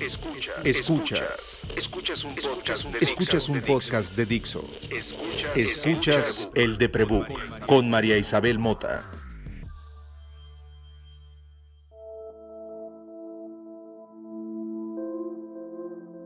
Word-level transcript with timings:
Escuchas. 0.00 0.64
Escuchas. 0.64 1.60
Escuchas 1.76 2.24
un 2.24 2.34
podcast 2.34 2.84
de, 2.84 2.98
Escuchas 3.00 3.48
un 3.50 3.60
podcast 3.60 4.16
de 4.16 4.24
Dixo. 4.24 4.64
Escuchas 5.54 6.48
el 6.54 6.78
de 6.78 6.88
Prebook 6.88 7.28
con 7.66 7.90
María 7.90 8.16
Isabel 8.16 8.58
Mota. 8.58 9.02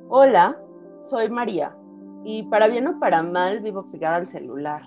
Hola, 0.08 0.56
soy 1.10 1.28
María 1.28 1.76
y 2.24 2.44
para 2.44 2.68
bien 2.68 2.86
o 2.86 3.00
para 3.00 3.24
mal 3.24 3.58
vivo 3.58 3.84
pegada 3.90 4.16
al 4.16 4.28
celular. 4.28 4.82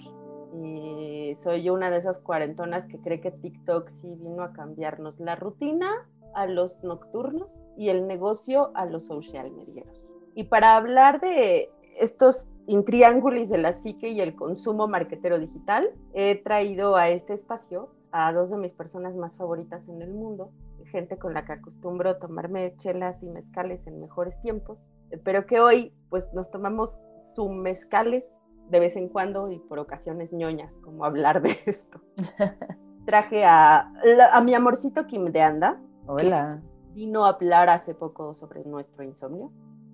Y 1.27 1.35
soy 1.35 1.69
una 1.69 1.91
de 1.91 1.97
esas 1.97 2.19
cuarentonas 2.19 2.87
que 2.87 2.99
cree 2.99 3.19
que 3.19 3.31
TikTok 3.31 3.89
sí 3.89 4.15
vino 4.15 4.43
a 4.43 4.53
cambiarnos 4.53 5.19
la 5.19 5.35
rutina 5.35 5.91
a 6.33 6.47
los 6.47 6.83
nocturnos 6.83 7.53
y 7.75 7.89
el 7.89 8.07
negocio 8.07 8.71
a 8.75 8.85
los 8.85 9.05
social 9.05 9.51
medieros. 9.53 10.01
Y 10.35 10.45
para 10.45 10.77
hablar 10.77 11.19
de 11.19 11.69
estos 11.99 12.47
intriángulos 12.65 13.49
de 13.49 13.57
la 13.57 13.73
psique 13.73 14.07
y 14.09 14.21
el 14.21 14.35
consumo 14.35 14.87
marquetero 14.87 15.37
digital, 15.37 15.89
he 16.13 16.41
traído 16.41 16.95
a 16.95 17.09
este 17.09 17.33
espacio 17.33 17.89
a 18.11 18.31
dos 18.31 18.49
de 18.49 18.57
mis 18.57 18.71
personas 18.71 19.17
más 19.17 19.35
favoritas 19.35 19.89
en 19.89 20.01
el 20.01 20.13
mundo, 20.13 20.51
gente 20.85 21.17
con 21.17 21.33
la 21.33 21.43
que 21.43 21.53
acostumbro 21.53 22.17
tomarme 22.19 22.73
chelas 22.77 23.21
y 23.21 23.27
mezcales 23.27 23.85
en 23.85 23.99
mejores 23.99 24.39
tiempos, 24.41 24.89
pero 25.25 25.45
que 25.45 25.59
hoy 25.59 25.93
pues 26.09 26.31
nos 26.33 26.49
tomamos 26.51 26.97
su 27.35 27.49
mezcales 27.49 28.31
de 28.69 28.79
vez 28.79 28.95
en 28.95 29.09
cuando 29.09 29.51
y 29.51 29.59
por 29.59 29.79
ocasiones 29.79 30.33
ñoñas, 30.33 30.77
como 30.77 31.05
hablar 31.05 31.41
de 31.41 31.57
esto. 31.65 32.01
Traje 33.05 33.45
a, 33.45 33.91
a 34.33 34.41
mi 34.41 34.53
amorcito 34.53 35.07
Kim 35.07 35.25
de 35.25 35.41
Anda, 35.41 35.79
Hola. 36.09 36.61
Vino 36.93 37.25
a 37.25 37.29
hablar 37.31 37.69
hace 37.69 37.93
poco 37.93 38.33
sobre 38.33 38.63
nuestro 38.63 39.03
insomnio 39.03 39.51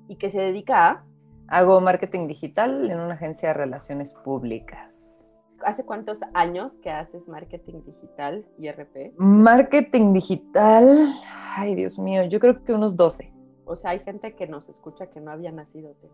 y 0.07 0.17
que 0.17 0.29
se 0.29 0.39
dedica 0.39 0.89
a... 0.89 1.05
Hago 1.47 1.81
marketing 1.81 2.27
digital 2.27 2.89
en 2.89 2.99
una 2.99 3.15
agencia 3.15 3.49
de 3.49 3.53
relaciones 3.55 4.13
públicas. 4.13 5.27
¿Hace 5.65 5.85
cuántos 5.85 6.19
años 6.35 6.77
que 6.77 6.91
haces 6.91 7.27
marketing 7.27 7.81
digital 7.83 8.45
y 8.59 8.69
RP? 8.69 9.13
Marketing 9.17 10.13
digital, 10.13 11.13
ay 11.57 11.73
Dios 11.73 11.97
mío, 11.97 12.23
yo 12.25 12.39
creo 12.39 12.63
que 12.63 12.73
unos 12.73 12.95
12. 12.95 13.33
O 13.65 13.75
sea, 13.75 13.91
hay 13.91 13.99
gente 13.99 14.35
que 14.35 14.47
nos 14.47 14.69
escucha 14.69 15.07
que 15.07 15.19
no 15.19 15.31
había 15.31 15.51
nacido, 15.51 15.95
¿te? 15.95 16.09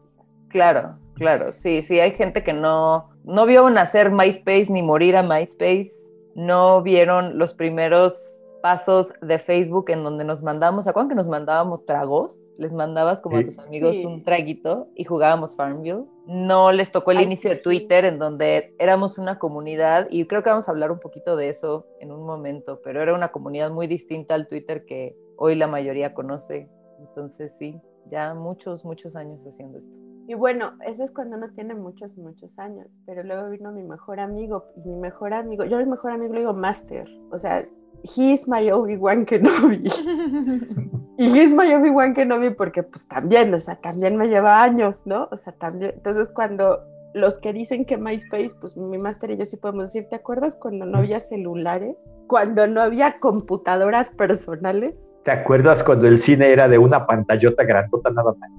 Claro, 0.50 0.98
claro, 1.16 1.52
sí, 1.52 1.82
sí, 1.82 2.00
hay 2.00 2.12
gente 2.12 2.44
que 2.44 2.54
no, 2.54 3.10
no 3.24 3.46
vio 3.46 3.70
nacer 3.70 4.12
MySpace 4.12 4.68
ni 4.70 4.82
morir 4.82 5.16
a 5.16 5.24
MySpace, 5.24 5.92
no 6.36 6.82
vieron 6.82 7.38
los 7.38 7.54
primeros 7.54 8.40
pasos 8.62 9.14
de 9.22 9.40
Facebook 9.40 9.90
en 9.90 10.04
donde 10.04 10.24
nos 10.24 10.42
mandábamos, 10.42 10.84
¿se 10.84 10.90
acuerdan 10.90 11.10
que 11.10 11.16
nos 11.16 11.28
mandábamos 11.28 11.86
tragos? 11.86 12.40
Les 12.58 12.74
mandabas 12.74 13.22
como 13.22 13.38
a 13.38 13.44
tus 13.44 13.60
amigos 13.60 13.98
un 14.04 14.24
traguito 14.24 14.88
y 14.96 15.06
jugábamos 15.06 15.56
Farmville. 15.56 16.06
No 16.26 16.72
les 16.72 16.92
tocó 16.92 17.12
el 17.12 17.22
inicio 17.22 17.50
de 17.50 17.56
Twitter 17.58 18.06
en 18.06 18.20
donde 18.20 18.76
éramos 18.80 19.18
una 19.18 19.40
comunidad 19.40 20.08
y 20.10 20.26
creo 20.28 20.44
que 20.44 20.50
vamos 20.50 20.68
a 20.68 20.72
hablar 20.72 20.92
un 20.92 21.00
poquito 21.00 21.36
de 21.36 21.50
eso 21.50 21.88
en 22.00 22.12
un 22.12 22.26
momento, 22.26 22.82
pero 22.84 23.02
era 23.02 23.14
una 23.14 23.32
comunidad 23.32 23.72
muy 23.72 23.88
distinta 23.88 24.36
al 24.36 24.48
Twitter 24.48 24.86
que 24.86 25.16
hoy 25.38 25.56
la 25.56 25.68
mayoría 25.68 26.14
conoce. 26.14 26.70
Entonces 27.00 27.56
sí, 27.58 27.80
ya 28.08 28.34
muchos, 28.34 28.84
muchos 28.84 29.16
años 29.16 29.46
haciendo 29.46 29.78
esto. 29.78 29.98
Y 30.30 30.36
bueno, 30.36 30.74
eso 30.86 31.04
es 31.04 31.10
cuando 31.10 31.38
uno 31.38 31.50
tiene 31.56 31.74
muchos, 31.74 32.16
muchos 32.16 32.60
años. 32.60 32.86
Pero 33.08 33.24
luego 33.24 33.50
vino 33.50 33.72
mi 33.72 33.82
mejor 33.82 34.20
amigo, 34.20 34.66
y 34.78 34.88
mi 34.88 34.96
mejor 34.96 35.34
amigo, 35.34 35.66
yo 35.66 35.80
el 35.80 35.88
mejor 35.88 36.12
amigo 36.12 36.36
le 36.36 36.42
digo 36.42 36.54
Master. 36.54 37.08
O 37.32 37.40
sea, 37.40 37.66
he's 38.04 38.48
my 38.48 38.70
Obi-Wan 38.70 39.26
Kenobi. 39.26 39.86
y 41.18 41.26
he's 41.36 41.52
my 41.52 41.74
Obi-Wan 41.74 42.14
Kenobi 42.14 42.52
porque 42.52 42.84
pues 42.84 43.08
también, 43.08 43.52
o 43.56 43.60
sea, 43.60 43.80
también 43.80 44.18
me 44.18 44.28
lleva 44.28 44.62
años, 44.62 45.02
¿no? 45.08 45.28
O 45.32 45.36
sea, 45.36 45.52
también, 45.54 45.94
entonces 45.96 46.30
cuando 46.30 46.78
los 47.16 47.40
que 47.40 47.52
dicen 47.52 47.84
que 47.86 47.98
MySpace, 47.98 48.52
pues 48.62 48.78
mi 48.78 49.00
máster 49.00 49.32
y 49.32 49.38
yo 49.38 49.46
sí 49.46 49.58
podemos 49.58 49.86
decir, 49.86 50.10
¿te 50.10 50.16
acuerdas 50.16 50.56
cuando 50.56 50.86
no 50.86 51.00
había 51.00 51.22
celulares? 51.22 51.96
Cuando 52.28 52.68
no 52.68 52.82
había 52.82 53.18
computadoras 53.18 54.12
personales. 54.12 54.94
¿Te 55.24 55.32
acuerdas 55.32 55.84
cuando 55.84 56.06
el 56.06 56.20
cine 56.20 56.52
era 56.52 56.68
de 56.68 56.78
una 56.78 57.08
pantallota 57.08 57.64
grandota 57.64 58.12
nada 58.12 58.36
más? 58.40 58.52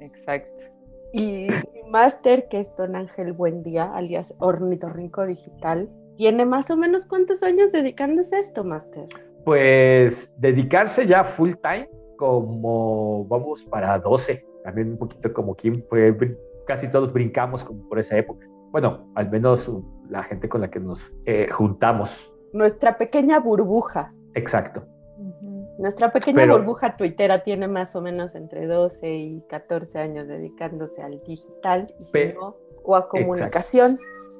Exacto. 0.00 0.61
Y 1.12 1.48
mi 1.74 1.90
máster, 1.90 2.48
que 2.48 2.60
es 2.60 2.74
Don 2.76 2.96
Ángel 2.96 3.32
Buendía, 3.32 3.84
alias 3.94 4.34
Ornitorrinco 4.38 5.26
Digital, 5.26 5.88
¿Tiene 6.16 6.44
más 6.44 6.70
o 6.70 6.76
menos 6.76 7.06
cuántos 7.06 7.42
años 7.42 7.72
dedicándose 7.72 8.36
a 8.36 8.40
esto, 8.40 8.64
Master? 8.64 9.08
Pues 9.44 10.32
dedicarse 10.38 11.06
ya 11.06 11.24
full 11.24 11.52
time, 11.62 11.88
como 12.18 13.24
vamos 13.26 13.64
para 13.64 13.98
12, 13.98 14.44
también 14.62 14.90
un 14.90 14.98
poquito 14.98 15.32
como 15.32 15.56
Kim, 15.56 15.82
fue, 15.88 16.16
casi 16.66 16.90
todos 16.90 17.12
brincamos 17.12 17.64
como 17.64 17.88
por 17.88 17.98
esa 17.98 18.18
época. 18.18 18.46
Bueno, 18.70 19.10
al 19.14 19.30
menos 19.30 19.72
la 20.08 20.22
gente 20.22 20.48
con 20.48 20.60
la 20.60 20.70
que 20.70 20.80
nos 20.80 21.12
eh, 21.24 21.48
juntamos. 21.50 22.32
Nuestra 22.52 22.98
pequeña 22.98 23.40
burbuja. 23.40 24.08
Exacto. 24.34 24.86
Nuestra 25.78 26.12
pequeña 26.12 26.46
burbuja 26.46 26.96
tuitera 26.96 27.42
tiene 27.42 27.66
más 27.66 27.96
o 27.96 28.02
menos 28.02 28.34
entre 28.34 28.66
12 28.66 29.14
y 29.14 29.42
14 29.48 29.98
años 29.98 30.28
dedicándose 30.28 31.02
al 31.02 31.22
digital 31.26 31.86
o 32.84 32.96
a 32.96 33.04
comunicación. 33.08 33.96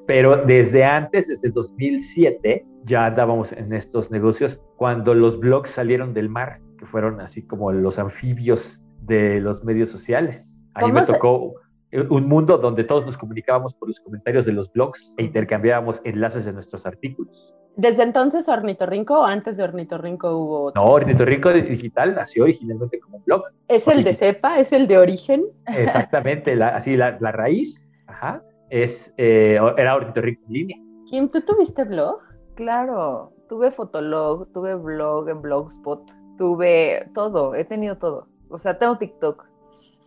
Pero 0.06 0.36
desde 0.44 0.84
antes, 0.84 1.28
desde 1.28 1.50
2007, 1.50 2.66
ya 2.84 3.06
andábamos 3.06 3.52
en 3.52 3.72
estos 3.72 4.10
negocios 4.10 4.60
cuando 4.76 5.14
los 5.14 5.38
blogs 5.38 5.70
salieron 5.70 6.12
del 6.12 6.28
mar, 6.28 6.60
que 6.78 6.86
fueron 6.86 7.20
así 7.20 7.42
como 7.42 7.72
los 7.72 7.98
anfibios 7.98 8.80
de 9.02 9.40
los 9.40 9.64
medios 9.64 9.88
sociales. 9.88 10.60
Ahí 10.74 10.90
me 10.90 11.02
tocó 11.02 11.54
un 11.92 12.26
mundo 12.26 12.56
donde 12.56 12.84
todos 12.84 13.04
nos 13.04 13.18
comunicábamos 13.18 13.74
por 13.74 13.88
los 13.88 14.00
comentarios 14.00 14.46
de 14.46 14.52
los 14.52 14.72
blogs 14.72 15.14
e 15.18 15.24
intercambiábamos 15.24 16.00
enlaces 16.04 16.46
de 16.46 16.52
nuestros 16.52 16.86
artículos. 16.86 17.54
¿Desde 17.76 18.02
entonces 18.02 18.48
Ornitorrinco 18.48 19.20
o 19.20 19.24
antes 19.24 19.56
de 19.56 19.62
Ornitorrinco 19.64 20.36
hubo 20.36 20.72
No, 20.74 20.84
Ornitorrinco 20.84 21.52
Digital 21.52 22.14
nació 22.14 22.44
originalmente 22.44 22.98
como 23.00 23.18
un 23.18 23.24
blog. 23.24 23.44
¿Es 23.68 23.88
el 23.88 24.04
de 24.04 24.14
cepa? 24.14 24.58
¿Es 24.58 24.72
el 24.72 24.86
de 24.86 24.98
origen? 24.98 25.44
Exactamente, 25.66 26.62
así 26.62 26.96
la, 26.96 27.18
la, 27.20 27.32
raíz 27.32 27.90
ajá, 28.06 28.42
es, 28.70 29.12
eh, 29.16 29.58
era 29.76 29.96
Ornitorrinco 29.96 30.42
en 30.46 30.52
línea. 30.52 30.76
Kim, 31.06 31.28
¿tú 31.28 31.40
tuviste 31.42 31.84
blog? 31.84 32.20
Claro, 32.54 33.32
tuve 33.48 33.70
Fotolog, 33.70 34.50
tuve 34.52 34.74
blog 34.74 35.28
en 35.28 35.42
Blogspot, 35.42 36.10
tuve 36.36 37.06
todo, 37.14 37.54
he 37.54 37.64
tenido 37.64 37.98
todo. 37.98 38.28
O 38.48 38.58
sea, 38.58 38.78
tengo 38.78 38.98
TikTok. 38.98 39.46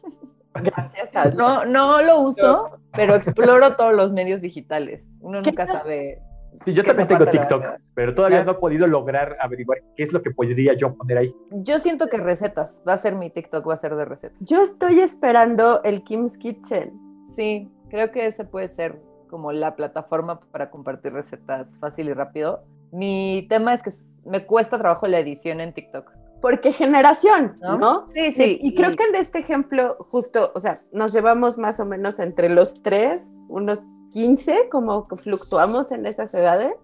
Gracias 0.61 1.15
a 1.15 1.25
No, 1.31 1.65
no 1.65 2.01
lo 2.01 2.21
uso, 2.21 2.79
pero 2.93 3.15
exploro 3.15 3.75
todos 3.75 3.93
los 3.93 4.11
medios 4.11 4.41
digitales. 4.41 5.05
Uno 5.19 5.41
nunca 5.41 5.67
sabe. 5.67 6.21
Sí, 6.63 6.73
yo 6.73 6.83
también 6.83 7.07
tengo 7.09 7.25
TikTok, 7.25 7.63
pero 7.93 8.15
todavía 8.15 8.43
no 8.45 8.53
he 8.53 8.55
podido 8.55 8.87
lograr 8.87 9.35
averiguar 9.41 9.79
qué 9.97 10.03
es 10.03 10.13
lo 10.13 10.21
que 10.21 10.31
podría 10.31 10.73
yo 10.73 10.95
poner 10.95 11.17
ahí. 11.17 11.35
Yo 11.51 11.79
siento 11.79 12.07
que 12.07 12.17
recetas, 12.17 12.81
va 12.87 12.93
a 12.93 12.97
ser 12.97 13.15
mi 13.15 13.29
TikTok, 13.29 13.67
va 13.67 13.73
a 13.73 13.77
ser 13.77 13.95
de 13.95 14.05
recetas. 14.05 14.37
Yo 14.39 14.63
estoy 14.63 15.01
esperando 15.01 15.83
el 15.83 16.03
Kim's 16.03 16.37
Kitchen. 16.37 16.93
Sí, 17.35 17.69
creo 17.89 18.11
que 18.11 18.27
ese 18.27 18.45
puede 18.45 18.69
ser 18.69 19.01
como 19.29 19.51
la 19.51 19.75
plataforma 19.75 20.39
para 20.39 20.69
compartir 20.69 21.11
recetas 21.11 21.77
fácil 21.79 22.07
y 22.07 22.13
rápido. 22.13 22.63
Mi 22.91 23.45
tema 23.49 23.73
es 23.73 23.83
que 23.83 23.91
me 24.23 24.45
cuesta 24.45 24.77
trabajo 24.77 25.07
la 25.07 25.19
edición 25.19 25.59
en 25.59 25.73
TikTok 25.73 26.09
porque 26.41 26.71
generación, 26.71 27.55
¿no? 27.61 28.07
Sí, 28.13 28.31
sí. 28.31 28.59
Y, 28.61 28.75
creo 28.75 28.91
que 28.91 29.03
en 29.03 29.15
este 29.15 29.39
ejemplo, 29.39 29.95
justo, 29.99 30.51
o 30.53 30.59
sea, 30.59 30.79
nos 30.91 31.13
llevamos 31.13 31.57
más 31.57 31.79
o 31.79 31.85
menos 31.85 32.19
entre 32.19 32.49
los 32.49 32.81
tres, 32.83 33.31
unos 33.49 33.87
15, 34.11 34.69
como 34.69 35.03
que 35.05 35.17
fluctuamos 35.17 35.91
en 35.91 36.05
esas 36.05 36.33
edades, 36.33 36.75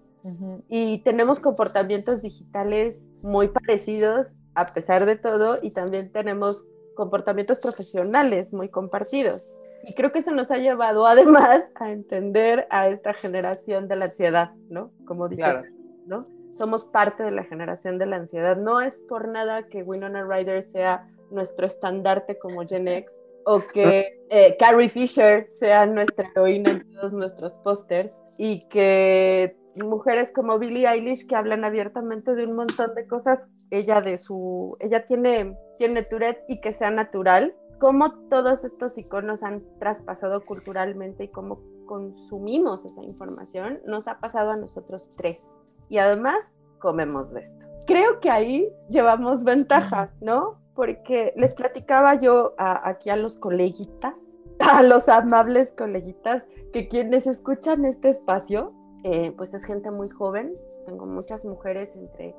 y 0.68 0.98
tenemos 0.98 1.40
comportamientos 1.40 2.22
digitales 2.22 3.08
muy 3.24 3.48
parecidos 3.48 4.34
a 4.54 4.66
pesar 4.66 5.04
de 5.04 5.16
todo, 5.16 5.58
y 5.62 5.70
también 5.70 6.12
tenemos 6.12 6.64
comportamientos 6.94 7.58
profesionales 7.58 8.52
muy 8.52 8.68
compartidos. 8.68 9.56
Y 9.84 9.94
creo 9.94 10.12
que 10.12 10.20
eso 10.20 10.30
nos 10.32 10.50
ha 10.50 10.58
llevado 10.58 11.06
además 11.06 11.70
a 11.74 11.90
entender 11.90 12.66
a 12.70 12.88
esta 12.88 13.14
generación 13.14 13.88
de 13.88 13.96
la 13.96 14.06
ansiedad, 14.06 14.52
¿no? 14.68 14.92
Como 15.06 15.28
dices, 15.28 15.56
¿no? 16.06 16.20
Somos 16.52 16.84
parte 16.84 17.22
de 17.22 17.30
la 17.30 17.44
generación 17.44 17.98
de 17.98 18.06
la 18.06 18.16
ansiedad. 18.16 18.56
No 18.56 18.80
es 18.80 19.02
por 19.08 19.28
nada 19.28 19.68
que 19.68 19.82
Winona 19.82 20.24
Ryder 20.24 20.62
sea 20.62 21.08
nuestro 21.30 21.66
estandarte 21.66 22.38
como 22.38 22.66
Gen 22.66 22.88
X 22.88 23.12
o 23.44 23.60
que 23.60 24.20
eh, 24.30 24.56
Carrie 24.58 24.88
Fisher 24.88 25.46
sea 25.50 25.86
nuestra 25.86 26.28
heroína 26.30 26.70
en 26.70 26.92
todos 26.92 27.12
nuestros 27.12 27.58
pósters 27.58 28.14
y 28.38 28.68
que 28.68 29.56
mujeres 29.76 30.30
como 30.32 30.58
Billie 30.58 30.86
Eilish 30.86 31.26
que 31.26 31.34
hablan 31.34 31.64
abiertamente 31.64 32.34
de 32.34 32.46
un 32.46 32.56
montón 32.56 32.94
de 32.94 33.06
cosas, 33.06 33.48
ella 33.70 34.00
de 34.00 34.18
su, 34.18 34.76
ella 34.80 35.06
tiene, 35.06 35.56
tiene 35.78 36.02
Tourette 36.02 36.44
y 36.48 36.60
que 36.60 36.72
sea 36.74 36.90
natural, 36.90 37.54
cómo 37.78 38.12
todos 38.28 38.64
estos 38.64 38.98
iconos 38.98 39.42
han 39.42 39.64
traspasado 39.78 40.44
culturalmente 40.44 41.24
y 41.24 41.28
cómo 41.28 41.60
consumimos 41.86 42.84
esa 42.84 43.02
información, 43.02 43.80
nos 43.86 44.08
ha 44.08 44.18
pasado 44.18 44.50
a 44.50 44.56
nosotros 44.56 45.10
tres 45.16 45.56
y 45.92 45.98
además 45.98 46.52
comemos 46.80 47.32
de 47.32 47.42
esto. 47.42 47.64
Creo 47.86 48.18
que 48.18 48.30
ahí 48.30 48.68
llevamos 48.88 49.44
ventaja, 49.44 50.10
¿no? 50.20 50.62
porque 50.74 51.32
les 51.36 51.54
platicaba 51.54 52.14
yo 52.14 52.54
aquí 52.56 53.10
a 53.10 53.16
los 53.16 53.36
coleguitas, 53.36 54.20
a 54.58 54.82
los 54.82 55.08
amables 55.08 55.72
coleguitas, 55.72 56.48
que 56.72 56.86
quienes 56.86 57.26
escuchan 57.26 57.84
este 57.84 58.08
espacio, 58.08 58.68
eh, 59.04 59.32
pues 59.36 59.52
es 59.54 59.64
gente 59.64 59.90
muy 59.90 60.08
joven. 60.08 60.54
Tengo 60.86 61.06
muchas 61.06 61.44
mujeres 61.44 61.96
entre 61.96 62.34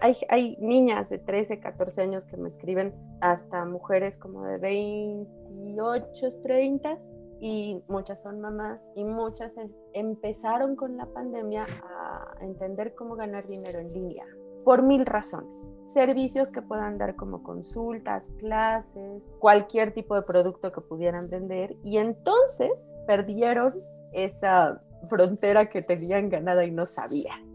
hay, 0.00 0.16
hay, 0.28 0.56
niñas 0.60 1.08
de 1.08 1.18
13, 1.18 1.58
14 1.58 2.02
años 2.02 2.26
que 2.26 2.36
me 2.36 2.46
escriben, 2.46 2.94
hasta 3.20 3.64
mujeres 3.64 4.16
como 4.16 4.44
de 4.44 4.58
28, 4.58 6.28
30, 6.44 6.98
y 7.40 7.82
muchas 7.88 8.22
son 8.22 8.40
mamás, 8.40 8.90
y 8.94 9.04
muchas 9.04 9.54
empezaron 9.92 10.76
con 10.76 10.96
la 10.96 11.06
pandemia 11.06 11.66
a 11.84 12.34
entender 12.40 12.94
cómo 12.94 13.16
ganar 13.16 13.46
dinero 13.46 13.78
en 13.78 13.92
línea, 13.92 14.24
por 14.64 14.82
mil 14.82 15.04
razones. 15.06 15.58
Servicios 15.84 16.50
que 16.50 16.62
puedan 16.62 16.98
dar 16.98 17.14
como 17.14 17.42
consultas, 17.42 18.28
clases, 18.38 19.30
cualquier 19.38 19.92
tipo 19.92 20.14
de 20.14 20.22
producto 20.22 20.72
que 20.72 20.80
pudieran 20.80 21.28
vender, 21.28 21.76
y 21.82 21.98
entonces 21.98 22.94
perdieron 23.06 23.74
esa 24.12 24.82
frontera 25.08 25.66
que 25.66 25.82
tenían 25.82 26.28
ganada 26.30 26.64
y 26.64 26.70
no 26.70 26.86
sabían. 26.86 27.52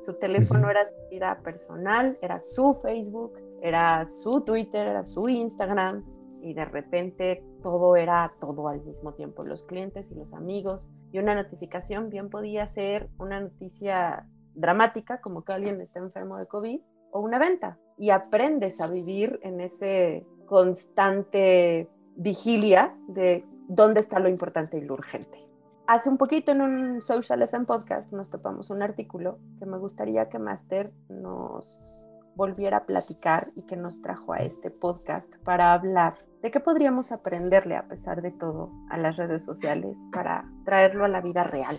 Su 0.00 0.14
teléfono 0.14 0.70
era 0.70 0.86
su 0.86 0.94
vida 1.10 1.38
personal, 1.44 2.16
era 2.22 2.40
su 2.40 2.78
Facebook, 2.82 3.34
era 3.60 4.06
su 4.06 4.40
Twitter, 4.40 4.88
era 4.88 5.04
su 5.04 5.28
Instagram 5.28 6.02
y 6.42 6.54
de 6.54 6.64
repente 6.64 7.44
todo 7.62 7.96
era 7.96 8.32
todo 8.40 8.68
al 8.68 8.82
mismo 8.82 9.14
tiempo, 9.14 9.44
los 9.44 9.62
clientes 9.62 10.10
y 10.10 10.14
los 10.14 10.32
amigos 10.32 10.90
y 11.12 11.18
una 11.18 11.34
notificación 11.34 12.10
bien 12.10 12.30
podía 12.30 12.66
ser 12.66 13.08
una 13.18 13.40
noticia 13.40 14.26
dramática 14.54 15.20
como 15.20 15.44
que 15.44 15.52
alguien 15.52 15.80
está 15.80 15.98
enfermo 15.98 16.36
de 16.38 16.46
COVID 16.46 16.80
o 17.12 17.20
una 17.20 17.38
venta 17.38 17.78
y 17.98 18.10
aprendes 18.10 18.80
a 18.80 18.90
vivir 18.90 19.38
en 19.42 19.60
ese 19.60 20.26
constante 20.46 21.88
vigilia 22.16 22.94
de 23.08 23.44
dónde 23.68 24.00
está 24.00 24.18
lo 24.18 24.28
importante 24.28 24.78
y 24.78 24.80
lo 24.82 24.94
urgente. 24.94 25.38
Hace 25.86 26.08
un 26.08 26.18
poquito 26.18 26.52
en 26.52 26.60
un 26.60 27.02
Social 27.02 27.42
FM 27.42 27.66
podcast 27.66 28.12
nos 28.12 28.30
topamos 28.30 28.70
un 28.70 28.82
artículo 28.82 29.38
que 29.58 29.66
me 29.66 29.78
gustaría 29.78 30.28
que 30.28 30.38
Master 30.38 30.92
nos 31.08 32.09
volviera 32.36 32.78
a 32.78 32.86
platicar 32.86 33.48
y 33.54 33.62
que 33.62 33.76
nos 33.76 34.02
trajo 34.02 34.32
a 34.32 34.38
este 34.38 34.70
podcast 34.70 35.34
para 35.44 35.72
hablar 35.72 36.14
de 36.42 36.50
qué 36.50 36.60
podríamos 36.60 37.12
aprenderle 37.12 37.76
a 37.76 37.86
pesar 37.86 38.22
de 38.22 38.30
todo 38.30 38.72
a 38.88 38.96
las 38.96 39.16
redes 39.16 39.44
sociales 39.44 39.98
para 40.12 40.44
traerlo 40.64 41.04
a 41.04 41.08
la 41.08 41.20
vida 41.20 41.44
real. 41.44 41.76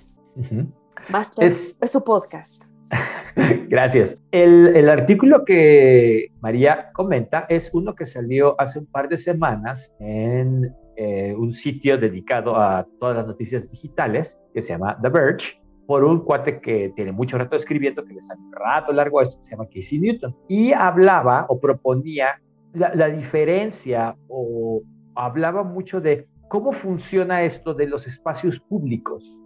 Master, 1.10 1.46
es... 1.46 1.78
su 1.86 2.04
podcast. 2.04 2.66
Gracias. 3.70 4.22
El, 4.32 4.76
el, 4.76 4.90
artículo 4.90 5.46
que 5.46 6.28
María 6.42 6.92
comenta 6.94 7.46
es 7.50 7.72
uno 7.74 7.96
que 7.96 8.06
salió 8.06 8.60
hace 8.60 8.80
un 8.80 8.86
par 8.86 9.08
de 9.08 9.18
semanas 9.18 9.96
en 10.00 10.76
eh, 10.98 11.34
un 11.36 11.54
sitio 11.54 11.98
dedicado 11.98 12.58
a 12.58 12.86
todas 13.00 13.18
las 13.18 13.26
noticias 13.26 13.70
digitales 13.70 14.40
que 14.54 14.62
se 14.62 14.74
llama 14.74 15.00
The 15.02 15.10
Verge, 15.10 15.61
por 15.88 16.04
un 16.04 16.22
cuate 16.22 16.62
que 16.62 16.92
tiene 16.96 17.12
mucho 17.12 17.38
rato 17.38 17.56
escribiendo, 17.56 18.04
que 18.06 18.14
le 18.14 18.22
sale 18.22 18.42
un 18.42 18.52
rato 18.52 18.94
largo 18.94 19.20
a 19.20 19.24
esto, 19.24 19.38
que 19.40 19.46
se 19.46 19.52
llama 19.52 19.68
Casey 19.74 20.00
Newton, 20.00 20.36
y 20.48 20.74
hablaba 20.74 21.46
o 21.50 21.60
proponía 21.60 22.42
la, 22.74 23.08
diferencia 23.08 24.16
o 24.28 24.82
hablaba 25.16 25.64
mucho 25.64 26.00
de 26.00 26.28
cómo 26.48 26.72
funciona 26.72 27.44
esto 27.44 27.74
de 27.74 27.88
los 27.88 28.08
espacios 28.08 28.60
públicos, 28.60 29.40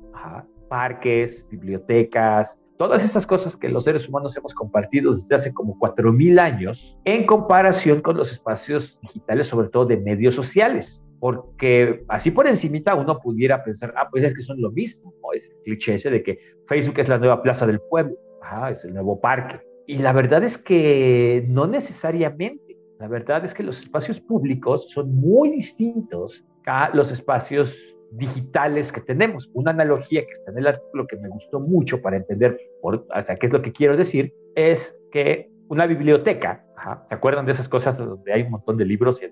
parques, 0.69 1.47
bibliotecas, 1.49 2.59
todas 2.77 3.03
esas 3.03 3.25
cosas 3.25 3.55
que 3.55 3.69
los 3.69 3.83
seres 3.83 4.07
humanos 4.07 4.35
hemos 4.37 4.53
compartido 4.53 5.13
desde 5.13 5.35
hace 5.35 5.53
como 5.53 5.77
4.000 5.79 6.39
años, 6.39 6.97
en 7.05 7.25
comparación 7.25 8.01
con 8.01 8.17
los 8.17 8.31
espacios 8.31 8.99
digitales, 9.01 9.47
sobre 9.47 9.69
todo 9.69 9.85
de 9.85 9.97
medios 9.97 10.35
sociales 10.35 11.04
porque 11.19 12.03
así 12.07 12.31
por 12.31 12.47
encimita 12.47 12.95
uno 12.95 13.19
pudiera 13.19 13.63
pensar, 13.63 13.93
ah, 13.97 14.07
pues 14.09 14.23
es 14.23 14.35
que 14.35 14.41
son 14.41 14.61
lo 14.61 14.71
mismo, 14.71 15.13
¿no? 15.21 15.33
Es 15.33 15.49
el 15.49 15.57
cliché 15.63 15.95
ese 15.95 16.09
de 16.09 16.23
que 16.23 16.37
Facebook 16.67 16.99
es 16.99 17.07
la 17.07 17.17
nueva 17.17 17.41
plaza 17.41 17.65
del 17.65 17.79
pueblo, 17.79 18.15
es 18.69 18.83
el 18.83 18.93
nuevo 18.93 19.19
parque. 19.19 19.59
Y 19.87 19.99
la 19.99 20.13
verdad 20.13 20.43
es 20.43 20.57
que 20.57 21.45
no 21.47 21.67
necesariamente. 21.67 22.77
La 22.99 23.07
verdad 23.07 23.43
es 23.43 23.53
que 23.53 23.63
los 23.63 23.79
espacios 23.79 24.21
públicos 24.21 24.89
son 24.89 25.13
muy 25.15 25.49
distintos 25.49 26.45
a 26.65 26.89
los 26.93 27.11
espacios 27.11 27.77
digitales 28.11 28.91
que 28.91 29.01
tenemos. 29.01 29.49
Una 29.53 29.71
analogía 29.71 30.21
que 30.25 30.31
está 30.31 30.51
en 30.51 30.59
el 30.59 30.67
artículo 30.67 31.05
que 31.07 31.17
me 31.17 31.29
gustó 31.29 31.59
mucho 31.59 32.01
para 32.01 32.17
entender 32.17 32.57
por, 32.81 33.05
hasta 33.11 33.35
qué 33.35 33.47
es 33.47 33.53
lo 33.53 33.61
que 33.61 33.71
quiero 33.71 33.97
decir 33.97 34.33
es 34.55 34.97
que 35.11 35.49
una 35.67 35.85
biblioteca, 35.85 36.64
¿se 37.07 37.15
acuerdan 37.15 37.45
de 37.45 37.51
esas 37.51 37.69
cosas 37.69 37.97
donde 37.97 38.33
hay 38.33 38.43
un 38.43 38.51
montón 38.51 38.77
de 38.77 38.85
libros 38.85 39.21
y 39.21 39.25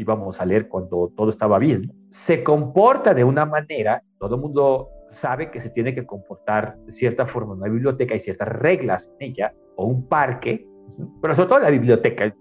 íbamos 0.00 0.40
a 0.40 0.46
leer 0.46 0.68
cuando 0.68 1.12
todo 1.16 1.28
estaba 1.28 1.58
bien, 1.58 1.92
se 2.08 2.42
comporta 2.42 3.14
de 3.14 3.24
una 3.24 3.46
manera, 3.46 4.02
todo 4.18 4.36
el 4.36 4.40
mundo 4.40 4.90
sabe 5.10 5.50
que 5.50 5.60
se 5.60 5.70
tiene 5.70 5.94
que 5.94 6.06
comportar 6.06 6.76
de 6.78 6.92
cierta 6.92 7.26
forma 7.26 7.54
en 7.54 7.60
una 7.60 7.70
biblioteca, 7.70 8.14
hay 8.14 8.20
ciertas 8.20 8.48
reglas 8.48 9.10
en 9.18 9.30
ella, 9.30 9.54
o 9.76 9.86
un 9.86 10.08
parque, 10.08 10.66
pero 11.20 11.34
sobre 11.34 11.48
todo 11.48 11.60
la 11.60 11.70
biblioteca. 11.70 12.34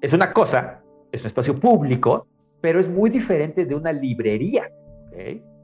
Es 0.00 0.12
una 0.12 0.32
cosa, 0.32 0.82
es 1.12 1.22
un 1.22 1.26
espacio 1.26 1.58
público, 1.58 2.26
pero 2.60 2.80
es 2.80 2.88
muy 2.88 3.10
diferente 3.10 3.64
de 3.64 3.74
una 3.74 3.92
librería. 3.92 4.70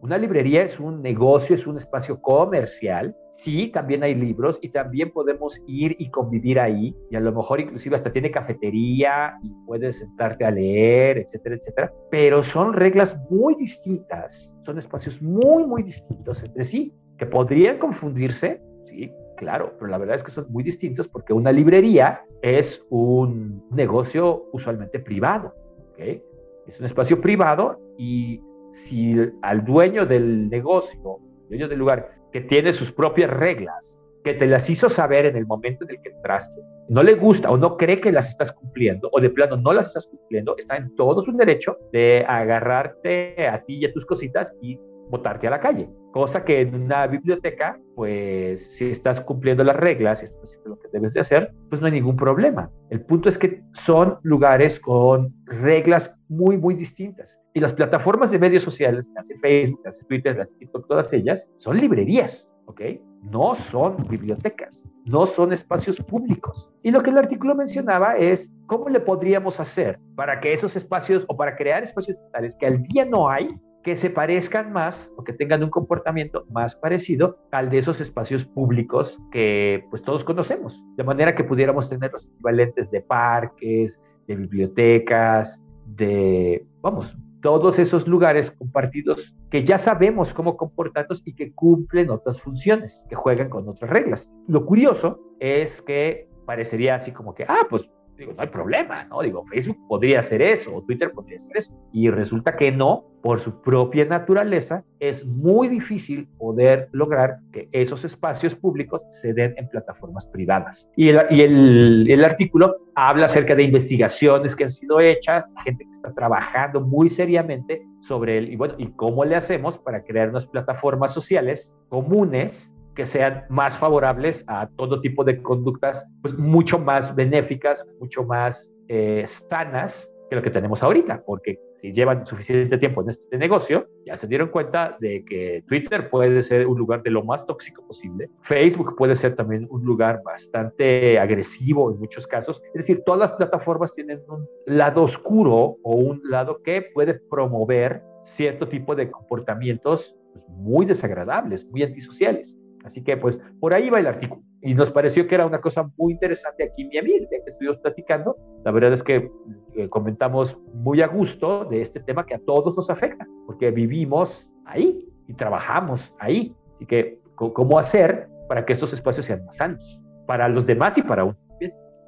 Una 0.00 0.18
librería 0.18 0.62
es 0.62 0.80
un 0.80 1.02
negocio, 1.02 1.54
es 1.54 1.66
un 1.66 1.76
espacio 1.76 2.20
comercial 2.20 3.16
Sí, 3.36 3.68
también 3.68 4.02
hay 4.02 4.14
libros 4.14 4.58
y 4.62 4.68
también 4.68 5.10
podemos 5.10 5.60
ir 5.66 5.96
y 5.98 6.10
convivir 6.10 6.60
ahí 6.60 6.94
y 7.10 7.16
a 7.16 7.20
lo 7.20 7.32
mejor 7.32 7.60
inclusive 7.60 7.96
hasta 7.96 8.12
tiene 8.12 8.30
cafetería 8.30 9.38
y 9.42 9.50
puedes 9.66 9.98
sentarte 9.98 10.44
a 10.44 10.50
leer, 10.50 11.18
etcétera, 11.18 11.56
etcétera. 11.56 11.92
Pero 12.10 12.42
son 12.42 12.74
reglas 12.74 13.20
muy 13.30 13.54
distintas, 13.56 14.54
son 14.64 14.78
espacios 14.78 15.20
muy, 15.22 15.66
muy 15.66 15.82
distintos 15.82 16.44
entre 16.44 16.62
sí, 16.62 16.94
que 17.16 17.26
podrían 17.26 17.78
confundirse, 17.78 18.62
sí, 18.84 19.10
claro, 19.36 19.74
pero 19.78 19.90
la 19.90 19.98
verdad 19.98 20.16
es 20.16 20.22
que 20.22 20.30
son 20.30 20.46
muy 20.50 20.62
distintos 20.62 21.08
porque 21.08 21.32
una 21.32 21.52
librería 21.52 22.24
es 22.42 22.84
un 22.90 23.66
negocio 23.70 24.48
usualmente 24.52 25.00
privado, 25.00 25.54
¿ok? 25.92 26.22
Es 26.66 26.78
un 26.78 26.86
espacio 26.86 27.20
privado 27.20 27.80
y 27.98 28.40
si 28.72 29.16
al 29.42 29.64
dueño 29.64 30.06
del 30.06 30.48
negocio, 30.48 31.18
dueño 31.52 31.68
del 31.68 31.78
lugar, 31.78 32.10
que 32.32 32.40
tiene 32.40 32.72
sus 32.72 32.90
propias 32.90 33.30
reglas, 33.30 34.02
que 34.24 34.32
te 34.32 34.46
las 34.46 34.70
hizo 34.70 34.88
saber 34.88 35.26
en 35.26 35.36
el 35.36 35.46
momento 35.46 35.84
en 35.84 35.90
el 35.90 36.00
que 36.00 36.08
entraste, 36.08 36.62
no 36.88 37.02
le 37.02 37.12
gusta 37.14 37.50
o 37.50 37.58
no 37.58 37.76
cree 37.76 38.00
que 38.00 38.10
las 38.10 38.30
estás 38.30 38.52
cumpliendo 38.52 39.10
o 39.12 39.20
de 39.20 39.28
plano 39.28 39.58
no 39.58 39.72
las 39.74 39.88
estás 39.88 40.06
cumpliendo, 40.06 40.56
está 40.56 40.76
en 40.76 40.94
todo 40.96 41.20
su 41.20 41.32
derecho 41.32 41.76
de 41.92 42.24
agarrarte 42.26 43.46
a 43.46 43.62
ti 43.64 43.74
y 43.76 43.84
a 43.84 43.92
tus 43.92 44.06
cositas 44.06 44.54
y 44.62 44.80
botarte 45.12 45.46
a 45.46 45.50
la 45.50 45.60
calle. 45.60 45.90
Cosa 46.10 46.42
que 46.42 46.62
en 46.62 46.74
una 46.74 47.06
biblioteca, 47.06 47.78
pues 47.94 48.76
si 48.76 48.90
estás 48.90 49.20
cumpliendo 49.20 49.62
las 49.62 49.76
reglas, 49.76 50.20
si 50.20 50.24
estás 50.24 50.44
haciendo 50.44 50.70
lo 50.70 50.78
que 50.78 50.88
debes 50.90 51.12
de 51.12 51.20
hacer, 51.20 51.54
pues 51.68 51.80
no 51.80 51.86
hay 51.86 51.92
ningún 51.92 52.16
problema. 52.16 52.70
El 52.88 53.02
punto 53.02 53.28
es 53.28 53.36
que 53.36 53.62
son 53.74 54.18
lugares 54.22 54.80
con 54.80 55.34
reglas 55.44 56.16
muy, 56.28 56.56
muy 56.56 56.74
distintas. 56.74 57.38
Y 57.52 57.60
las 57.60 57.74
plataformas 57.74 58.30
de 58.30 58.38
medios 58.38 58.62
sociales, 58.62 59.10
las 59.14 59.28
de 59.28 59.36
Facebook, 59.36 59.82
las 59.84 59.98
de 59.98 60.04
Twitter, 60.06 60.36
las 60.36 60.50
de 60.50 60.56
TikTok, 60.60 60.88
todas 60.88 61.12
ellas, 61.12 61.50
son 61.58 61.76
librerías, 61.76 62.50
¿ok? 62.64 62.80
No 63.22 63.54
son 63.54 63.96
bibliotecas, 64.08 64.88
no 65.04 65.26
son 65.26 65.52
espacios 65.52 65.98
públicos. 65.98 66.70
Y 66.82 66.90
lo 66.90 67.02
que 67.02 67.10
el 67.10 67.18
artículo 67.18 67.54
mencionaba 67.54 68.16
es 68.16 68.50
cómo 68.66 68.88
le 68.88 69.00
podríamos 69.00 69.60
hacer 69.60 70.00
para 70.16 70.40
que 70.40 70.54
esos 70.54 70.74
espacios 70.74 71.26
o 71.28 71.36
para 71.36 71.54
crear 71.54 71.82
espacios 71.82 72.18
digitales 72.18 72.56
que 72.56 72.66
al 72.66 72.82
día 72.82 73.04
no 73.04 73.28
hay, 73.28 73.54
que 73.82 73.96
se 73.96 74.10
parezcan 74.10 74.72
más 74.72 75.12
o 75.16 75.24
que 75.24 75.32
tengan 75.32 75.62
un 75.62 75.70
comportamiento 75.70 76.46
más 76.50 76.76
parecido 76.76 77.38
al 77.50 77.70
de 77.70 77.78
esos 77.78 78.00
espacios 78.00 78.44
públicos 78.44 79.20
que 79.32 79.84
pues 79.90 80.02
todos 80.02 80.24
conocemos, 80.24 80.82
de 80.96 81.04
manera 81.04 81.34
que 81.34 81.44
pudiéramos 81.44 81.88
tener 81.88 82.12
los 82.12 82.26
equivalentes 82.26 82.90
de 82.90 83.00
parques, 83.00 84.00
de 84.28 84.36
bibliotecas, 84.36 85.62
de, 85.86 86.64
vamos, 86.80 87.16
todos 87.42 87.78
esos 87.78 88.06
lugares 88.06 88.52
compartidos 88.52 89.34
que 89.50 89.64
ya 89.64 89.76
sabemos 89.76 90.32
cómo 90.32 90.56
comportarnos 90.56 91.22
y 91.24 91.34
que 91.34 91.52
cumplen 91.52 92.08
otras 92.10 92.40
funciones, 92.40 93.04
que 93.08 93.16
juegan 93.16 93.50
con 93.50 93.68
otras 93.68 93.90
reglas. 93.90 94.32
Lo 94.46 94.64
curioso 94.64 95.20
es 95.40 95.82
que 95.82 96.28
parecería 96.46 96.94
así 96.94 97.10
como 97.10 97.34
que, 97.34 97.44
ah, 97.48 97.66
pues 97.68 97.88
Digo, 98.22 98.34
no 98.34 98.42
hay 98.42 98.48
problema, 98.48 99.02
¿no? 99.06 99.20
Digo, 99.20 99.44
Facebook 99.46 99.76
podría 99.88 100.20
hacer 100.20 100.40
eso, 100.42 100.76
o 100.76 100.82
Twitter 100.84 101.10
podría 101.10 101.34
hacer 101.36 101.56
eso. 101.56 101.76
Y 101.92 102.08
resulta 102.08 102.56
que 102.56 102.70
no, 102.70 103.10
por 103.20 103.40
su 103.40 103.60
propia 103.62 104.04
naturaleza, 104.04 104.84
es 105.00 105.26
muy 105.26 105.66
difícil 105.66 106.28
poder 106.38 106.88
lograr 106.92 107.40
que 107.52 107.68
esos 107.72 108.04
espacios 108.04 108.54
públicos 108.54 109.04
se 109.10 109.34
den 109.34 109.54
en 109.56 109.68
plataformas 109.68 110.26
privadas. 110.26 110.88
Y 110.96 111.08
el, 111.08 111.20
y 111.30 111.42
el, 111.42 112.06
el 112.08 112.24
artículo 112.24 112.76
habla 112.94 113.24
acerca 113.24 113.56
de 113.56 113.64
investigaciones 113.64 114.54
que 114.54 114.64
han 114.64 114.70
sido 114.70 115.00
hechas, 115.00 115.44
gente 115.64 115.84
que 115.84 115.90
está 115.90 116.14
trabajando 116.14 116.80
muy 116.80 117.08
seriamente 117.08 117.82
sobre 118.02 118.38
el, 118.38 118.52
y 118.52 118.56
bueno, 118.56 118.74
y 118.78 118.86
cómo 118.92 119.24
le 119.24 119.34
hacemos 119.34 119.78
para 119.78 120.04
crear 120.04 120.28
unas 120.28 120.46
plataformas 120.46 121.12
sociales 121.12 121.74
comunes 121.88 122.72
que 122.94 123.06
sean 123.06 123.44
más 123.48 123.78
favorables 123.78 124.44
a 124.48 124.68
todo 124.76 125.00
tipo 125.00 125.24
de 125.24 125.42
conductas, 125.42 126.06
pues 126.20 126.36
mucho 126.36 126.78
más 126.78 127.14
benéficas, 127.14 127.86
mucho 128.00 128.24
más 128.24 128.70
eh, 128.88 129.24
sanas 129.26 130.12
que 130.28 130.36
lo 130.36 130.42
que 130.42 130.50
tenemos 130.50 130.82
ahorita, 130.82 131.22
porque 131.24 131.58
si 131.80 131.92
llevan 131.92 132.24
suficiente 132.24 132.78
tiempo 132.78 133.02
en 133.02 133.08
este 133.08 133.36
negocio, 133.36 133.88
ya 134.06 134.14
se 134.16 134.28
dieron 134.28 134.48
cuenta 134.48 134.96
de 135.00 135.24
que 135.24 135.64
Twitter 135.66 136.08
puede 136.10 136.40
ser 136.42 136.66
un 136.66 136.78
lugar 136.78 137.02
de 137.02 137.10
lo 137.10 137.24
más 137.24 137.44
tóxico 137.44 137.84
posible, 137.86 138.30
Facebook 138.42 138.94
puede 138.96 139.16
ser 139.16 139.34
también 139.34 139.66
un 139.68 139.84
lugar 139.84 140.22
bastante 140.24 141.18
agresivo 141.18 141.90
en 141.90 141.98
muchos 141.98 142.26
casos, 142.26 142.62
es 142.66 142.86
decir, 142.86 143.02
todas 143.04 143.20
las 143.20 143.32
plataformas 143.32 143.94
tienen 143.94 144.22
un 144.28 144.46
lado 144.66 145.02
oscuro 145.02 145.76
o 145.82 145.96
un 145.96 146.22
lado 146.24 146.62
que 146.62 146.82
puede 146.94 147.14
promover 147.14 148.02
cierto 148.22 148.68
tipo 148.68 148.94
de 148.94 149.10
comportamientos 149.10 150.16
pues, 150.32 150.44
muy 150.48 150.86
desagradables, 150.86 151.68
muy 151.68 151.82
antisociales. 151.82 152.58
Así 152.84 153.02
que 153.02 153.16
pues 153.16 153.40
por 153.60 153.74
ahí 153.74 153.90
va 153.90 154.00
el 154.00 154.06
artículo. 154.06 154.42
Y 154.60 154.74
nos 154.74 154.90
pareció 154.90 155.26
que 155.26 155.34
era 155.34 155.46
una 155.46 155.60
cosa 155.60 155.90
muy 155.96 156.12
interesante 156.12 156.64
aquí 156.64 156.84
mi 156.84 156.98
amigo, 156.98 157.26
que 157.28 157.42
estuvimos 157.46 157.78
platicando. 157.78 158.36
La 158.64 158.70
verdad 158.70 158.92
es 158.92 159.02
que 159.02 159.30
eh, 159.74 159.88
comentamos 159.88 160.56
muy 160.72 161.02
a 161.02 161.08
gusto 161.08 161.64
de 161.64 161.80
este 161.80 162.00
tema 162.00 162.24
que 162.24 162.34
a 162.34 162.38
todos 162.38 162.76
nos 162.76 162.88
afecta, 162.88 163.26
porque 163.46 163.70
vivimos 163.70 164.48
ahí 164.64 165.08
y 165.26 165.34
trabajamos 165.34 166.14
ahí. 166.18 166.54
Así 166.74 166.86
que, 166.86 167.20
¿cómo 167.34 167.78
hacer 167.78 168.28
para 168.48 168.64
que 168.64 168.72
estos 168.72 168.92
espacios 168.92 169.26
sean 169.26 169.44
más 169.44 169.56
sanos? 169.56 170.00
Para 170.26 170.48
los 170.48 170.64
demás 170.64 170.96
y 170.96 171.02
para 171.02 171.24
uno 171.24 171.36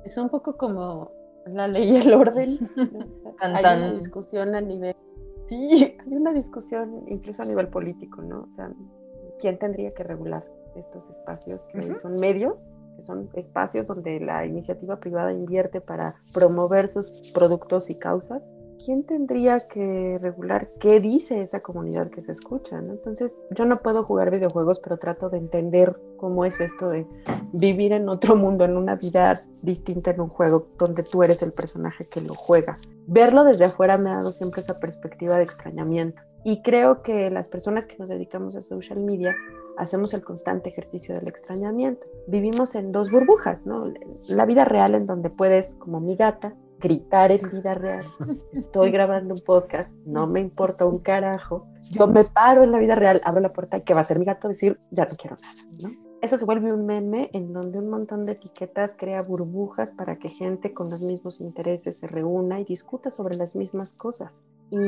Es 0.04 0.16
un 0.16 0.28
poco 0.28 0.57
como 0.57 1.11
la 1.47 1.66
ley 1.66 1.90
y 1.90 1.97
el 1.97 2.14
orden. 2.14 2.59
hay 3.40 3.64
una 3.64 3.93
discusión 3.95 4.54
a 4.54 4.61
nivel... 4.61 4.95
Sí, 5.49 5.97
hay 5.99 6.12
una 6.12 6.33
discusión 6.33 7.04
incluso 7.09 7.43
a 7.43 7.47
nivel 7.47 7.69
político, 7.69 8.23
¿no? 8.23 8.45
O 8.45 8.50
sea, 8.50 8.71
¿quién 9.40 9.59
tendría 9.59 9.90
que 9.90 10.04
regular 10.04 10.45
estos 10.76 11.09
espacios 11.09 11.64
que 11.64 11.95
son 11.95 12.19
medios, 12.19 12.73
que 12.97 13.02
son 13.02 13.31
espacios 13.35 13.87
donde 13.87 14.21
la 14.21 14.47
iniciativa 14.47 14.99
privada 14.99 15.33
invierte 15.33 15.81
para 15.81 16.16
promover 16.33 16.88
sus 16.88 17.33
productos 17.33 17.90
y 17.90 17.99
causas. 17.99 18.52
¿Quién 18.85 19.04
tendría 19.04 19.66
que 19.66 20.19
regular 20.21 20.69
qué 20.78 21.00
dice 21.00 21.40
esa 21.40 21.61
comunidad 21.61 22.11
que 22.11 22.21
se 22.21 22.33
escucha? 22.33 22.76
Entonces, 22.78 23.35
yo 23.50 23.64
no 23.64 23.78
puedo 23.78 24.02
jugar 24.02 24.31
videojuegos, 24.31 24.78
pero 24.81 24.99
trato 24.99 25.31
de 25.31 25.38
entender 25.38 25.99
cómo 26.19 26.45
es 26.45 26.61
esto 26.61 26.88
de 26.88 27.07
vivir 27.52 27.93
en 27.93 28.09
otro 28.09 28.37
mundo, 28.37 28.64
en 28.64 28.76
una 28.76 28.97
vida 28.97 29.40
distinta 29.62 30.11
en 30.11 30.21
un 30.21 30.28
juego 30.28 30.69
donde 30.78 31.02
tú 31.02 31.23
eres 31.23 31.43
el 31.43 31.52
personaje 31.52 32.07
que 32.12 32.21
lo 32.21 32.35
juega. 32.35 32.76
Verlo 33.07 33.45
desde 33.45 33.66
afuera 33.66 33.97
me 33.97 34.11
ha 34.11 34.16
dado 34.16 34.33
siempre 34.33 34.61
esa 34.61 34.78
perspectiva 34.81 35.37
de 35.38 35.45
extrañamiento. 35.45 36.23
Y 36.45 36.61
creo 36.62 37.02
que 37.02 37.31
las 37.31 37.49
personas 37.49 37.87
que 37.87 37.97
nos 37.97 38.11
dedicamos 38.11 38.54
a 38.57 38.62
social 38.62 39.00
media 39.00 39.35
hacemos 39.76 40.14
el 40.14 40.23
constante 40.23 40.71
ejercicio 40.71 41.14
del 41.14 41.28
extrañamiento. 41.28 42.07
Vivimos 42.26 42.75
en 42.75 42.93
dos 42.93 43.11
burbujas, 43.11 43.66
¿no? 43.66 43.93
La 44.31 44.47
vida 44.47 44.64
real 44.64 44.95
en 44.95 45.07
donde 45.07 45.31
puedes, 45.31 45.75
como 45.75 46.00
mi 46.00 46.16
gata, 46.16 46.54
gritar 46.78 47.33
en 47.33 47.49
vida 47.49 47.75
real. 47.75 48.04
Estoy 48.52 48.90
grabando 48.90 49.35
un 49.35 49.40
podcast, 49.40 49.99
no 50.07 50.26
me 50.26 50.40
importa 50.40 50.87
un 50.87 50.99
carajo. 50.99 51.66
Yo 51.90 52.07
me 52.07 52.25
paro 52.25 52.62
en 52.62 52.73
la 52.73 52.78
vida 52.78 52.95
real, 52.95 53.21
abro 53.25 53.40
la 53.40 53.52
puerta 53.52 53.78
y 53.78 53.83
¿qué 53.83 53.95
va 53.95 54.00
a 54.00 54.04
ser 54.04 54.19
mi 54.19 54.25
gato? 54.25 54.49
Decir, 54.49 54.78
ya 54.90 55.04
no 55.04 55.16
quiero 55.16 55.37
nada, 55.37 55.54
¿no? 55.83 56.04
Eso 56.21 56.38
se 56.38 56.47
vuelve 56.47 56.73
un 56.73 56.87
meme 56.87 57.28
en 57.35 57.52
donde 57.52 57.78
un 57.78 57.90
montón 57.90 58.25
de 58.25 58.33
etiquetas 58.33 58.97
crea 58.99 59.23
burbujas 59.23 59.93
para 59.93 60.16
que 60.19 60.31
gente 60.31 60.73
con 60.73 60.88
los 60.88 61.02
mismos 61.02 61.38
intereses 61.38 61.99
se 61.99 62.07
reúna 62.07 62.61
y 62.61 62.64
discuta 62.64 63.11
sobre 63.11 63.37
las 63.37 63.54
mismas 63.54 63.93
cosas. 63.93 64.43
Y 64.71 64.78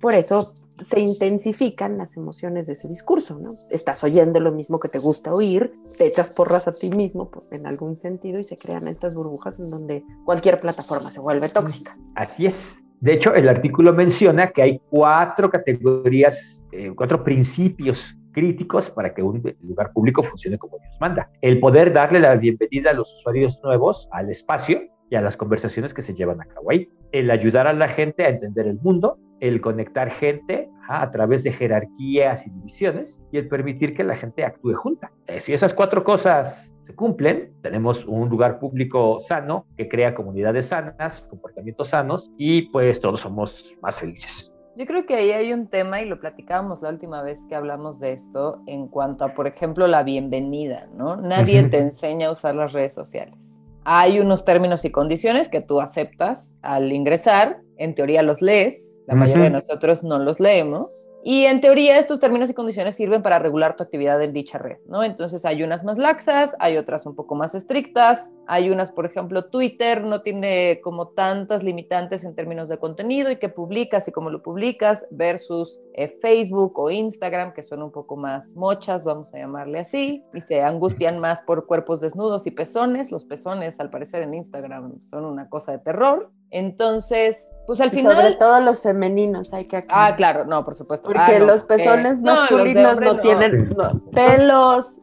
por 0.00 0.14
eso 0.14 0.46
se 0.80 1.00
intensifican 1.00 1.98
las 1.98 2.16
emociones 2.16 2.66
de 2.66 2.72
ese 2.72 2.88
discurso, 2.88 3.38
¿no? 3.38 3.50
Estás 3.70 4.02
oyendo 4.02 4.40
lo 4.40 4.50
mismo 4.50 4.80
que 4.80 4.88
te 4.88 4.98
gusta 4.98 5.34
oír, 5.34 5.72
te 5.98 6.06
echas 6.06 6.34
porras 6.34 6.66
a 6.68 6.72
ti 6.72 6.90
mismo 6.90 7.30
en 7.50 7.66
algún 7.66 7.96
sentido 7.96 8.38
y 8.38 8.44
se 8.44 8.56
crean 8.56 8.88
estas 8.88 9.14
burbujas 9.14 9.60
en 9.60 9.68
donde 9.68 10.02
cualquier 10.24 10.58
plataforma 10.58 11.10
se 11.10 11.20
vuelve 11.20 11.48
tóxica. 11.48 11.96
Así 12.14 12.46
es. 12.46 12.78
De 13.00 13.14
hecho, 13.14 13.34
el 13.34 13.48
artículo 13.48 13.92
menciona 13.94 14.48
que 14.48 14.62
hay 14.62 14.80
cuatro 14.90 15.50
categorías, 15.50 16.62
eh, 16.72 16.92
cuatro 16.94 17.24
principios 17.24 18.14
críticos 18.32 18.90
para 18.90 19.12
que 19.14 19.22
un 19.22 19.42
lugar 19.62 19.92
público 19.92 20.22
funcione 20.22 20.58
como 20.58 20.78
Dios 20.78 20.96
manda. 21.00 21.30
El 21.40 21.60
poder 21.60 21.92
darle 21.92 22.20
la 22.20 22.36
bienvenida 22.36 22.90
a 22.90 22.94
los 22.94 23.12
usuarios 23.14 23.60
nuevos 23.62 24.08
al 24.12 24.30
espacio 24.30 24.82
y 25.10 25.16
a 25.16 25.20
las 25.20 25.36
conversaciones 25.36 25.92
que 25.92 26.02
se 26.02 26.14
llevan 26.14 26.40
a 26.40 26.44
cabo 26.44 26.70
ahí. 26.70 26.88
El 27.10 27.30
ayudar 27.30 27.66
a 27.66 27.72
la 27.72 27.88
gente 27.88 28.24
a 28.24 28.28
entender 28.28 28.66
el 28.66 28.78
mundo, 28.80 29.18
el 29.40 29.60
conectar 29.60 30.10
gente 30.10 30.70
a 30.88 31.10
través 31.10 31.42
de 31.42 31.52
jerarquías 31.52 32.46
y 32.46 32.50
divisiones 32.50 33.22
y 33.32 33.38
el 33.38 33.48
permitir 33.48 33.94
que 33.94 34.04
la 34.04 34.16
gente 34.16 34.44
actúe 34.44 34.74
junta. 34.74 35.12
Eh, 35.26 35.40
si 35.40 35.52
esas 35.52 35.74
cuatro 35.74 36.04
cosas 36.04 36.74
se 36.86 36.94
cumplen, 36.94 37.52
tenemos 37.62 38.04
un 38.04 38.28
lugar 38.28 38.58
público 38.58 39.18
sano 39.20 39.66
que 39.76 39.88
crea 39.88 40.14
comunidades 40.14 40.66
sanas, 40.66 41.26
comportamientos 41.30 41.88
sanos 41.88 42.30
y 42.36 42.62
pues 42.70 43.00
todos 43.00 43.20
somos 43.20 43.74
más 43.82 44.00
felices. 44.00 44.56
Yo 44.76 44.86
creo 44.86 45.04
que 45.04 45.14
ahí 45.14 45.30
hay 45.30 45.52
un 45.52 45.66
tema 45.66 46.00
y 46.00 46.06
lo 46.06 46.20
platicábamos 46.20 46.80
la 46.80 46.90
última 46.90 47.22
vez 47.22 47.44
que 47.46 47.54
hablamos 47.54 47.98
de 47.98 48.12
esto 48.12 48.62
en 48.66 48.88
cuanto 48.88 49.24
a, 49.24 49.34
por 49.34 49.46
ejemplo, 49.46 49.86
la 49.86 50.04
bienvenida, 50.04 50.88
¿no? 50.94 51.16
Nadie 51.16 51.64
te 51.64 51.78
enseña 51.78 52.28
a 52.28 52.32
usar 52.32 52.54
las 52.54 52.72
redes 52.72 52.94
sociales. 52.94 53.59
Hay 53.84 54.20
unos 54.20 54.44
términos 54.44 54.84
y 54.84 54.90
condiciones 54.90 55.48
que 55.48 55.60
tú 55.60 55.80
aceptas 55.80 56.56
al 56.62 56.92
ingresar, 56.92 57.60
en 57.76 57.94
teoría 57.94 58.22
los 58.22 58.42
lees, 58.42 58.98
la 59.06 59.14
mayoría 59.14 59.44
de 59.44 59.50
nosotros 59.50 60.04
no 60.04 60.18
los 60.18 60.38
leemos. 60.38 61.09
Y 61.22 61.44
en 61.44 61.60
teoría 61.60 61.98
estos 61.98 62.18
términos 62.18 62.48
y 62.48 62.54
condiciones 62.54 62.96
sirven 62.96 63.22
para 63.22 63.38
regular 63.38 63.76
tu 63.76 63.82
actividad 63.82 64.22
en 64.22 64.32
dicha 64.32 64.56
red, 64.56 64.78
¿no? 64.86 65.04
Entonces 65.04 65.44
hay 65.44 65.62
unas 65.62 65.84
más 65.84 65.98
laxas, 65.98 66.56
hay 66.58 66.78
otras 66.78 67.04
un 67.04 67.14
poco 67.14 67.34
más 67.34 67.54
estrictas, 67.54 68.30
hay 68.46 68.70
unas, 68.70 68.90
por 68.90 69.04
ejemplo, 69.04 69.50
Twitter 69.50 70.02
no 70.02 70.22
tiene 70.22 70.80
como 70.82 71.08
tantas 71.08 71.62
limitantes 71.62 72.24
en 72.24 72.34
términos 72.34 72.70
de 72.70 72.78
contenido 72.78 73.30
y 73.30 73.36
qué 73.36 73.50
publicas 73.50 74.08
y 74.08 74.12
cómo 74.12 74.30
lo 74.30 74.42
publicas 74.42 75.06
versus 75.10 75.80
eh, 75.92 76.08
Facebook 76.22 76.78
o 76.78 76.90
Instagram, 76.90 77.52
que 77.52 77.62
son 77.62 77.82
un 77.82 77.92
poco 77.92 78.16
más 78.16 78.56
mochas, 78.56 79.04
vamos 79.04 79.32
a 79.34 79.38
llamarle 79.38 79.80
así, 79.80 80.24
y 80.32 80.40
se 80.40 80.62
angustian 80.62 81.18
más 81.18 81.42
por 81.42 81.66
cuerpos 81.66 82.00
desnudos 82.00 82.46
y 82.46 82.50
pezones. 82.50 83.12
Los 83.12 83.26
pezones, 83.26 83.78
al 83.78 83.90
parecer, 83.90 84.22
en 84.22 84.32
Instagram 84.32 85.00
son 85.02 85.26
una 85.26 85.50
cosa 85.50 85.72
de 85.72 85.78
terror. 85.78 86.30
Entonces, 86.50 87.50
pues 87.66 87.80
al 87.80 87.92
final. 87.92 88.16
Sobre 88.16 88.34
todo 88.34 88.60
los 88.60 88.82
femeninos, 88.82 89.54
hay 89.54 89.64
que 89.64 89.76
aclarar. 89.76 90.12
Ah, 90.12 90.16
claro, 90.16 90.44
no, 90.44 90.64
por 90.64 90.74
supuesto. 90.74 91.06
Porque 91.06 91.36
ah, 91.36 91.38
los 91.38 91.62
pezones 91.62 92.20
masculinos 92.20 93.00
no, 93.00 93.20
tienen 93.20 93.68
pelos, 94.12 94.98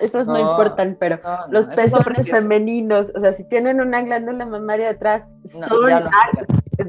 esos 0.00 0.26
no, 0.26 0.38
importan, 0.38 0.96
pero 0.98 1.18
los 1.48 1.68
pezones 1.68 2.28
femeninos, 2.28 3.12
o 3.14 3.20
sea, 3.20 3.32
si 3.32 3.44
tienen 3.44 3.80
una 3.80 4.02
glándula 4.02 4.46
mamaria 4.46 4.88
detrás, 4.88 5.28
son 5.44 6.10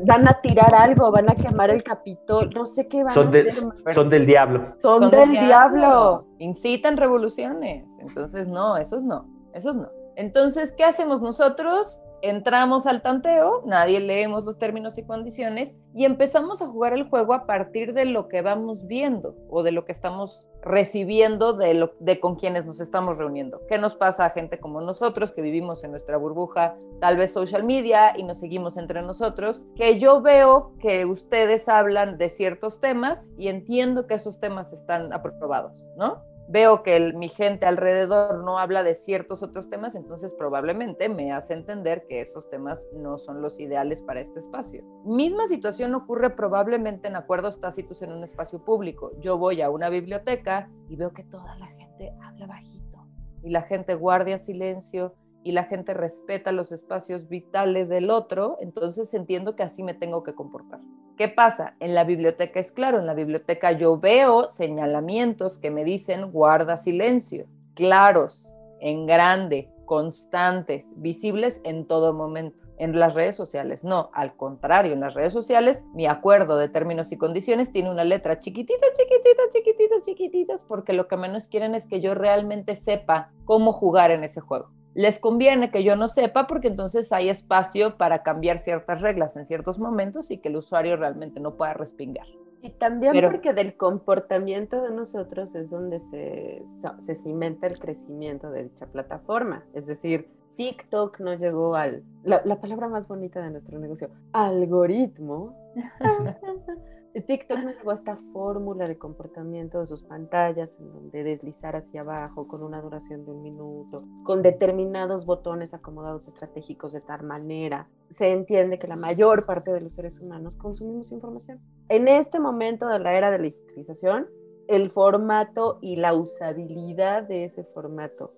van 0.06 0.28
a 0.28 0.40
tirar 0.42 0.74
algo, 0.76 1.12
van 1.12 1.30
a 1.30 1.36
quemar 1.36 1.70
el 1.70 1.84
capitol, 1.84 2.50
no 2.54 2.66
sé 2.66 2.88
qué 2.88 3.04
van 3.04 3.14
son 3.14 3.28
a 3.28 3.40
hacer. 3.40 3.52
Son 3.94 4.10
del 4.10 4.26
diablo. 4.26 4.76
Son, 4.80 5.10
del, 5.10 5.32
diablo. 5.32 6.28
Incitan 6.38 6.98
revoluciones. 6.98 7.86
Entonces, 8.00 8.48
no, 8.48 8.78
esos 8.78 9.04
no, 9.04 9.28
esos 9.54 9.76
no. 9.76 9.90
Entonces, 10.16 10.74
¿qué 10.74 10.84
hacemos 10.84 11.22
nosotros? 11.22 12.02
Entramos 12.22 12.88
al 12.88 13.02
tanteo, 13.02 13.64
nadie 13.66 14.00
leemos 14.00 14.44
los 14.44 14.58
términos 14.58 14.98
y 14.98 15.04
condiciones 15.04 15.78
y 15.94 16.06
empezamos 16.06 16.62
a 16.62 16.68
jugar 16.68 16.94
el 16.94 17.10
juego 17.10 17.34
a 17.34 17.46
partir 17.46 17.94
de 17.94 18.06
lo 18.06 18.28
que 18.28 18.42
vamos 18.42 18.88
viendo 18.88 19.36
o 19.50 19.64
de 19.64 19.72
lo 19.72 19.86
que 19.86 19.92
estamos 19.92 20.46
recibiendo 20.62 21.54
de, 21.54 22.20
con 22.20 22.36
quienes 22.36 22.66
nos 22.66 22.80
estamos 22.80 23.18
reuniendo. 23.18 23.62
¿Qué 23.68 23.78
nos 23.78 23.96
pasa 23.96 24.26
a 24.26 24.30
gente 24.32 24.60
como 24.60 24.82
nosotros 24.82 25.32
que 25.32 25.42
vivimos 25.42 25.84
en 25.84 25.92
nuestra 25.92 26.18
burbuja, 26.18 26.76
tal 27.00 27.18
vez 27.18 27.32
social 27.32 27.64
media 27.64 28.14
y 28.18 28.24
nos 28.24 28.40
seguimos 28.40 28.78
entre 28.78 29.02
nosotros? 29.02 29.66
Que 29.76 30.00
yo 30.00 30.22
veo 30.22 30.74
que 30.80 31.06
ustedes 31.06 31.70
hablan 31.70 32.18
de 32.18 32.30
ciertos 32.30 32.80
temas 32.80 33.32
y 33.38 33.48
entiendo 33.48 34.08
que 34.08 34.16
esos 34.16 34.40
temas 34.40 34.74
están 34.74 35.14
aprobados, 35.14 35.88
¿no? 35.98 36.24
Veo 36.50 36.82
que 36.82 37.14
mi 37.14 37.30
gente 37.30 37.68
alrededor 37.68 38.44
no 38.44 38.58
habla 38.58 38.82
de 38.82 38.96
ciertos 38.96 39.44
otros 39.44 39.70
temas, 39.70 39.96
entonces 39.96 40.34
probablemente 40.34 41.08
me 41.08 41.32
hace 41.32 41.54
entender 41.54 42.08
que 42.08 42.22
esos 42.22 42.50
temas 42.50 42.88
no 42.94 43.20
son 43.20 43.42
los 43.42 43.60
ideales 43.60 44.02
para 44.02 44.20
este 44.20 44.40
espacio. 44.40 44.84
Misma 45.06 45.46
situación 45.46 45.94
ocurre 45.94 46.32
probablemente 46.32 47.08
en 47.08 47.16
acuerdos 47.16 47.62
tácitos 47.62 48.02
en 48.02 48.12
un 48.12 48.24
espacio 48.24 48.66
público. 48.66 49.12
Yo 49.20 49.38
voy 49.38 49.62
a 49.62 49.70
una 49.70 49.90
biblioteca 49.90 50.68
y 50.88 50.96
veo 50.96 51.14
que 51.14 51.24
toda 51.24 51.56
la 51.58 51.68
gente 51.68 52.12
habla 52.24 52.48
bajito 52.48 53.08
y 53.44 53.52
la 53.52 53.62
gente 53.62 53.94
guardia 53.94 54.40
silencio 54.40 55.14
y 55.44 55.52
la 55.52 55.64
gente 55.66 55.94
respeta 55.94 56.52
los 56.52 56.72
espacios 56.72 57.30
vitales 57.30 57.90
del 57.90 58.10
otro, 58.10 58.58
entonces 58.60 59.14
entiendo 59.14 59.56
que 59.56 59.64
así 59.64 59.84
me 59.84 59.94
tengo 59.94 60.24
que 60.24 60.36
comportar. 60.36 60.82
¿Qué 61.18 61.28
pasa? 61.28 61.76
En 61.80 61.96
la 61.96 62.04
biblioteca 62.04 62.60
es 62.60 62.72
claro, 62.72 63.00
en 63.00 63.06
la 63.06 63.14
biblioteca 63.14 63.72
yo 63.74 64.00
veo 64.00 64.48
señalamientos 64.48 65.58
que 65.58 65.72
me 65.72 65.84
dicen 65.84 66.32
guarda 66.32 66.78
silencio, 66.78 67.46
claros, 67.74 68.56
en 68.80 69.06
grande, 69.06 69.70
constantes, 69.86 70.94
visibles 70.98 71.62
en 71.64 71.88
todo 71.88 72.14
momento. 72.14 72.64
En 72.78 72.98
las 72.98 73.16
redes 73.16 73.36
sociales, 73.36 73.84
no, 73.84 74.12
al 74.14 74.38
contrario, 74.38 74.94
en 74.94 75.02
las 75.02 75.14
redes 75.14 75.34
sociales 75.34 75.84
mi 75.94 76.06
acuerdo 76.06 76.58
de 76.58 76.70
términos 76.70 77.12
y 77.12 77.18
condiciones 77.18 77.72
tiene 77.74 77.92
una 77.92 78.04
letra 78.06 78.40
chiquitita, 78.40 78.86
chiquitita, 78.94 79.44
chiquititas, 79.52 80.06
chiquititas, 80.06 80.64
porque 80.64 80.94
lo 80.94 81.08
que 81.08 81.18
menos 81.18 81.48
quieren 81.48 81.76
es 81.76 81.88
que 81.88 82.02
yo 82.02 82.14
realmente 82.14 82.76
sepa 82.76 83.32
cómo 83.46 83.74
jugar 83.74 84.12
en 84.12 84.24
ese 84.24 84.42
juego 84.42 84.70
les 84.94 85.20
conviene 85.20 85.72
que 85.72 85.84
yo 85.84 85.96
no 85.96 86.08
sepa 86.08 86.48
porque 86.48 86.68
entonces 86.68 87.12
hay 87.12 87.30
espacio 87.30 87.98
para 87.98 88.24
cambiar 88.24 88.60
ciertas 88.60 89.02
reglas 89.02 89.38
en 89.38 89.46
ciertos 89.46 89.80
momentos 89.80 90.32
y 90.32 90.38
que 90.40 90.50
el 90.50 90.58
usuario 90.58 90.98
realmente 90.98 91.40
no 91.40 91.56
pueda 91.56 91.74
respingar. 91.74 92.28
Y 92.62 92.72
también 92.72 93.14
porque 93.22 93.54
del 93.54 93.78
comportamiento 93.78 94.82
de 94.82 94.92
nosotros 94.92 95.56
es 95.56 95.70
donde 95.70 96.00
se, 96.00 96.64
se 96.98 97.16
cimenta 97.16 97.68
el 97.68 97.80
crecimiento 97.80 98.52
de 98.52 98.64
dicha 98.64 98.86
plataforma. 98.88 99.64
Es 99.74 99.88
decir, 99.88 100.30
TikTok 100.58 101.22
no 101.22 101.36
llegó 101.36 101.76
al, 101.76 102.04
la, 102.24 102.42
la 102.44 102.60
palabra 102.60 102.90
más 102.90 103.08
bonita 103.08 103.42
de 103.42 103.50
nuestro 103.50 103.80
negocio, 103.80 104.10
algoritmo. 104.34 105.56
TikTok 107.14 107.60
me 107.64 107.74
llegó 107.74 107.92
a 107.92 107.96
esta 107.96 108.16
fórmula 108.16 108.86
de 108.86 108.98
comportamiento 108.98 109.80
de 109.80 109.88
sus 109.88 110.04
pantallas, 110.04 110.78
en 110.80 110.92
donde 110.92 111.24
deslizar 111.24 111.76
hacia 111.76 112.02
abajo 112.02 112.48
con 112.48 112.64
una 112.64 112.82
duración 112.82 113.26
de 113.26 113.32
un 113.32 113.42
minuto, 113.42 114.02
con 114.24 114.42
determinados 114.44 115.26
botones 115.26 115.74
acomodados 115.74 116.28
estratégicos 116.28 116.94
de 116.94 117.02
tal 117.02 117.24
manera. 117.24 117.90
Se 118.10 118.32
entiende 118.32 118.78
que 118.78 118.88
la 118.88 118.96
mayor 118.96 119.46
parte 119.46 119.72
de 119.72 119.82
los 119.82 119.94
seres 119.94 120.20
humanos 120.20 120.56
consumimos 120.56 121.12
información. 121.12 121.60
En 121.90 122.08
este 122.08 122.40
momento 122.40 122.88
de 122.88 123.00
la 123.00 123.16
era 123.16 123.32
de 123.32 123.40
la 123.40 123.44
digitalización, 123.46 124.28
el 124.68 124.92
formato 124.92 125.80
y 125.82 125.96
la 125.96 126.14
usabilidad 126.14 127.24
de 127.24 127.46
ese 127.46 127.64
formato, 127.64 128.30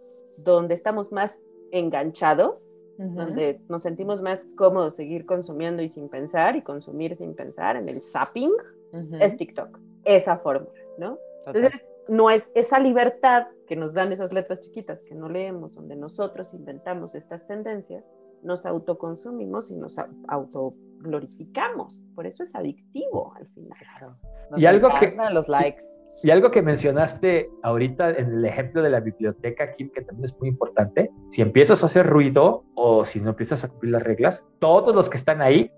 donde 0.46 0.76
estamos 0.76 1.12
más 1.12 1.42
enganchados, 1.72 2.81
donde 3.02 3.62
nos 3.68 3.82
sentimos 3.82 4.22
más 4.22 4.46
cómodos 4.56 4.96
seguir 4.96 5.26
consumiendo 5.26 5.82
y 5.82 5.90
sin 5.90 6.10
pensar 6.10 6.56
y 6.56 6.62
consumir 6.62 7.16
sin 7.16 7.36
pensar 7.36 7.76
en 7.76 7.90
el 7.90 8.02
zapping, 8.02 8.52
es 9.20 9.38
TikTok, 9.38 9.80
esa 10.04 10.38
fórmula, 10.38 10.80
¿no? 10.98 11.18
Entonces, 11.46 11.82
no 12.08 12.30
es 12.30 12.52
esa 12.56 12.80
libertad 12.80 13.48
que 13.68 13.76
nos 13.76 13.94
dan 13.94 14.12
esas 14.12 14.34
letras 14.34 14.62
chiquitas 14.62 15.04
que 15.04 15.16
no 15.16 15.30
leemos, 15.30 15.76
donde 15.76 15.96
nosotros 15.96 16.54
inventamos 16.54 17.16
estas 17.16 17.48
tendencias, 17.48 18.06
nos 18.44 18.66
autoconsumimos 18.66 19.70
y 19.72 19.76
nos 19.76 19.98
autoglorificamos. 20.28 22.04
Por 22.16 22.28
eso 22.28 22.44
es 22.44 22.56
adictivo 22.56 23.34
al 23.36 23.48
final. 23.48 24.18
y 24.58 24.66
algo 24.66 24.90
que 25.00 25.16
los 25.32 25.48
likes. 25.48 25.86
Y 26.24 26.30
algo 26.30 26.52
que 26.52 26.62
mencionaste 26.62 27.50
ahorita 27.64 28.12
en 28.12 28.34
el 28.34 28.46
ejemplo 28.46 28.82
de 28.82 28.90
la 28.90 29.00
biblioteca, 29.00 29.74
Kim, 29.74 29.90
que 29.90 30.02
también 30.02 30.26
es 30.26 30.38
muy 30.40 30.50
importante, 30.50 31.10
si 31.30 31.42
empiezas 31.42 31.82
a 31.84 31.88
hacer 31.88 32.06
ruido 32.06 32.64
o 32.76 33.06
si 33.06 33.22
no 33.22 33.32
empiezas 33.32 33.64
a 33.64 33.70
cumplir 33.70 33.94
las 33.94 34.04
reglas, 34.04 34.46
todos 34.60 34.94
los 34.94 35.10
que 35.10 35.18
están 35.18 35.42
ahí, 35.42 35.72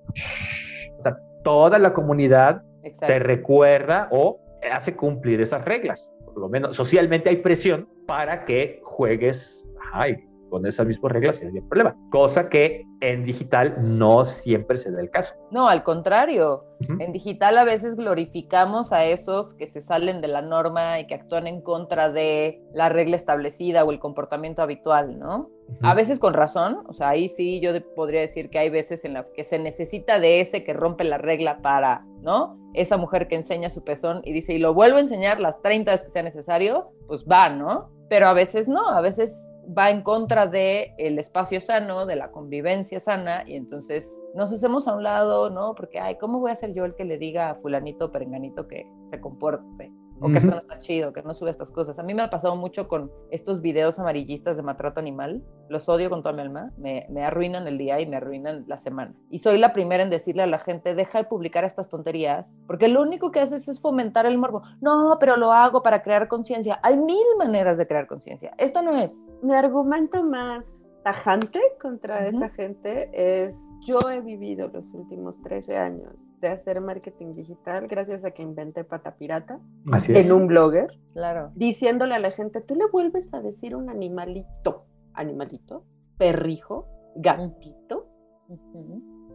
o 0.98 1.02
sea, 1.02 1.18
toda 1.44 1.80
la 1.80 1.94
comunidad 1.94 2.64
te 3.00 3.20
recuerda 3.20 4.10
o 4.12 4.40
hace 4.72 4.96
cumplir 4.96 5.40
esas 5.42 5.64
reglas. 5.64 6.12
Por 6.26 6.40
lo 6.40 6.50
menos 6.50 6.76
socialmente 6.76 7.30
hay 7.30 7.38
presión 7.38 7.88
para 8.06 8.46
que 8.46 8.82
juegues 8.84 9.64
ay, 9.94 10.18
con 10.54 10.68
esas 10.68 10.86
mismas 10.86 11.12
reglas 11.12 11.42
y 11.42 11.46
no 11.46 11.68
problema. 11.68 11.98
Cosa 12.12 12.48
que 12.48 12.86
en 13.02 13.24
digital 13.24 13.76
no 13.82 14.24
siempre 14.24 14.78
se 14.78 14.92
da 14.92 15.02
el 15.02 15.10
caso. 15.10 15.34
No, 15.50 15.68
al 15.68 15.82
contrario. 15.82 16.66
En 17.00 17.12
digital 17.12 17.58
a 17.58 17.64
veces 17.64 17.96
glorificamos 17.96 18.94
a 18.94 19.04
esos 19.04 19.56
que 19.56 19.66
se 19.66 19.82
salen 19.82 20.22
de 20.22 20.28
la 20.28 20.44
norma 20.44 21.00
y 21.00 21.08
que 21.08 21.16
actúan 21.16 21.48
en 21.48 21.62
contra 21.62 22.12
de 22.12 22.62
la 22.72 22.90
regla 22.90 23.16
establecida 23.16 23.84
o 23.84 23.92
el 23.92 23.98
comportamiento 23.98 24.62
habitual, 24.62 25.18
¿no? 25.18 25.50
A 25.82 25.96
veces 25.96 26.20
con 26.20 26.36
razón, 26.36 26.84
o 26.88 26.94
sea, 26.94 27.10
ahí 27.10 27.30
sí 27.30 27.60
yo 27.60 27.72
podría 27.96 28.22
decir 28.22 28.52
que 28.52 28.60
hay 28.60 28.70
veces 28.70 29.06
en 29.06 29.14
las 29.14 29.32
que 29.32 29.44
se 29.44 29.58
necesita 29.58 30.20
de 30.20 30.40
ese 30.40 30.64
que 30.64 30.74
rompe 30.74 31.04
la 31.04 31.18
regla 31.18 31.64
para, 31.64 32.06
¿no? 32.22 32.60
Esa 32.76 32.98
mujer 32.98 33.28
que 33.28 33.38
enseña 33.38 33.72
su 33.72 33.84
pezón 33.84 34.22
y 34.24 34.34
dice, 34.34 34.54
y 34.54 34.60
lo 34.60 34.76
vuelvo 34.76 34.98
a 34.98 35.02
enseñar 35.02 35.40
las 35.40 35.60
30 35.64 35.90
veces 35.90 36.06
que 36.06 36.12
sea 36.12 36.22
necesario, 36.22 36.92
pues 37.08 37.26
va, 37.26 37.50
¿no? 37.50 37.90
Pero 38.08 38.28
a 38.28 38.34
veces 38.34 38.68
no, 38.68 38.88
a 38.90 39.02
veces 39.02 39.50
va 39.66 39.90
en 39.90 40.02
contra 40.02 40.48
del 40.48 40.92
el 40.98 41.20
espacio 41.20 41.62
sano, 41.62 42.06
de 42.06 42.16
la 42.16 42.32
convivencia 42.32 43.00
sana, 43.00 43.44
y 43.46 43.56
entonces 43.56 44.12
nos 44.36 44.52
hacemos 44.52 44.88
a 44.88 44.96
un 44.96 45.04
lado, 45.04 45.50
¿no? 45.50 45.76
Porque, 45.76 46.00
ay, 46.00 46.18
¿cómo 46.18 46.40
voy 46.40 46.52
a 46.52 46.56
ser 46.56 46.74
yo 46.74 46.86
el 46.86 46.96
que 46.96 47.06
le 47.06 47.18
diga 47.18 47.50
a 47.50 47.56
fulanito 47.56 48.12
perenganito 48.12 48.68
que 48.68 48.86
se 49.10 49.20
comporte? 49.22 49.92
O 50.20 50.30
que 50.30 50.38
esto 50.38 50.52
no 50.52 50.58
está 50.58 50.80
chido, 50.80 51.14
que 51.14 51.22
no 51.22 51.34
sube 51.34 51.50
estas 51.50 51.72
cosas. 51.72 52.00
A 52.00 52.04
mí 52.04 52.14
me 52.14 52.22
ha 52.22 52.30
pasado 52.30 52.56
mucho 52.56 52.88
con 52.88 53.12
estos 53.32 53.62
videos 53.62 54.00
amarillistas 54.00 54.56
de 54.56 54.64
maltrato 54.64 55.00
animal. 55.00 55.44
Los 55.70 55.90
odio 55.90 56.10
con 56.10 56.22
toda 56.22 56.34
mi 56.34 56.42
alma. 56.42 56.72
Me, 56.78 57.06
me, 57.10 57.24
arruinan 57.24 57.68
el 57.68 57.78
día 57.78 58.00
y 58.00 58.06
me 58.06 58.16
arruinan 58.16 58.66
la 58.68 58.78
semana. 58.78 59.14
Y 59.30 59.40
soy 59.40 59.58
la 59.58 59.74
primera 59.74 60.04
en 60.04 60.10
decirle 60.10 60.44
a 60.44 60.48
la 60.48 60.60
gente, 60.60 60.96
deja 60.96 61.20
de 61.20 61.26
publicar 61.26 61.64
estas 61.64 61.90
tonterías, 61.90 62.60
porque 62.68 62.88
lo 62.88 63.02
único 63.02 63.32
que 63.32 63.40
haces 63.40 63.68
es 63.68 63.82
fomentar 63.82 64.26
el 64.26 64.38
morbo. 64.38 64.62
No, 64.82 65.18
pero 65.20 65.38
lo 65.38 65.52
hago 65.52 65.84
para 65.84 66.04
crear 66.04 66.28
conciencia. 66.28 66.80
Hay 66.84 66.98
mil 66.98 67.26
maneras 67.38 67.78
de 67.78 67.88
crear 67.88 68.08
conciencia. 68.08 68.54
Esta 68.58 68.82
no 68.82 68.98
es. 68.98 69.30
Mi 69.42 69.54
argumento 69.54 70.24
más 70.24 70.83
tajante 71.04 71.60
contra 71.82 72.28
esa 72.28 72.50
gente 72.50 73.10
es, 73.14 73.58
yo 73.82 74.00
he 74.10 74.22
vivido 74.22 74.70
los 74.70 74.94
últimos 74.94 75.40
13 75.40 75.78
años 75.78 76.14
de 76.40 76.48
hacer 76.48 76.80
marketing 76.82 77.34
digital 77.34 77.88
gracias 77.88 78.24
a 78.26 78.32
que 78.32 78.42
inventé 78.42 78.84
Pata 78.84 79.16
Pirata 79.16 79.60
en 80.08 80.32
un 80.32 80.48
blogger, 80.48 80.88
claro. 81.14 81.52
diciéndole 81.56 82.16
a 82.16 82.20
la 82.20 82.32
gente, 82.32 82.62
tú 82.62 82.76
le 82.76 82.88
vuelves 82.88 83.34
a 83.34 83.42
decir 83.42 83.76
un 83.76 83.90
animalito, 83.90 84.78
animalito, 85.14 85.86
perrijo, 86.18 86.88
gatito, 87.16 88.10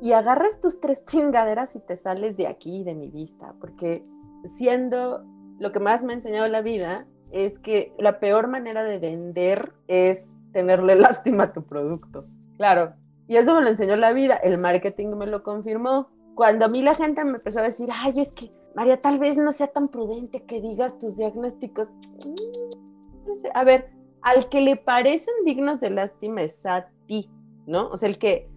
y 0.00 0.12
agarras 0.12 0.60
tus 0.60 0.80
tres 0.80 1.04
chingaderas 1.04 1.76
y 1.76 1.80
te 1.80 1.96
sales 1.96 2.36
de 2.36 2.46
aquí, 2.46 2.84
de 2.84 2.94
mi 2.94 3.10
vista, 3.10 3.54
porque 3.60 4.04
siendo 4.46 5.24
lo 5.58 5.72
que 5.72 5.80
más 5.80 6.04
me 6.04 6.12
ha 6.12 6.16
enseñado 6.16 6.46
la 6.46 6.62
vida, 6.62 7.06
es 7.32 7.58
que 7.58 7.92
la 7.98 8.20
peor 8.20 8.48
manera 8.48 8.84
de 8.84 8.98
vender 8.98 9.74
es 9.86 10.37
tenerle 10.52 10.96
lástima 10.96 11.44
a 11.44 11.52
tu 11.52 11.64
producto. 11.64 12.24
Claro. 12.56 12.94
Y 13.26 13.36
eso 13.36 13.54
me 13.54 13.62
lo 13.62 13.68
enseñó 13.68 13.96
la 13.96 14.12
vida, 14.12 14.36
el 14.36 14.58
marketing 14.58 15.08
me 15.08 15.26
lo 15.26 15.42
confirmó. 15.42 16.08
Cuando 16.34 16.64
a 16.64 16.68
mí 16.68 16.82
la 16.82 16.94
gente 16.94 17.24
me 17.24 17.36
empezó 17.36 17.58
a 17.58 17.62
decir, 17.62 17.88
ay, 17.92 18.20
es 18.20 18.32
que 18.32 18.50
María, 18.74 19.00
tal 19.00 19.18
vez 19.18 19.36
no 19.36 19.52
sea 19.52 19.66
tan 19.66 19.88
prudente 19.88 20.44
que 20.44 20.60
digas 20.60 20.98
tus 20.98 21.16
diagnósticos. 21.16 21.90
A 23.54 23.64
ver, 23.64 23.90
al 24.22 24.48
que 24.48 24.60
le 24.60 24.76
parecen 24.76 25.34
dignos 25.44 25.80
de 25.80 25.90
lástima 25.90 26.42
es 26.42 26.64
a 26.64 26.88
ti, 27.06 27.30
¿no? 27.66 27.88
O 27.88 27.96
sea, 27.96 28.08
el 28.08 28.18
que, 28.18 28.50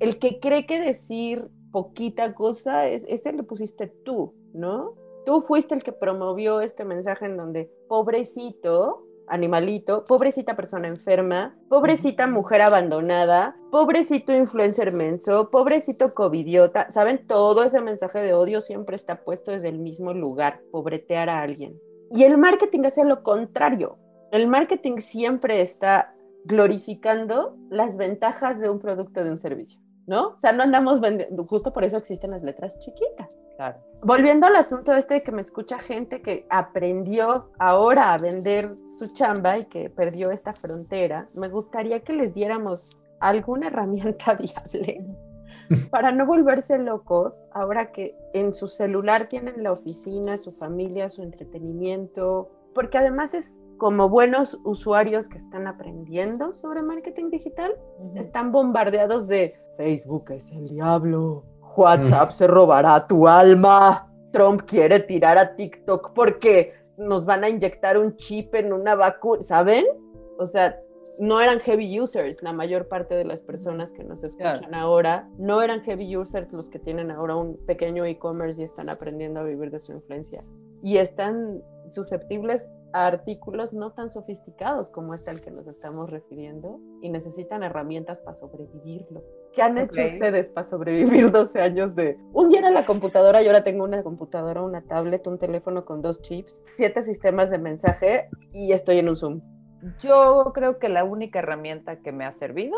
el 0.00 0.18
que 0.18 0.40
cree 0.40 0.66
que 0.66 0.80
decir 0.80 1.48
poquita 1.70 2.34
cosa, 2.34 2.88
es, 2.88 3.04
ese 3.08 3.32
le 3.32 3.42
pusiste 3.42 3.86
tú, 3.86 4.34
¿no? 4.54 4.94
Tú 5.24 5.40
fuiste 5.40 5.74
el 5.74 5.82
que 5.82 5.92
promovió 5.92 6.60
este 6.60 6.84
mensaje 6.84 7.26
en 7.26 7.36
donde, 7.36 7.70
pobrecito, 7.88 9.05
animalito, 9.28 10.04
pobrecita 10.04 10.56
persona 10.56 10.88
enferma, 10.88 11.56
pobrecita 11.68 12.26
mujer 12.26 12.62
abandonada, 12.62 13.56
pobrecito 13.70 14.32
influencer 14.32 14.92
menso, 14.92 15.50
pobrecito 15.50 16.14
covidiota, 16.14 16.90
¿saben? 16.90 17.26
Todo 17.26 17.62
ese 17.64 17.80
mensaje 17.80 18.20
de 18.20 18.34
odio 18.34 18.60
siempre 18.60 18.96
está 18.96 19.24
puesto 19.24 19.50
desde 19.50 19.68
el 19.68 19.78
mismo 19.78 20.12
lugar, 20.14 20.60
pobretear 20.70 21.28
a 21.28 21.42
alguien. 21.42 21.78
Y 22.10 22.24
el 22.24 22.38
marketing 22.38 22.84
hace 22.84 23.04
lo 23.04 23.22
contrario. 23.22 23.98
El 24.30 24.46
marketing 24.48 24.98
siempre 24.98 25.60
está 25.60 26.14
glorificando 26.44 27.56
las 27.70 27.96
ventajas 27.96 28.60
de 28.60 28.70
un 28.70 28.78
producto, 28.78 29.24
de 29.24 29.30
un 29.30 29.38
servicio. 29.38 29.80
¿No? 30.06 30.28
O 30.28 30.38
sea, 30.38 30.52
no 30.52 30.62
andamos 30.62 31.00
vendiendo, 31.00 31.44
justo 31.46 31.72
por 31.72 31.84
eso 31.84 31.96
existen 31.96 32.30
las 32.30 32.42
letras 32.42 32.78
chiquitas. 32.78 33.36
Claro. 33.56 33.78
Volviendo 34.02 34.46
al 34.46 34.56
asunto 34.56 34.94
este 34.94 35.14
de 35.14 35.22
que 35.22 35.32
me 35.32 35.40
escucha 35.40 35.78
gente 35.78 36.22
que 36.22 36.46
aprendió 36.48 37.50
ahora 37.58 38.12
a 38.12 38.18
vender 38.18 38.74
su 38.98 39.12
chamba 39.12 39.58
y 39.58 39.64
que 39.64 39.90
perdió 39.90 40.30
esta 40.30 40.52
frontera, 40.52 41.26
me 41.34 41.48
gustaría 41.48 42.00
que 42.00 42.12
les 42.12 42.34
diéramos 42.34 42.96
alguna 43.18 43.66
herramienta 43.68 44.34
viable 44.34 45.06
para 45.90 46.12
no 46.12 46.26
volverse 46.26 46.78
locos 46.78 47.44
ahora 47.52 47.90
que 47.90 48.16
en 48.32 48.54
su 48.54 48.68
celular 48.68 49.28
tienen 49.28 49.62
la 49.62 49.72
oficina, 49.72 50.38
su 50.38 50.52
familia, 50.52 51.08
su 51.08 51.22
entretenimiento, 51.22 52.50
porque 52.74 52.98
además 52.98 53.34
es 53.34 53.60
como 53.78 54.08
buenos 54.08 54.58
usuarios 54.64 55.28
que 55.28 55.38
están 55.38 55.66
aprendiendo 55.66 56.52
sobre 56.52 56.82
marketing 56.82 57.30
digital, 57.30 57.76
están 58.14 58.52
bombardeados 58.52 59.28
de 59.28 59.52
Facebook 59.76 60.30
es 60.30 60.50
el 60.52 60.68
diablo, 60.68 61.44
WhatsApp 61.76 62.30
se 62.30 62.46
robará 62.46 63.06
tu 63.06 63.28
alma, 63.28 64.10
Trump 64.32 64.62
quiere 64.66 65.00
tirar 65.00 65.38
a 65.38 65.54
TikTok 65.54 66.12
porque 66.14 66.72
nos 66.96 67.24
van 67.26 67.44
a 67.44 67.48
inyectar 67.48 67.98
un 67.98 68.16
chip 68.16 68.54
en 68.54 68.72
una 68.72 68.94
vacuna, 68.94 69.42
¿saben? 69.42 69.84
O 70.38 70.46
sea, 70.46 70.80
no 71.18 71.40
eran 71.40 71.60
heavy 71.60 72.00
users 72.00 72.42
la 72.42 72.52
mayor 72.52 72.88
parte 72.88 73.14
de 73.14 73.24
las 73.24 73.42
personas 73.42 73.92
que 73.92 74.04
nos 74.04 74.22
escuchan 74.24 74.74
ahora, 74.74 75.28
no 75.38 75.62
eran 75.62 75.82
heavy 75.82 76.16
users 76.16 76.52
los 76.52 76.68
que 76.68 76.78
tienen 76.78 77.10
ahora 77.10 77.36
un 77.36 77.56
pequeño 77.66 78.04
e-commerce 78.04 78.60
y 78.60 78.64
están 78.64 78.88
aprendiendo 78.88 79.40
a 79.40 79.44
vivir 79.44 79.70
de 79.70 79.80
su 79.80 79.92
influencia. 79.92 80.42
Y 80.82 80.98
están 80.98 81.62
susceptibles 81.90 82.70
a 82.96 83.06
artículos 83.06 83.74
no 83.74 83.92
tan 83.92 84.08
sofisticados 84.08 84.88
como 84.88 85.12
este 85.12 85.30
al 85.30 85.42
que 85.42 85.50
nos 85.50 85.66
estamos 85.66 86.08
refiriendo 86.08 86.80
y 87.02 87.10
necesitan 87.10 87.62
herramientas 87.62 88.22
para 88.22 88.34
sobrevivirlo. 88.34 89.22
¿Qué 89.52 89.60
han 89.60 89.76
hecho 89.76 90.02
ustedes 90.02 90.48
para 90.48 90.64
sobrevivir 90.64 91.30
12 91.30 91.60
años 91.60 91.94
de 91.94 92.16
un 92.32 92.48
día 92.48 92.60
era 92.60 92.70
la 92.70 92.86
computadora 92.86 93.42
y 93.42 93.48
ahora 93.48 93.62
tengo 93.62 93.84
una 93.84 94.02
computadora, 94.02 94.62
una 94.62 94.80
tablet, 94.80 95.26
un 95.26 95.36
teléfono 95.36 95.84
con 95.84 96.00
dos 96.00 96.22
chips, 96.22 96.64
siete 96.72 97.02
sistemas 97.02 97.50
de 97.50 97.58
mensaje 97.58 98.30
y 98.54 98.72
estoy 98.72 99.00
en 99.00 99.10
un 99.10 99.16
Zoom? 99.16 99.40
Yo 100.00 100.52
creo 100.54 100.78
que 100.78 100.88
la 100.88 101.04
única 101.04 101.40
herramienta 101.40 101.96
que 101.96 102.12
me 102.12 102.24
ha 102.24 102.32
servido 102.32 102.76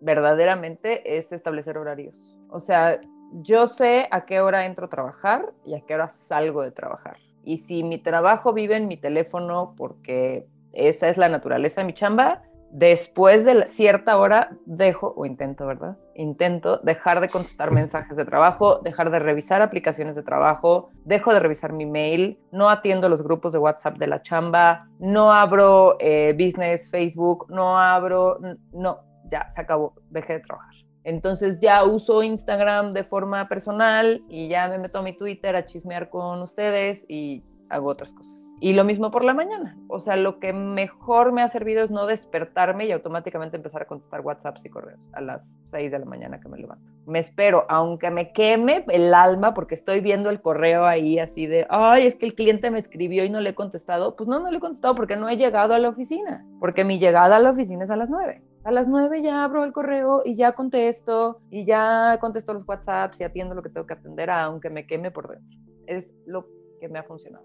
verdaderamente 0.00 1.18
es 1.18 1.32
establecer 1.32 1.76
horarios. 1.76 2.36
O 2.50 2.60
sea, 2.60 3.00
yo 3.32 3.66
sé 3.66 4.06
a 4.12 4.26
qué 4.26 4.40
hora 4.40 4.64
entro 4.64 4.86
a 4.86 4.90
trabajar 4.90 5.52
y 5.64 5.74
a 5.74 5.80
qué 5.80 5.96
hora 5.96 6.08
salgo 6.08 6.62
de 6.62 6.70
trabajar. 6.70 7.16
Y 7.46 7.58
si 7.58 7.84
mi 7.84 7.96
trabajo 7.98 8.52
vive 8.52 8.76
en 8.76 8.88
mi 8.88 8.96
teléfono 8.96 9.74
porque 9.76 10.48
esa 10.72 11.08
es 11.08 11.16
la 11.16 11.28
naturaleza 11.28 11.80
de 11.80 11.86
mi 11.86 11.94
chamba, 11.94 12.42
después 12.72 13.44
de 13.44 13.68
cierta 13.68 14.18
hora 14.18 14.50
dejo, 14.66 15.14
o 15.16 15.24
intento, 15.26 15.64
¿verdad? 15.64 15.96
Intento 16.16 16.78
dejar 16.78 17.20
de 17.20 17.28
contestar 17.28 17.70
mensajes 17.72 18.16
de 18.16 18.24
trabajo, 18.24 18.80
dejar 18.80 19.12
de 19.12 19.20
revisar 19.20 19.62
aplicaciones 19.62 20.16
de 20.16 20.24
trabajo, 20.24 20.90
dejo 21.04 21.32
de 21.32 21.38
revisar 21.38 21.72
mi 21.72 21.86
mail, 21.86 22.36
no 22.50 22.68
atiendo 22.68 23.08
los 23.08 23.22
grupos 23.22 23.52
de 23.52 23.60
WhatsApp 23.60 23.96
de 23.96 24.08
la 24.08 24.22
chamba, 24.22 24.88
no 24.98 25.32
abro 25.32 25.96
eh, 26.00 26.32
business, 26.36 26.90
Facebook, 26.90 27.46
no 27.48 27.78
abro, 27.78 28.40
no, 28.72 28.98
ya 29.30 29.48
se 29.50 29.60
acabó, 29.60 29.94
dejé 30.10 30.34
de 30.34 30.40
trabajar. 30.40 30.74
Entonces 31.06 31.60
ya 31.60 31.84
uso 31.84 32.24
Instagram 32.24 32.92
de 32.92 33.04
forma 33.04 33.48
personal 33.48 34.24
y 34.28 34.48
ya 34.48 34.66
me 34.66 34.78
meto 34.78 34.98
a 34.98 35.02
mi 35.02 35.16
Twitter 35.16 35.54
a 35.54 35.64
chismear 35.64 36.10
con 36.10 36.42
ustedes 36.42 37.06
y 37.08 37.44
hago 37.70 37.90
otras 37.90 38.12
cosas. 38.12 38.34
Y 38.58 38.72
lo 38.72 38.82
mismo 38.82 39.12
por 39.12 39.22
la 39.22 39.32
mañana. 39.32 39.78
O 39.86 40.00
sea, 40.00 40.16
lo 40.16 40.40
que 40.40 40.52
mejor 40.52 41.30
me 41.30 41.42
ha 41.42 41.48
servido 41.48 41.84
es 41.84 41.92
no 41.92 42.06
despertarme 42.06 42.86
y 42.86 42.92
automáticamente 42.92 43.56
empezar 43.56 43.82
a 43.82 43.84
contestar 43.84 44.22
WhatsApps 44.22 44.64
y 44.64 44.68
correos 44.70 44.98
a 45.12 45.20
las 45.20 45.48
6 45.70 45.92
de 45.92 45.98
la 46.00 46.06
mañana 46.06 46.40
que 46.40 46.48
me 46.48 46.58
levanto. 46.58 46.90
Me 47.06 47.20
espero, 47.20 47.66
aunque 47.68 48.10
me 48.10 48.32
queme 48.32 48.84
el 48.88 49.14
alma 49.14 49.54
porque 49.54 49.76
estoy 49.76 50.00
viendo 50.00 50.28
el 50.28 50.40
correo 50.40 50.86
ahí 50.86 51.20
así 51.20 51.46
de, 51.46 51.68
ay, 51.70 52.06
es 52.06 52.16
que 52.16 52.26
el 52.26 52.34
cliente 52.34 52.72
me 52.72 52.80
escribió 52.80 53.24
y 53.24 53.30
no 53.30 53.40
le 53.40 53.50
he 53.50 53.54
contestado. 53.54 54.16
Pues 54.16 54.28
no, 54.28 54.40
no 54.40 54.50
le 54.50 54.56
he 54.56 54.60
contestado 54.60 54.96
porque 54.96 55.14
no 55.14 55.28
he 55.28 55.36
llegado 55.36 55.72
a 55.72 55.78
la 55.78 55.90
oficina. 55.90 56.44
Porque 56.58 56.82
mi 56.82 56.98
llegada 56.98 57.36
a 57.36 57.40
la 57.40 57.50
oficina 57.50 57.84
es 57.84 57.90
a 57.90 57.96
las 57.96 58.10
9. 58.10 58.42
A 58.66 58.72
las 58.72 58.88
9 58.88 59.22
ya 59.22 59.44
abro 59.44 59.62
el 59.62 59.70
correo 59.70 60.22
y 60.24 60.34
ya 60.34 60.50
contesto 60.50 61.38
y 61.50 61.64
ya 61.64 62.18
contesto 62.20 62.52
los 62.52 62.66
WhatsApps 62.66 63.20
y 63.20 63.22
atiendo 63.22 63.54
lo 63.54 63.62
que 63.62 63.68
tengo 63.68 63.86
que 63.86 63.94
atender, 63.94 64.28
aunque 64.28 64.70
me 64.70 64.88
queme 64.88 65.12
por 65.12 65.28
dentro. 65.28 65.56
Es 65.86 66.12
lo 66.26 66.48
que 66.80 66.88
me 66.88 66.98
ha 66.98 67.04
funcionado. 67.04 67.44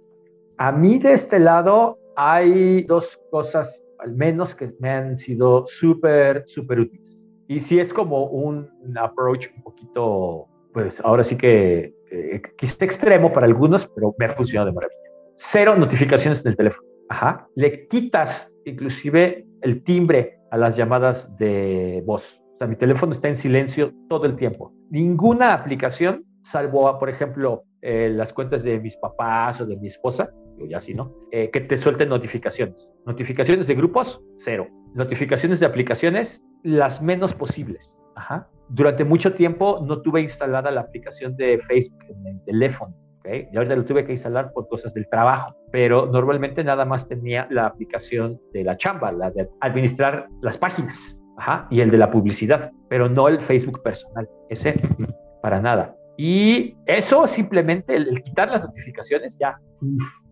A 0.57 0.71
mí 0.71 0.97
de 0.97 1.13
este 1.13 1.39
lado 1.39 1.99
hay 2.15 2.81
dos 2.85 3.19
cosas, 3.29 3.83
al 3.99 4.15
menos, 4.15 4.55
que 4.55 4.73
me 4.79 4.89
han 4.89 5.15
sido 5.15 5.63
súper, 5.67 6.43
súper 6.47 6.79
útiles. 6.79 7.27
Y 7.47 7.59
si 7.59 7.79
es 7.79 7.93
como 7.93 8.25
un 8.25 8.67
approach 8.97 9.49
un 9.55 9.61
poquito, 9.61 10.47
pues 10.73 10.99
ahora 11.01 11.23
sí 11.23 11.37
que 11.37 11.93
eh, 12.09 12.41
quizá 12.57 12.83
extremo 12.83 13.31
para 13.31 13.45
algunos, 13.45 13.85
pero 13.93 14.15
me 14.17 14.25
ha 14.25 14.29
funcionado 14.29 14.69
de 14.69 14.73
maravilla. 14.73 14.99
Cero 15.35 15.75
notificaciones 15.77 16.43
en 16.43 16.53
el 16.53 16.57
teléfono. 16.57 16.87
Ajá. 17.09 17.47
Le 17.53 17.85
quitas 17.85 18.51
inclusive 18.65 19.45
el 19.61 19.83
timbre 19.83 20.40
a 20.51 20.57
las 20.57 20.77
llamadas 20.77 21.35
de 21.37 22.03
voz. 22.05 22.41
O 22.55 22.57
sea, 22.59 22.67
mi 22.67 22.75
teléfono 22.75 23.11
está 23.11 23.27
en 23.27 23.35
silencio 23.35 23.93
todo 24.07 24.25
el 24.25 24.35
tiempo. 24.35 24.73
Ninguna 24.89 25.53
aplicación, 25.53 26.25
salvo, 26.43 26.99
por 26.99 27.09
ejemplo, 27.09 27.63
eh, 27.81 28.11
las 28.13 28.31
cuentas 28.31 28.61
de 28.63 28.79
mis 28.79 28.95
papás 28.97 29.59
o 29.61 29.65
de 29.65 29.77
mi 29.77 29.87
esposa, 29.87 30.31
yo 30.59 30.67
ya 30.67 30.79
sí, 30.79 30.93
¿no? 30.93 31.15
Eh, 31.31 31.49
que 31.49 31.61
te 31.61 31.77
suelten 31.77 32.09
notificaciones. 32.09 32.93
Notificaciones 33.05 33.65
de 33.67 33.75
grupos, 33.75 34.21
cero. 34.37 34.67
Notificaciones 34.93 35.59
de 35.59 35.65
aplicaciones, 35.65 36.43
las 36.63 37.01
menos 37.01 37.33
posibles. 37.33 38.03
Ajá. 38.15 38.47
Durante 38.69 39.03
mucho 39.03 39.33
tiempo 39.33 39.83
no 39.85 40.01
tuve 40.01 40.21
instalada 40.21 40.69
la 40.69 40.81
aplicación 40.81 41.35
de 41.37 41.57
Facebook 41.59 42.03
en 42.09 42.27
el 42.27 42.43
teléfono. 42.45 42.95
¿Okay? 43.21 43.47
Y 43.51 43.57
ahorita 43.57 43.75
lo 43.75 43.85
tuve 43.85 44.05
que 44.05 44.11
instalar 44.11 44.51
por 44.51 44.67
cosas 44.67 44.93
del 44.93 45.07
trabajo, 45.07 45.55
pero 45.71 46.05
normalmente 46.05 46.63
nada 46.63 46.85
más 46.85 47.07
tenía 47.07 47.47
la 47.49 47.65
aplicación 47.65 48.39
de 48.53 48.63
la 48.63 48.75
chamba, 48.75 49.11
la 49.11 49.31
de 49.31 49.49
administrar 49.61 50.27
las 50.41 50.57
páginas. 50.57 51.17
Ajá, 51.37 51.65
y 51.71 51.81
el 51.81 51.89
de 51.89 51.97
la 51.97 52.11
publicidad, 52.11 52.71
pero 52.89 53.09
no 53.09 53.27
el 53.27 53.39
Facebook 53.39 53.81
personal. 53.81 54.29
Ese, 54.49 54.73
para 55.41 55.59
nada. 55.59 55.95
Y 56.17 56.75
eso 56.85 57.25
simplemente, 57.25 57.95
el, 57.95 58.21
quitar 58.21 58.51
las 58.51 58.63
notificaciones, 58.63 59.37
ya, 59.39 59.59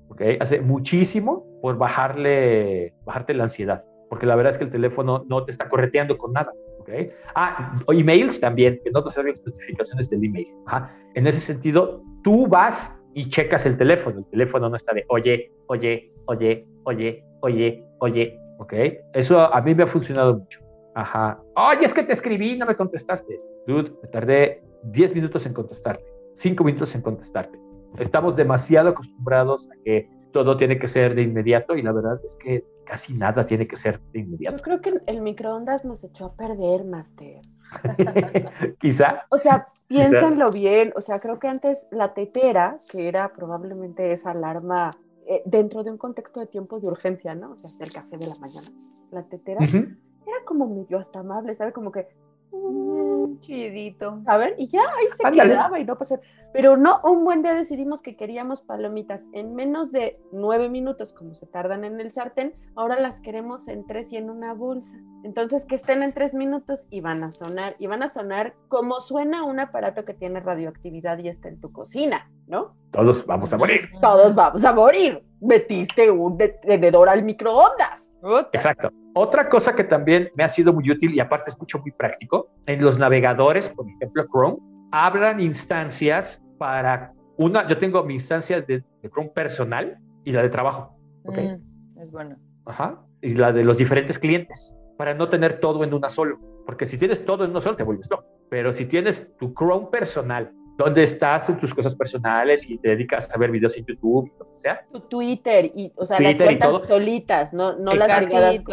okay, 0.10 0.38
hace 0.40 0.62
muchísimo 0.62 1.48
por 1.62 1.78
bajarle, 1.78 2.94
bajarte 3.06 3.34
la 3.34 3.46
ansiedad, 3.46 3.84
porque 4.10 4.26
la 4.26 4.36
verdad 4.36 4.52
es 4.52 4.58
que 4.60 4.66
el 4.66 4.72
teléfono 4.72 5.26
no 5.28 5.46
te 5.46 5.52
está 5.52 5.68
correteando 5.68 6.18
con 6.18 6.34
nada. 6.34 6.52
Okay. 6.90 7.12
Ah, 7.36 7.76
emails 7.90 8.40
también, 8.40 8.80
que 8.84 8.90
no 8.90 9.04
te 9.04 9.12
sirven 9.12 9.34
las 9.34 9.46
notificaciones 9.46 10.10
del 10.10 10.24
email. 10.24 10.48
Ajá. 10.66 10.92
En 11.14 11.28
ese 11.28 11.40
sentido, 11.40 12.02
tú 12.24 12.48
vas 12.48 12.92
y 13.14 13.30
checas 13.30 13.66
el 13.68 13.78
teléfono. 13.78 14.20
El 14.20 14.26
teléfono 14.26 14.70
no 14.70 14.76
está 14.76 14.94
de, 14.94 15.06
oye, 15.10 15.52
oye, 15.68 16.12
oye, 16.26 16.68
oye, 16.86 17.24
oye, 17.42 17.86
oye, 18.00 18.40
¿ok? 18.58 18.74
Eso 19.14 19.40
a 19.40 19.62
mí 19.62 19.76
me 19.76 19.84
ha 19.84 19.88
funcionado 19.88 20.40
mucho. 20.40 20.62
Ajá. 20.96 21.40
Oye, 21.56 21.86
es 21.86 21.94
que 21.94 22.04
te 22.04 22.14
escribí 22.14 22.58
no 22.58 22.66
me 22.66 22.76
contestaste. 22.76 23.40
Dude, 23.68 23.92
me 24.02 24.10
tardé 24.10 24.64
10 24.84 25.16
minutos 25.16 25.46
en 25.46 25.54
contestarte, 25.54 26.06
5 26.38 26.64
minutos 26.64 26.96
en 26.96 27.02
contestarte. 27.02 27.60
Estamos 28.00 28.36
demasiado 28.36 28.90
acostumbrados 28.90 29.68
a 29.68 29.76
que 29.84 30.10
todo 30.32 30.58
tiene 30.58 30.78
que 30.78 30.88
ser 30.88 31.16
de 31.16 31.24
inmediato 31.24 31.76
y 31.76 31.82
la 31.82 31.92
verdad 31.92 32.20
es 32.24 32.36
que 32.36 32.64
casi 32.86 33.14
nada 33.14 33.46
tiene 33.46 33.68
que 33.68 33.76
ser 33.78 34.00
de 34.12 34.20
inmediato. 34.20 34.58
Yo 34.58 34.64
creo 34.64 34.82
que 34.82 35.00
el 35.06 35.22
microondas 35.22 35.86
nos 35.86 36.04
echó 36.04 36.26
a 36.26 36.34
perder, 36.34 36.86
Master. 36.86 37.42
Quizá. 38.80 39.26
O 39.30 39.38
sea, 39.38 39.66
piénsenlo 39.88 40.52
bien. 40.52 40.92
O 40.96 41.02
sea, 41.02 41.20
creo 41.20 41.40
que 41.40 41.48
antes 41.48 41.88
la 41.92 42.14
tetera, 42.14 42.78
que 42.92 43.08
era 43.08 43.32
probablemente 43.34 44.12
esa 44.12 44.32
alarma 44.32 44.92
eh, 45.28 45.44
dentro 45.46 45.84
de 45.84 45.92
un 45.92 45.98
contexto 45.98 46.40
de 46.40 46.48
tiempo 46.48 46.80
de 46.80 46.88
urgencia, 46.88 47.36
¿no? 47.36 47.52
O 47.52 47.56
sea, 47.56 47.70
el 47.80 47.92
café 47.92 48.18
de 48.18 48.28
la 48.28 48.36
mañana. 48.40 48.68
La 49.12 49.24
tetera 49.24 49.64
era 49.64 50.46
como 50.46 50.68
medio 50.68 50.98
hasta 50.98 51.20
amable, 51.20 51.54
¿sabe? 51.54 51.72
Como 51.72 51.92
que 51.92 52.08
Mm, 52.52 53.40
chidito. 53.42 54.22
A 54.26 54.38
ver, 54.38 54.56
y 54.58 54.68
ya 54.68 54.82
ahí 54.82 55.08
se 55.10 55.32
quedaba 55.32 55.80
y 55.80 55.86
no 55.86 55.98
pasó. 55.98 56.20
Pero 56.52 56.78
no, 56.78 57.00
un 57.04 57.24
buen 57.24 57.44
día 57.44 57.54
decidimos 57.54 58.02
que 58.02 58.16
queríamos 58.16 58.62
palomitas 58.62 59.28
en 59.34 59.54
menos 59.54 59.92
de 59.92 60.20
nueve 60.32 60.68
minutos, 60.68 61.14
como 61.14 61.36
se 61.36 61.46
tardan 61.46 61.84
en 61.84 62.00
el 62.00 62.12
sartén, 62.12 62.56
ahora 62.76 63.00
las 63.00 63.22
queremos 63.22 63.68
en 63.68 63.86
tres 63.86 64.12
y 64.12 64.18
en 64.18 64.32
una 64.32 64.54
bolsa. 64.54 64.98
Entonces, 65.24 65.66
que 65.66 65.76
estén 65.76 66.02
en 66.02 66.12
tres 66.12 66.34
minutos 66.34 66.88
y 66.90 67.02
van 67.02 67.24
a 67.24 67.30
sonar, 67.30 67.76
y 67.78 67.86
van 67.86 68.02
a 68.02 68.08
sonar 68.08 68.56
como 68.68 69.00
suena 69.00 69.44
un 69.44 69.60
aparato 69.60 70.06
que 70.06 70.16
tiene 70.16 70.40
radioactividad 70.40 71.20
y 71.20 71.28
está 71.28 71.50
en 71.50 71.62
tu 71.62 71.72
cocina, 71.72 72.32
¿no? 72.48 72.76
Todos 72.92 73.26
vamos 73.28 73.54
a 73.54 73.58
morir. 73.58 73.90
Todos 74.02 74.34
vamos 74.34 74.66
a 74.66 74.74
morir. 74.74 75.24
Metiste 75.40 76.10
un 76.10 76.36
detenedor 76.36 77.10
al 77.10 77.24
microondas. 77.24 78.09
Exacto. 78.54 78.90
Otra 79.14 79.50
cosa 79.50 79.76
que 79.76 79.84
también 79.84 80.30
me 80.36 80.44
ha 80.44 80.50
sido 80.50 80.74
muy 80.74 80.90
útil 80.90 81.14
y 81.14 81.20
aparte 81.20 81.50
es 81.50 81.60
mucho 81.60 81.80
muy 81.80 81.92
práctico, 81.92 82.50
en 82.66 82.84
los 82.84 82.98
navegadores, 82.98 83.70
por 83.70 83.88
ejemplo 83.90 84.26
Chrome, 84.32 84.58
abran 84.92 85.40
instancias 85.40 86.42
para 86.58 87.14
una, 87.38 87.66
yo 87.68 87.78
tengo 87.78 88.04
mi 88.04 88.14
instancia 88.16 88.62
de, 88.62 88.84
Chrome 89.10 89.30
personal 89.30 89.98
y 90.26 90.32
la 90.32 90.42
de 90.42 90.50
trabajo. 90.50 90.98
Okay. 91.24 91.58
Mm, 91.58 92.00
es 92.00 92.12
bueno. 92.12 92.36
Ajá. 92.66 93.02
Y 93.22 93.34
la 93.36 93.52
de 93.52 93.64
los 93.64 93.78
diferentes 93.78 94.20
clientes, 94.20 94.78
para 94.98 95.14
no 95.14 95.30
tener 95.30 95.60
todo 95.60 95.84
en 95.84 95.94
una 95.94 96.10
solo. 96.10 96.38
Porque 96.66 96.86
si 96.86 96.98
tienes 96.98 97.24
todo 97.26 97.46
en 97.46 97.52
una 97.52 97.62
sola, 97.62 97.78
te 97.78 97.84
vuelves 97.84 98.10
loco. 98.10 98.26
Pero 98.50 98.74
si 98.74 98.86
tienes 98.86 99.28
tu 99.38 99.54
Chrome 99.54 99.88
personal, 99.92 100.52
donde 100.80 101.04
estás 101.04 101.50
en 101.50 101.60
tus 101.60 101.74
cosas 101.74 101.94
personales 101.94 102.68
y 102.70 102.78
te 102.78 102.92
dedicas 102.92 103.30
a 103.36 103.38
ver 103.38 103.52
videos 103.52 103.76
en 103.76 103.86
YouTube, 103.86 104.32
lo 104.40 104.46
que 104.54 104.60
sea. 104.60 104.88
Tu 104.94 105.02
Twitter, 105.02 105.70
y, 105.76 105.92
o 105.98 106.06
sea, 106.06 106.22
las 106.22 106.38
cuentas 106.38 106.88
solitas, 106.88 107.54
no, 107.54 107.78
no 107.78 107.94
las 107.94 108.24
ligadas. 108.24 108.64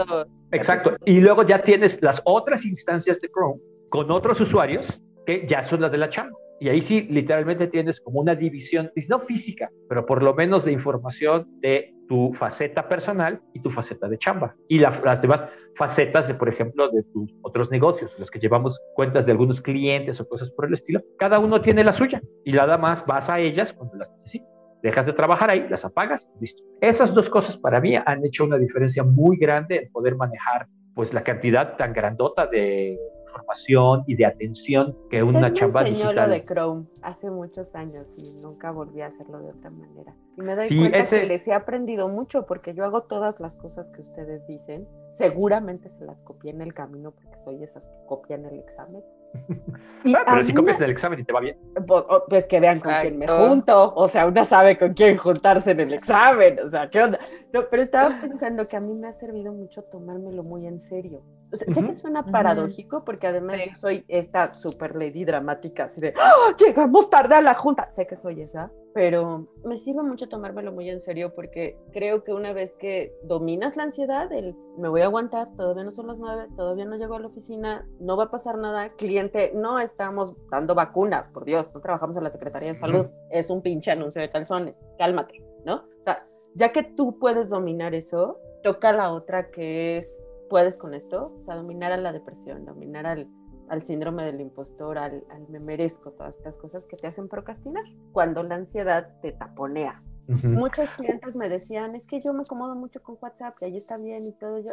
Exacto. 0.53 0.97
Y 1.05 1.19
luego 1.19 1.43
ya 1.43 1.65
tienes 1.65 2.01
las 2.03 2.23
otras 2.25 2.65
instancias 2.65 3.21
de 3.21 3.29
Chrome 3.29 3.61
con 3.91 4.09
otros 4.13 4.41
usuarios 4.41 5.01
que 5.27 5.45
ya 5.49 5.65
son 5.65 5.81
las 5.81 5.91
de 5.91 5.99
la 5.99 6.09
chamba. 6.09 6.39
Y 6.61 6.69
ahí 6.69 6.81
sí, 6.81 7.03
literalmente 7.11 7.67
tienes 7.67 8.01
como 8.01 8.21
una 8.21 8.37
división, 8.37 8.93
no 9.09 9.19
física, 9.19 9.69
pero 9.89 10.07
por 10.07 10.23
lo 10.23 10.33
menos 10.33 10.65
de 10.65 10.71
información 10.71 11.49
de 11.61 11.93
tu 12.09 12.33
faceta 12.35 12.89
personal 12.89 13.41
y 13.53 13.61
tu 13.61 13.71
faceta 13.71 14.09
de 14.09 14.19
chamba. 14.19 14.55
Y 14.69 14.79
las 14.79 15.23
demás 15.23 15.47
facetas 15.75 16.29
de, 16.29 16.35
por 16.35 16.49
ejemplo, 16.49 16.89
de 16.89 17.03
tus 17.05 17.35
otros 17.43 17.71
negocios, 17.71 18.15
los 18.19 18.31
que 18.31 18.39
llevamos 18.39 18.81
cuentas 18.95 19.27
de 19.27 19.33
algunos 19.33 19.61
clientes 19.61 20.21
o 20.21 20.29
cosas 20.29 20.51
por 20.51 20.67
el 20.67 20.73
estilo, 20.73 21.01
cada 21.19 21.39
uno 21.39 21.61
tiene 21.61 21.85
la 21.85 21.93
suya 21.93 22.23
y 22.45 22.53
nada 22.53 22.79
más 22.79 23.07
vas 23.07 23.29
a 23.29 23.41
ellas 23.41 23.73
cuando 23.73 23.97
las 23.97 24.11
necesitas. 24.13 24.49
Dejas 24.83 25.07
de 25.07 25.13
trabajar 25.15 25.51
ahí, 25.51 25.67
las 25.69 25.85
apagas, 25.85 26.31
listo. 26.41 26.63
Esas 26.81 27.13
dos 27.13 27.29
cosas 27.29 27.57
para 27.57 27.81
mí 27.81 27.97
han 27.97 28.25
hecho 28.25 28.45
una 28.45 28.59
diferencia 28.59 29.03
muy 29.03 29.37
grande 29.37 29.77
en 29.77 29.91
poder 29.91 30.17
manejar 30.17 30.69
pues 30.95 31.13
la 31.13 31.25
cantidad 31.25 31.77
tan 31.77 31.93
grandota 31.93 32.47
de 32.47 32.99
información 33.27 34.05
y 34.07 34.17
de 34.17 34.27
atención 34.27 34.97
que 35.11 35.23
una 35.23 35.53
chamba 35.53 35.83
me 35.83 35.91
digital. 35.91 36.15
lo 36.15 36.35
de 36.35 36.45
Chrome 36.45 36.87
hace 37.03 37.31
muchos 37.31 37.75
años 37.75 38.17
y 38.19 38.43
nunca 38.43 38.71
volví 38.71 39.01
a 39.01 39.07
hacerlo 39.07 39.41
de 39.41 39.51
otra 39.51 39.71
manera. 39.71 40.15
Y 40.37 40.43
me 40.43 40.55
doy 40.55 40.69
cuenta 40.69 41.01
que 41.01 41.27
les 41.27 41.49
he 41.49 41.53
aprendido 41.53 42.09
mucho 42.09 42.47
porque 42.47 42.75
yo 42.75 42.85
hago 42.85 43.03
todas 43.03 43.41
las 43.41 43.57
cosas 43.57 43.91
que 43.91 44.03
ustedes 44.03 44.47
dicen. 44.47 44.87
Seguramente 45.09 45.89
se 45.89 46.05
las 46.05 46.23
copié 46.23 46.51
en 46.53 46.61
el 46.61 46.75
camino 46.75 47.13
porque 47.13 47.37
soy 47.39 47.63
esas 47.63 47.87
que 47.87 48.07
copian 48.07 48.45
el 48.45 48.59
examen. 48.59 49.03
Ah, 50.15 50.23
pero 50.25 50.45
si 50.45 50.55
copias 50.55 50.81
el 50.81 50.91
examen 50.91 51.19
y 51.19 51.25
te 51.25 51.33
va 51.33 51.41
bien. 51.41 51.59
Pues, 51.85 52.05
pues 52.29 52.47
que 52.47 52.61
vean 52.61 52.79
con 52.79 52.93
quién 53.01 53.19
me 53.19 53.27
junto. 53.27 53.93
O 53.97 54.07
sea, 54.07 54.27
una 54.27 54.45
sabe 54.45 54.79
con 54.79 54.95
quién 54.95 55.17
juntarse 55.17 55.73
en 55.73 55.81
el 55.81 55.95
examen. 55.95 56.57
O 56.65 56.69
sea, 56.69 56.89
¿qué 56.89 57.03
onda? 57.03 57.19
No, 57.53 57.63
pero 57.69 57.83
estaba 57.83 58.17
pensando 58.21 58.65
que 58.65 58.77
a 58.77 58.81
mí 58.81 58.95
me 59.01 59.09
ha 59.09 59.13
servido 59.13 59.53
mucho 59.53 59.83
tomármelo 59.83 60.45
muy 60.45 60.69
en 60.69 60.79
serio. 60.79 61.25
Sé 61.53 61.67
que 61.85 61.95
suena 61.95 62.25
paradójico 62.25 63.05
porque 63.05 63.27
además 63.27 63.59
yo 63.65 63.77
soy 63.77 64.05
esta 64.09 64.53
super 64.55 64.97
lady 64.97 65.25
dramática, 65.25 65.85
así 65.85 66.01
de 66.01 66.15
¡Ah! 66.19 66.55
llegamos 66.59 67.09
tarde 67.09 67.37
a 67.37 67.41
la 67.41 67.55
junta. 67.55 67.89
Sé 67.91 68.07
que 68.07 68.17
soy 68.17 68.43
esa, 68.43 68.73
pero 68.95 69.47
me 69.65 69.77
sirve 69.77 70.03
mucho 70.03 70.29
tomármelo 70.29 70.73
muy 70.73 70.91
en 70.91 71.01
serio 71.01 71.35
porque 71.35 71.79
creo 71.93 72.25
que 72.25 72.33
una 72.33 72.53
vez 72.53 72.77
que 72.77 73.15
dominas 73.23 73.77
la 73.77 73.85
ansiedad, 73.85 74.33
el 74.33 74.57
me 74.79 74.89
voy 74.89 75.03
a 75.03 75.05
aguantar, 75.05 75.49
todavía 75.57 75.85
no 75.85 75.91
son 75.91 76.09
las 76.09 76.19
nueve, 76.19 76.47
todavía 76.57 76.85
no 76.85 76.97
llego 76.97 77.15
a 77.15 77.21
la 77.21 77.29
oficina, 77.29 77.87
no 78.01 78.17
va 78.17 78.25
a 78.25 78.31
pasar 78.31 78.59
nada, 78.59 78.89
cliente, 78.89 79.53
no 79.55 79.79
estamos 79.79 80.35
dando 80.51 80.75
vacunas, 80.75 81.29
por 81.29 81.45
Dios, 81.45 81.75
no 81.75 81.81
trabajamos 81.81 82.17
en 82.17 82.25
la 82.25 82.31
Secretaría 82.31 82.71
de 82.71 82.75
Salud, 82.75 83.07
es 83.31 83.51
un 83.51 83.63
pinche 83.63 83.91
anuncio 83.91 84.21
de 84.21 84.29
calzones, 84.29 84.85
cálmate, 84.99 85.45
¿no? 85.65 85.85
O 86.01 86.03
sea, 86.03 86.19
ya 86.55 86.73
que 86.73 86.83
tú 86.83 87.19
puedes 87.19 87.51
dominar 87.51 87.95
eso, 87.95 88.41
toca 88.63 88.93
la 88.93 89.13
otra 89.13 89.51
que 89.51 89.99
es 89.99 90.25
puedes 90.49 90.77
con 90.77 90.95
esto, 90.95 91.35
o 91.35 91.39
sea, 91.41 91.57
dominar 91.57 91.93
a 91.93 91.97
la 91.97 92.13
depresión, 92.13 92.65
dominar 92.65 93.07
al, 93.07 93.29
al 93.69 93.83
síndrome 93.83 94.25
del 94.25 94.41
impostor, 94.41 94.99
al, 94.99 95.25
al, 95.31 95.49
me 95.49 95.61
merezco, 95.61 96.13
todas 96.13 96.37
estas 96.37 96.57
cosas 96.57 96.87
que 96.87 96.97
te 96.97 97.07
hacen 97.07 97.29
procrastinar, 97.29 97.85
cuando 98.13 98.43
la 98.43 98.57
ansiedad 98.57 99.21
te 99.23 99.33
taponea. 99.33 100.03
Muchos 100.43 100.91
clientes 100.91 101.37
me 101.37 101.49
decían, 101.49 101.95
es 101.95 102.05
que 102.05 102.21
yo 102.21 102.33
me 102.33 102.43
acomodo 102.43 102.75
mucho 102.75 103.01
con 103.01 103.17
WhatsApp 103.21 103.55
y 103.61 103.67
ahí 103.67 103.77
está 103.77 103.97
bien 103.97 104.25
y 104.25 104.33
todo. 104.33 104.59
Yo... 104.59 104.71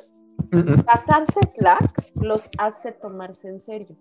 Pasarse 0.83 1.41
Slack 1.45 2.11
los 2.15 2.49
hace 2.57 2.91
tomarse 2.91 3.49
en 3.49 3.59
serio. 3.59 3.95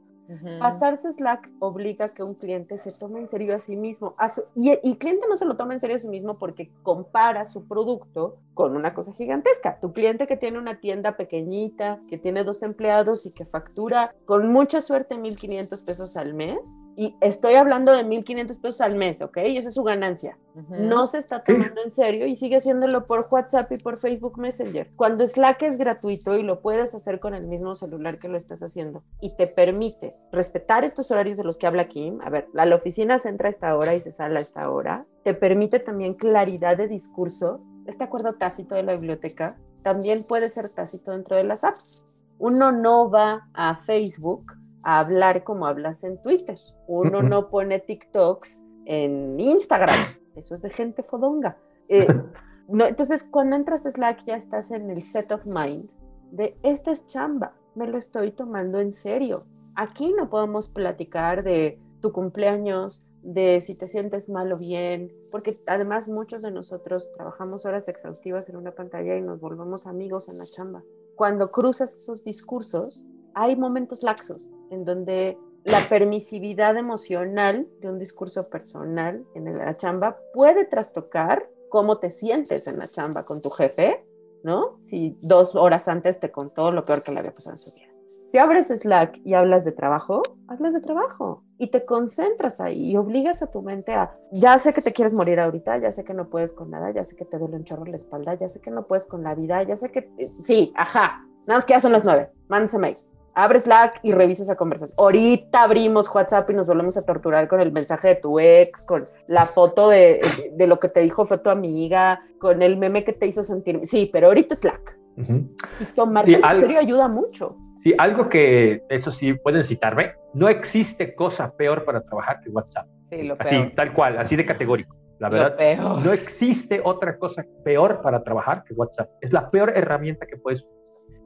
Pasarse 0.59 1.13
Slack 1.13 1.51
obliga 1.59 2.07
a 2.07 2.09
que 2.09 2.23
un 2.23 2.35
cliente 2.35 2.77
se 2.77 2.93
tome 2.93 3.21
en 3.21 3.29
serio 3.29 3.55
a 3.55 3.61
sí 3.61 3.77
mismo. 3.77 4.15
y 4.55 4.71
el 4.71 4.99
cliente 4.99 5.27
no 5.29 5.37
se 5.37 5.45
lo 5.45 5.57
toma 5.57 5.75
en 5.75 5.81
serio 5.81 5.97
a 5.97 5.99
sí 5.99 6.09
mismo 6.09 6.39
porque 6.39 6.73
compara 6.83 7.45
su 7.47 7.67
producto 7.67 8.39
con 8.55 8.77
una 8.77 8.95
cosa 8.95 9.13
gigantesca. 9.13 9.79
Tu 9.81 9.93
cliente 9.93 10.27
que 10.27 10.37
tiene 10.37 10.59
una 10.59 10.81
tienda 10.81 11.17
pequeñita, 11.17 12.01
que 12.09 12.19
tiene 12.19 12.45
dos 12.45 12.63
empleados 12.63 13.27
y 13.27 13.33
que 13.33 13.45
factura 13.45 14.15
con 14.25 14.53
mucha 14.53 14.81
suerte 14.81 15.17
1.500 15.17 15.85
pesos 15.85 16.17
al 16.17 16.35
mes, 16.35 16.79
y 16.97 17.17
estoy 17.21 17.55
hablando 17.55 17.93
de 17.93 18.05
1.500 18.05 18.61
pesos 18.61 18.81
al 18.81 18.97
mes, 18.97 19.23
¿ok? 19.23 19.39
Y 19.47 19.57
esa 19.57 19.69
es 19.69 19.75
su 19.75 19.83
ganancia. 19.83 20.39
No 20.69 21.07
se 21.07 21.19
está 21.19 21.43
tomando 21.43 21.83
en 21.83 21.91
serio 21.91 22.27
y 22.27 22.37
sigue 22.37 22.57
haciéndolo 22.57 23.07
por 23.07 23.27
WhatsApp 23.31 23.73
y 23.73 23.79
por 23.79 23.99
Facebook 23.99 24.39
Messenger. 24.39 24.91
Cuando 24.97 25.27
Slack 25.27 25.63
es 25.63 25.79
gratuito 25.79 26.37
y 26.37 26.43
lo 26.43 26.61
puedes 26.61 26.95
hacer 26.95 27.21
con 27.21 27.35
el 27.35 27.49
mismo 27.49 27.75
celular 27.75 28.19
que 28.19 28.29
lo 28.29 28.37
estás 28.37 28.63
haciendo 28.63 29.03
y 29.21 29.35
te 29.37 29.47
permite 29.47 30.15
respetar 30.31 30.85
estos 30.85 31.11
horarios 31.11 31.39
de 31.39 31.45
los 31.45 31.57
que 31.57 31.67
habla 31.67 31.89
Kim, 31.89 32.19
a 32.23 32.31
ver, 32.31 32.49
la, 32.53 32.67
la 32.67 32.77
oficina 32.77 33.19
se 33.19 33.31
entra 33.31 33.49
a 33.49 33.51
esta 33.51 33.77
hora 33.77 33.95
y 33.95 34.01
se 34.01 34.13
sale 34.13 34.39
a 34.39 34.43
esta 34.43 34.71
hora, 34.71 35.03
te 35.25 35.35
permite 35.35 35.79
también 35.79 36.15
claridad 36.15 36.77
de 36.77 36.89
discurso. 36.89 37.63
Este 37.87 38.05
acuerdo 38.05 38.35
tácito 38.35 38.75
de 38.75 38.83
la 38.83 38.93
biblioteca 38.93 39.57
también 39.83 40.25
puede 40.25 40.49
ser 40.49 40.69
tácito 40.69 41.13
dentro 41.13 41.37
de 41.37 41.45
las 41.45 41.65
apps. 41.65 42.07
Uno 42.39 42.73
no 42.73 43.11
va 43.11 43.49
a 43.55 43.77
Facebook 43.77 44.45
a 44.83 45.01
hablar 45.01 45.45
como 45.45 45.67
hablas 45.67 46.05
en 46.05 46.21
Twitter. 46.23 46.59
Uno 46.87 47.23
no 47.23 47.49
pone 47.49 47.81
TikToks 47.81 48.61
en 48.87 49.39
Instagram. 49.39 50.17
Eso 50.37 50.55
es 50.55 50.63
de 50.63 50.71
gente 50.71 51.03
fodonga. 51.03 51.57
Eh, 51.89 52.07
no, 52.69 52.87
entonces, 52.87 53.23
cuando 53.23 53.57
entras 53.57 53.87
a 53.87 53.91
Slack 53.91 54.25
ya 54.25 54.37
estás 54.37 54.71
en 54.71 54.91
el 54.91 55.03
set 55.03 55.31
of 55.33 55.47
mind 55.47 55.89
de 56.33 56.57
esta 56.63 56.91
es 56.91 57.07
chamba, 57.07 57.53
me 57.75 57.87
lo 57.87 57.99
estoy 57.99 58.33
tomando 58.33 58.81
en 58.81 58.93
serio. 58.93 59.43
Aquí 59.77 60.13
no 60.13 60.31
podemos 60.31 60.69
platicar 60.69 61.45
de 61.45 61.79
tu 62.01 62.11
cumpleaños, 62.11 63.07
de 63.23 63.61
si 63.61 63.75
te 63.75 63.87
sientes 63.87 64.29
mal 64.29 64.51
o 64.51 64.57
bien, 64.57 65.13
porque 65.31 65.57
además 65.67 66.09
muchos 66.09 66.43
de 66.43 66.51
nosotros 66.51 67.13
trabajamos 67.13 67.65
horas 67.67 67.89
exhaustivas 67.89 68.49
en 68.49 68.57
una 68.57 68.73
pantalla 68.73 69.17
y 69.17 69.21
nos 69.21 69.41
volvemos 69.41 69.87
amigos 69.87 70.29
en 70.29 70.39
la 70.39 70.47
chamba. 70.47 70.83
Cuando 71.15 71.51
cruzas 71.51 71.95
esos 71.95 72.25
discursos, 72.25 73.07
hay 73.35 73.57
momentos 73.57 74.03
laxos 74.03 74.51
en 74.71 74.85
donde 74.85 75.39
la 75.65 75.81
permisividad 75.89 76.77
emocional 76.77 77.69
de 77.81 77.89
un 77.89 77.99
discurso 77.99 78.49
personal 78.49 79.25
en 79.35 79.57
la 79.57 79.77
chamba 79.77 80.17
puede 80.33 80.65
trastocar 80.65 81.49
cómo 81.69 81.99
te 81.99 82.11
sientes 82.11 82.67
en 82.67 82.79
la 82.79 82.89
chamba 82.89 83.25
con 83.25 83.41
tu 83.41 83.51
jefe, 83.51 84.05
¿no? 84.43 84.79
Si 84.83 85.17
dos 85.23 85.55
horas 85.55 85.89
antes 85.89 86.19
te 86.19 86.31
contó 86.31 86.73
lo 86.73 86.83
peor 86.83 87.03
que 87.03 87.13
le 87.13 87.21
había 87.21 87.33
pasado 87.33 87.55
en 87.55 87.59
su 87.59 87.73
vida. 87.73 87.89
Si 88.27 88.39
abres 88.39 88.69
Slack 88.69 89.21
y 89.25 89.35
hablas 89.35 89.65
de 89.65 89.73
trabajo, 89.73 90.23
hablas 90.49 90.73
de 90.73 90.81
trabajo 90.81 91.45
y 91.59 91.67
te 91.69 91.85
concentras 91.85 92.61
ahí 92.61 92.91
y 92.91 92.97
obligas 92.97 93.43
a 93.43 93.51
tu 93.51 93.63
mente 93.63 93.93
a, 93.93 94.13
ya 94.33 94.59
sé 94.59 94.73
que 94.73 94.81
te 94.81 94.93
quieres 94.93 95.13
morir 95.15 95.39
ahorita, 95.39 95.79
ya 95.79 95.93
sé 95.93 96.03
que 96.03 96.15
no 96.15 96.31
puedes 96.31 96.55
con 96.55 96.71
nada, 96.71 96.91
ya 96.93 97.05
sé 97.05 97.15
que 97.15 97.27
te 97.27 97.39
duele 97.39 97.57
un 97.57 97.65
chorro 97.65 97.85
la 97.85 97.97
espalda, 97.97 98.35
ya 98.35 98.49
sé 98.49 98.61
que 98.61 98.71
no 98.71 98.87
puedes 98.87 99.05
con 99.05 99.23
la 99.23 99.35
vida, 99.35 99.63
ya 99.63 99.77
sé 99.77 99.91
que, 99.91 100.11
sí, 100.45 100.73
ajá, 100.77 101.27
nada 101.47 101.59
más 101.59 101.67
que 101.67 101.75
ya 101.75 101.81
son 101.81 101.93
las 101.93 102.05
nueve, 102.05 102.31
mándame 102.49 102.79
mail 102.79 102.97
abre 103.35 103.61
Slack 103.61 104.01
y 104.03 104.13
revisa 104.13 104.43
esa 104.43 104.57
conversación. 104.57 104.97
Ahorita 104.99 105.63
abrimos 105.63 106.13
WhatsApp 106.15 106.51
y 106.51 106.55
nos 106.55 106.67
volvemos 106.67 106.97
a 106.97 107.03
torturar 107.03 107.49
con 107.49 107.61
el 107.61 107.73
mensaje 107.73 108.09
de 108.09 108.15
tu 108.17 108.39
ex, 108.39 108.83
con 108.83 109.05
la 109.27 109.47
foto 109.47 109.89
de, 109.89 110.21
de 110.53 110.67
lo 110.67 110.79
que 110.79 110.89
te 110.89 111.01
dijo 111.01 111.25
fue 111.25 111.39
tu 111.39 111.51
amiga, 111.51 112.21
con 112.39 112.63
el 112.63 112.77
meme 112.77 113.05
que 113.05 113.13
te 113.13 113.27
hizo 113.27 113.43
sentir. 113.43 113.87
Sí, 113.87 114.11
pero 114.13 114.29
ahorita 114.29 114.55
Slack. 114.55 114.99
Y 115.17 115.85
tomarte 115.95 116.35
en 116.35 116.57
serio 116.57 116.79
ayuda 116.79 117.07
mucho. 117.09 117.57
Sí, 117.83 117.95
algo 117.99 118.29
que, 118.29 118.83
eso 118.89 119.11
sí, 119.11 119.35
pueden 119.35 119.63
citarme, 119.63 120.15
no 120.33 120.49
existe 120.49 121.15
cosa 121.15 121.55
peor 121.55 121.85
para 121.85 122.03
trabajar 122.03 122.41
que 122.41 122.51
WhatsApp. 122.51 122.87
Sí, 123.11 123.23
lo 123.25 123.37
peor. 123.37 123.47
Así, 123.47 123.73
tal 123.77 123.93
cual, 123.93 124.19
así 124.19 124.37
de 124.37 124.47
categórico. 124.47 124.97
La 125.19 125.29
verdad, 125.29 125.57
no 126.03 126.13
existe 126.13 126.81
otra 126.83 127.17
cosa 127.17 127.45
peor 127.65 128.01
para 128.03 128.25
trabajar 128.25 128.65
que 128.65 128.75
WhatsApp. 128.75 129.09
Es 129.21 129.33
la 129.33 129.51
peor 129.51 129.73
herramienta 129.77 130.27
que 130.27 130.37
puedes. 130.37 130.65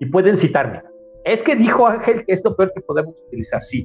Y 0.00 0.06
pueden 0.06 0.36
citarme. 0.36 0.82
Es 1.26 1.42
que 1.42 1.56
dijo 1.56 1.88
Ángel 1.88 2.24
que 2.24 2.34
es 2.34 2.42
lo 2.44 2.54
peor 2.54 2.72
que 2.72 2.80
podemos 2.82 3.16
utilizar. 3.26 3.62
Sí, 3.64 3.84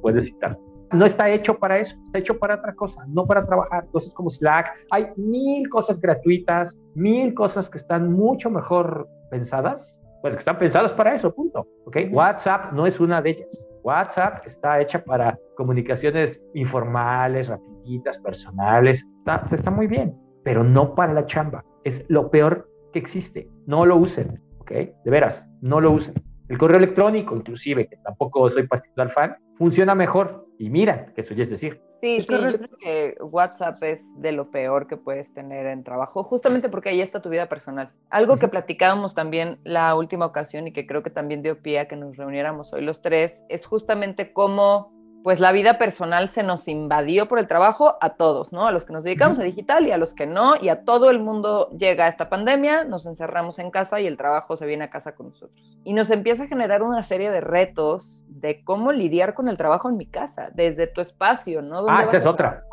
puedes 0.00 0.24
citar. 0.24 0.58
No 0.92 1.04
está 1.04 1.28
hecho 1.28 1.56
para 1.58 1.78
eso, 1.78 1.96
está 2.02 2.18
hecho 2.18 2.38
para 2.38 2.54
otra 2.54 2.74
cosa, 2.74 3.04
no 3.06 3.26
para 3.26 3.44
trabajar. 3.44 3.86
Cosas 3.92 4.14
como 4.14 4.30
Slack, 4.30 4.72
hay 4.90 5.08
mil 5.16 5.68
cosas 5.68 6.00
gratuitas, 6.00 6.80
mil 6.94 7.34
cosas 7.34 7.68
que 7.68 7.76
están 7.76 8.10
mucho 8.10 8.50
mejor 8.50 9.06
pensadas, 9.30 10.00
pues 10.22 10.34
que 10.34 10.38
están 10.38 10.58
pensadas 10.58 10.94
para 10.94 11.12
eso, 11.12 11.32
punto. 11.34 11.68
¿ok? 11.84 11.98
WhatsApp 12.12 12.72
no 12.72 12.86
es 12.86 12.98
una 12.98 13.20
de 13.20 13.30
ellas. 13.30 13.68
WhatsApp 13.84 14.42
está 14.46 14.80
hecha 14.80 15.04
para 15.04 15.38
comunicaciones 15.58 16.42
informales, 16.54 17.48
rapiditas, 17.48 18.18
personales. 18.20 19.06
Está 19.52 19.70
muy 19.70 19.86
bien, 19.86 20.18
pero 20.44 20.64
no 20.64 20.94
para 20.94 21.12
la 21.12 21.26
chamba. 21.26 21.62
Es 21.84 22.06
lo 22.08 22.30
peor 22.30 22.70
que 22.94 22.98
existe. 22.98 23.50
No 23.66 23.84
lo 23.84 23.96
usen, 23.96 24.42
¿ok? 24.60 24.70
De 24.70 25.10
veras, 25.10 25.46
no 25.60 25.78
lo 25.78 25.92
usen. 25.92 26.14
El 26.50 26.58
correo 26.58 26.78
electrónico, 26.78 27.36
inclusive, 27.36 27.86
que 27.86 27.96
tampoco 27.98 28.50
soy 28.50 28.66
particular 28.66 29.08
fan, 29.08 29.36
funciona 29.56 29.94
mejor. 29.94 30.48
Y 30.58 30.68
mira, 30.68 31.06
que 31.14 31.20
eso 31.20 31.32
ya 31.32 31.44
es 31.44 31.50
decir. 31.50 31.80
Sí, 32.00 32.20
sí, 32.20 32.32
yo 32.32 32.40
creo 32.40 32.76
que 32.80 33.16
WhatsApp 33.20 33.80
es 33.84 34.04
de 34.16 34.32
lo 34.32 34.50
peor 34.50 34.88
que 34.88 34.96
puedes 34.96 35.32
tener 35.32 35.66
en 35.66 35.84
trabajo, 35.84 36.24
justamente 36.24 36.68
porque 36.68 36.88
ahí 36.88 37.00
está 37.00 37.22
tu 37.22 37.28
vida 37.28 37.48
personal. 37.48 37.92
Algo 38.10 38.38
que 38.38 38.48
platicábamos 38.48 39.14
también 39.14 39.60
la 39.62 39.94
última 39.94 40.26
ocasión 40.26 40.66
y 40.66 40.72
que 40.72 40.88
creo 40.88 41.04
que 41.04 41.10
también 41.10 41.40
dio 41.40 41.62
pie 41.62 41.78
a 41.78 41.86
que 41.86 41.94
nos 41.94 42.16
reuniéramos 42.16 42.72
hoy 42.72 42.82
los 42.82 43.00
tres, 43.00 43.40
es 43.48 43.64
justamente 43.64 44.32
cómo 44.32 44.92
pues 45.22 45.40
la 45.40 45.52
vida 45.52 45.78
personal 45.78 46.28
se 46.28 46.42
nos 46.42 46.66
invadió 46.68 47.28
por 47.28 47.38
el 47.38 47.46
trabajo 47.46 47.96
a 48.00 48.14
todos, 48.14 48.52
¿no? 48.52 48.66
A 48.66 48.72
los 48.72 48.84
que 48.84 48.92
nos 48.92 49.04
dedicamos 49.04 49.38
a 49.38 49.42
digital 49.42 49.86
y 49.86 49.92
a 49.92 49.98
los 49.98 50.14
que 50.14 50.26
no, 50.26 50.54
y 50.60 50.68
a 50.68 50.84
todo 50.84 51.10
el 51.10 51.18
mundo 51.18 51.68
llega 51.70 52.08
esta 52.08 52.28
pandemia, 52.28 52.84
nos 52.84 53.06
encerramos 53.06 53.58
en 53.58 53.70
casa 53.70 54.00
y 54.00 54.06
el 54.06 54.16
trabajo 54.16 54.56
se 54.56 54.66
viene 54.66 54.84
a 54.84 54.90
casa 54.90 55.14
con 55.14 55.28
nosotros. 55.28 55.78
Y 55.84 55.92
nos 55.92 56.10
empieza 56.10 56.44
a 56.44 56.46
generar 56.46 56.82
una 56.82 57.02
serie 57.02 57.30
de 57.30 57.40
retos 57.40 58.22
de 58.28 58.64
cómo 58.64 58.92
lidiar 58.92 59.34
con 59.34 59.48
el 59.48 59.56
trabajo 59.56 59.90
en 59.90 59.96
mi 59.96 60.06
casa, 60.06 60.50
desde 60.54 60.86
tu 60.86 61.00
espacio, 61.00 61.60
¿no? 61.60 61.84
Ah, 61.88 62.04
esa 62.04 62.16
es 62.16 62.26
otra. 62.26 62.64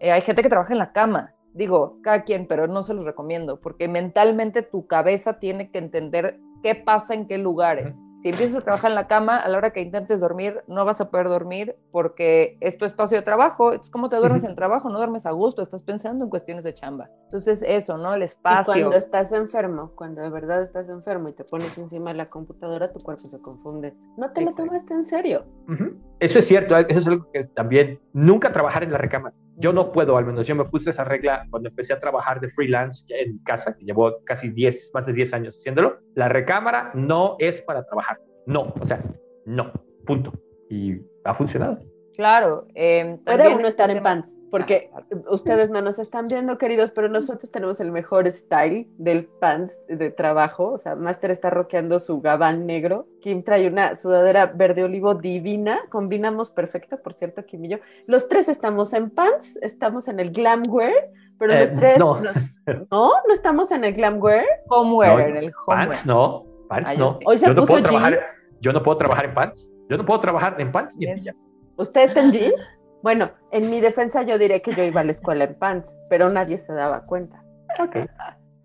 Eh, 0.00 0.12
hay 0.12 0.20
gente 0.20 0.42
que 0.42 0.48
trabaja 0.48 0.72
en 0.72 0.78
la 0.78 0.92
cama, 0.92 1.32
digo, 1.54 1.98
cada 2.02 2.22
quien, 2.22 2.46
pero 2.46 2.66
no 2.66 2.82
se 2.82 2.94
los 2.94 3.06
recomiendo, 3.06 3.60
porque 3.60 3.88
mentalmente 3.88 4.62
tu 4.62 4.86
cabeza 4.86 5.38
tiene 5.38 5.70
que 5.70 5.78
entender 5.78 6.38
qué 6.62 6.74
pasa 6.74 7.14
en 7.14 7.26
qué 7.26 7.38
lugares 7.38 7.98
Si 8.20 8.30
empiezas 8.30 8.56
a 8.56 8.60
trabajar 8.62 8.90
en 8.90 8.96
la 8.96 9.06
cama, 9.06 9.36
a 9.36 9.48
la 9.48 9.58
hora 9.58 9.70
que 9.70 9.80
intentes 9.80 10.20
dormir, 10.20 10.62
no 10.66 10.84
vas 10.84 11.00
a 11.00 11.08
poder 11.08 11.28
dormir 11.28 11.76
porque 11.92 12.56
es 12.60 12.76
tu 12.76 12.84
espacio 12.84 13.16
de 13.16 13.22
trabajo. 13.22 13.70
Entonces, 13.70 13.92
¿cómo 13.92 14.08
te 14.08 14.16
duermes 14.16 14.42
en 14.42 14.50
el 14.50 14.56
trabajo? 14.56 14.88
No 14.90 14.98
duermes 14.98 15.24
a 15.24 15.30
gusto, 15.30 15.62
estás 15.62 15.82
pensando 15.82 16.24
en 16.24 16.30
cuestiones 16.30 16.64
de 16.64 16.74
chamba. 16.74 17.08
Entonces, 17.24 17.62
eso, 17.62 17.96
¿no? 17.96 18.14
El 18.14 18.22
espacio. 18.22 18.72
cuando 18.72 18.96
estás 18.96 19.32
enfermo, 19.32 19.92
cuando 19.94 20.22
de 20.22 20.30
verdad 20.30 20.62
estás 20.62 20.88
enfermo 20.88 21.28
y 21.28 21.32
te 21.32 21.44
pones 21.44 21.78
encima 21.78 22.10
de 22.10 22.16
la 22.16 22.26
computadora, 22.26 22.92
tu 22.92 22.98
cuerpo 22.98 23.28
se 23.28 23.40
confunde. 23.40 23.94
No 24.16 24.32
te 24.32 24.40
lo 24.40 24.52
tomaste 24.52 24.94
en 24.94 25.04
serio. 25.04 25.44
Eso 26.18 26.40
es 26.40 26.44
cierto, 26.44 26.76
eso 26.76 26.98
es 26.98 27.06
algo 27.06 27.30
que 27.32 27.44
también, 27.44 28.00
nunca 28.12 28.52
trabajar 28.52 28.82
en 28.82 28.90
la 28.90 28.98
recámara. 28.98 29.34
Yo 29.60 29.72
no 29.72 29.90
puedo, 29.90 30.16
al 30.16 30.24
menos 30.24 30.46
yo 30.46 30.54
me 30.54 30.64
puse 30.64 30.90
esa 30.90 31.02
regla 31.02 31.46
cuando 31.50 31.68
empecé 31.68 31.92
a 31.92 31.98
trabajar 31.98 32.40
de 32.40 32.48
freelance 32.48 33.04
en 33.08 33.38
casa, 33.38 33.76
que 33.76 33.84
llevo 33.84 34.22
casi 34.24 34.50
10, 34.50 34.92
más 34.94 35.04
de 35.04 35.12
10 35.12 35.34
años 35.34 35.58
haciéndolo. 35.58 35.98
La 36.14 36.28
recámara 36.28 36.92
no 36.94 37.34
es 37.40 37.60
para 37.62 37.84
trabajar. 37.84 38.20
No, 38.46 38.72
o 38.80 38.86
sea, 38.86 39.02
no, 39.46 39.72
punto. 40.06 40.32
Y 40.70 40.94
ha 41.24 41.34
funcionado. 41.34 41.80
Claro. 42.18 42.66
Eh, 42.74 43.16
Puede 43.24 43.54
uno 43.54 43.68
estar 43.68 43.92
en 43.92 44.02
pants, 44.02 44.36
porque 44.50 44.90
ah, 44.92 45.04
ustedes 45.30 45.70
no 45.70 45.80
nos 45.82 46.00
están 46.00 46.26
viendo, 46.26 46.58
queridos, 46.58 46.90
pero 46.90 47.08
nosotros 47.08 47.52
tenemos 47.52 47.78
el 47.78 47.92
mejor 47.92 48.26
style 48.32 48.88
del 48.98 49.26
pants 49.26 49.80
de 49.86 50.10
trabajo. 50.10 50.72
O 50.72 50.78
sea, 50.78 50.96
Master 50.96 51.30
está 51.30 51.48
rockeando 51.48 52.00
su 52.00 52.20
gabán 52.20 52.66
negro. 52.66 53.06
Kim 53.20 53.44
trae 53.44 53.68
una 53.68 53.94
sudadera 53.94 54.46
verde 54.46 54.82
olivo 54.82 55.14
divina. 55.14 55.82
Combinamos 55.90 56.50
perfecto, 56.50 57.00
por 57.00 57.12
cierto, 57.14 57.46
Kim 57.46 57.64
y 57.66 57.68
yo. 57.68 57.78
Los 58.08 58.28
tres 58.28 58.48
estamos 58.48 58.92
en 58.94 59.10
pants, 59.10 59.56
estamos 59.62 60.08
en 60.08 60.18
el 60.18 60.32
glamwear, 60.32 60.92
pero 61.38 61.56
los 61.56 61.70
eh, 61.70 61.74
tres... 61.78 61.98
No. 61.98 62.20
no, 62.20 63.12
no 63.28 63.32
estamos 63.32 63.70
en 63.70 63.84
el 63.84 63.94
glamwear. 63.94 64.44
Homewear, 64.66 65.20
en 65.20 65.36
el 65.36 65.52
homewear. 65.64 65.86
Pants 65.86 66.04
no, 66.04 66.44
pants 66.68 66.98
no. 66.98 67.16
Hoy 67.24 67.38
se 67.38 67.46
yo 67.46 67.54
puso 67.54 67.60
no 67.60 67.66
puedo 67.66 67.78
jeans. 67.78 67.90
Trabajar, 67.90 68.22
yo 68.60 68.72
no 68.72 68.82
puedo 68.82 68.98
trabajar 68.98 69.24
en 69.26 69.34
pants. 69.34 69.72
Yo 69.88 69.96
no 69.96 70.04
puedo 70.04 70.18
trabajar 70.18 70.60
en 70.60 70.72
pants 70.72 70.96
ni 70.96 71.06
en. 71.06 71.22
¿Usted 71.78 72.02
está 72.02 72.20
en 72.20 72.32
jeans? 72.32 72.62
Bueno, 73.02 73.30
en 73.52 73.70
mi 73.70 73.80
defensa 73.80 74.22
yo 74.22 74.36
diré 74.36 74.60
que 74.60 74.72
yo 74.72 74.82
iba 74.82 75.00
a 75.00 75.04
la 75.04 75.12
escuela 75.12 75.44
en 75.44 75.54
pants, 75.54 75.96
pero 76.10 76.28
nadie 76.28 76.58
se 76.58 76.72
daba 76.72 77.06
cuenta. 77.06 77.42
Ok. 77.80 77.96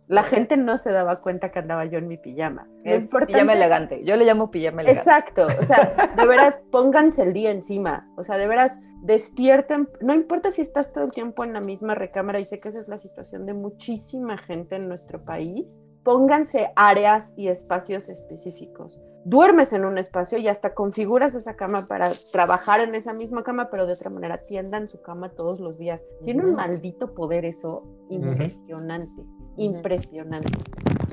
La 0.07 0.23
gente 0.23 0.57
no 0.57 0.77
se 0.77 0.91
daba 0.91 1.21
cuenta 1.21 1.51
que 1.51 1.59
andaba 1.59 1.85
yo 1.85 1.99
en 1.99 2.07
mi 2.07 2.17
pijama. 2.17 2.67
Es 2.83 3.09
pijama 3.27 3.53
elegante. 3.53 4.03
Yo 4.03 4.15
le 4.15 4.25
llamo 4.25 4.49
pijama 4.49 4.81
elegante. 4.81 4.99
Exacto. 4.99 5.47
O 5.59 5.63
sea, 5.63 6.11
de 6.15 6.25
veras, 6.25 6.61
pónganse 6.71 7.21
el 7.21 7.33
día 7.33 7.51
encima. 7.51 8.07
O 8.17 8.23
sea, 8.23 8.37
de 8.37 8.47
veras, 8.47 8.79
despierten. 9.03 9.89
No 10.01 10.13
importa 10.13 10.49
si 10.49 10.61
estás 10.61 10.93
todo 10.93 11.03
el 11.03 11.11
tiempo 11.11 11.43
en 11.43 11.53
la 11.53 11.59
misma 11.59 11.93
recámara, 11.93 12.39
y 12.39 12.45
sé 12.45 12.57
que 12.57 12.69
esa 12.69 12.79
es 12.79 12.87
la 12.87 12.97
situación 12.97 13.45
de 13.45 13.53
muchísima 13.53 14.37
gente 14.37 14.77
en 14.77 14.87
nuestro 14.87 15.19
país. 15.19 15.79
Pónganse 16.03 16.71
áreas 16.75 17.33
y 17.37 17.49
espacios 17.49 18.09
específicos. 18.09 18.99
Duermes 19.25 19.71
en 19.73 19.85
un 19.85 19.97
espacio 19.97 20.37
y 20.37 20.47
hasta 20.47 20.73
configuras 20.73 21.35
esa 21.35 21.55
cama 21.55 21.85
para 21.87 22.11
trabajar 22.31 22.81
en 22.81 22.95
esa 22.95 23.13
misma 23.13 23.43
cama, 23.43 23.69
pero 23.69 23.85
de 23.85 23.93
otra 23.93 24.09
manera 24.09 24.41
tiendan 24.41 24.87
su 24.87 25.01
cama 25.01 25.29
todos 25.29 25.59
los 25.59 25.77
días. 25.77 26.03
Tiene 26.23 26.43
un 26.43 26.55
maldito 26.55 27.13
poder 27.13 27.45
eso 27.45 27.83
impresionante 28.09 29.23
impresionante. 29.57 30.49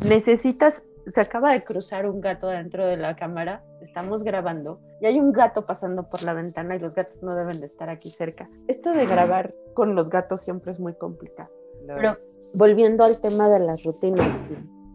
Necesitas, 0.09 0.85
se 1.11 1.21
acaba 1.21 1.53
de 1.53 1.63
cruzar 1.63 2.07
un 2.07 2.21
gato 2.21 2.49
dentro 2.49 2.87
de 2.87 2.97
la 2.97 3.17
cámara, 3.17 3.65
estamos 3.81 4.23
grabando 4.23 4.81
y 5.01 5.07
hay 5.07 5.19
un 5.19 5.33
gato 5.33 5.65
pasando 5.65 6.09
por 6.09 6.23
la 6.23 6.33
ventana 6.33 6.77
y 6.77 6.79
los 6.79 6.95
gatos 6.95 7.23
no 7.23 7.35
deben 7.35 7.61
de 7.61 7.67
estar 7.67 7.91
aquí 7.91 8.11
cerca. 8.11 8.49
Esto 8.69 8.93
de 8.93 9.07
grabar 9.07 9.55
con 9.75 9.95
los 9.95 10.11
gatos 10.11 10.41
siempre 10.41 10.73
es 10.73 10.81
muy 10.81 10.95
complicado. 10.95 11.51
Pero 11.87 12.17
volviendo 12.55 13.05
al 13.05 13.21
tema 13.21 13.49
de 13.49 13.61
las 13.61 13.83
rutinas, 13.85 14.29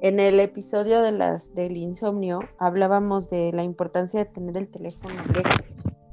en 0.01 0.19
el 0.19 0.39
episodio 0.39 1.01
de 1.01 1.11
las 1.11 1.53
del 1.53 1.75
insomnio 1.77 2.39
hablábamos 2.59 3.29
de 3.29 3.51
la 3.53 3.63
importancia 3.63 4.23
de 4.23 4.29
tener 4.29 4.55
el 4.55 4.69
teléfono 4.69 5.15
lejos. 5.33 5.63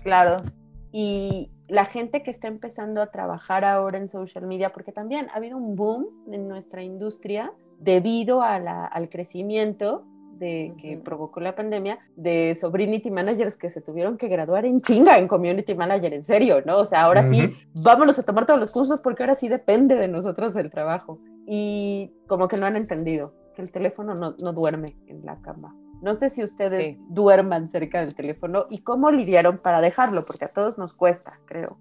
Claro. 0.03 0.43
Y 0.91 1.52
la 1.69 1.85
gente 1.85 2.23
que 2.23 2.31
está 2.31 2.49
empezando 2.49 3.01
a 3.01 3.11
trabajar 3.11 3.65
ahora 3.65 3.99
en 3.99 4.09
social 4.09 4.47
media, 4.47 4.73
porque 4.73 4.93
también 4.93 5.29
ha 5.31 5.37
habido 5.37 5.57
un 5.57 5.77
boom 5.77 6.07
en 6.31 6.49
nuestra 6.49 6.83
industria 6.83 7.53
debido 7.79 8.43
al 8.43 9.09
crecimiento 9.11 10.05
de, 10.39 10.75
que 10.79 10.97
provocó 10.99 11.41
la 11.41 11.55
pandemia 11.55 11.99
de 12.17 12.55
sobrinity 12.55 13.11
managers 13.11 13.57
que 13.57 13.71
se 13.71 13.81
tuvieron 13.81 14.19
que 14.19 14.29
graduar 14.29 14.65
en 14.65 14.81
chinga 14.81 15.19
en 15.19 15.29
community 15.29 15.75
manager, 15.75 16.13
en 16.13 16.25
serio, 16.25 16.63
¿no? 16.67 16.79
O 16.79 16.85
sea, 16.85 17.03
ahora 17.03 17.23
sí, 17.23 17.49
vámonos 17.75 18.19
a 18.19 18.25
tomar 18.25 18.45
todos 18.45 18.59
los 18.59 18.73
cursos 18.73 19.01
porque 19.01 19.23
ahora 19.23 19.35
sí 19.35 19.49
depende 19.49 19.95
de 19.95 20.09
nosotros 20.09 20.57
el 20.57 20.71
trabajo. 20.71 21.21
Y 21.47 22.13
como 22.27 22.49
que 22.49 22.57
no 22.57 22.67
han 22.67 22.77
entendido 22.77 23.35
que 23.55 23.63
el 23.63 23.71
teléfono 23.71 24.15
no, 24.15 24.35
no 24.43 24.53
duerme 24.53 24.97
en 25.07 25.25
la 25.25 25.41
cama. 25.41 25.77
No 26.03 26.15
sé 26.15 26.31
si 26.31 26.43
ustedes 26.43 26.97
duerman 27.09 27.69
cerca 27.69 28.01
del 28.01 28.17
teléfono 28.17 28.67
y 28.69 28.83
cómo 28.83 29.13
lidiaron 29.13 29.59
para 29.59 29.81
dejarlo, 29.81 30.25
porque 30.27 30.47
a 30.47 30.49
todos 30.49 30.77
nos 30.77 30.95
cuesta, 30.95 31.39
creo. 31.47 31.79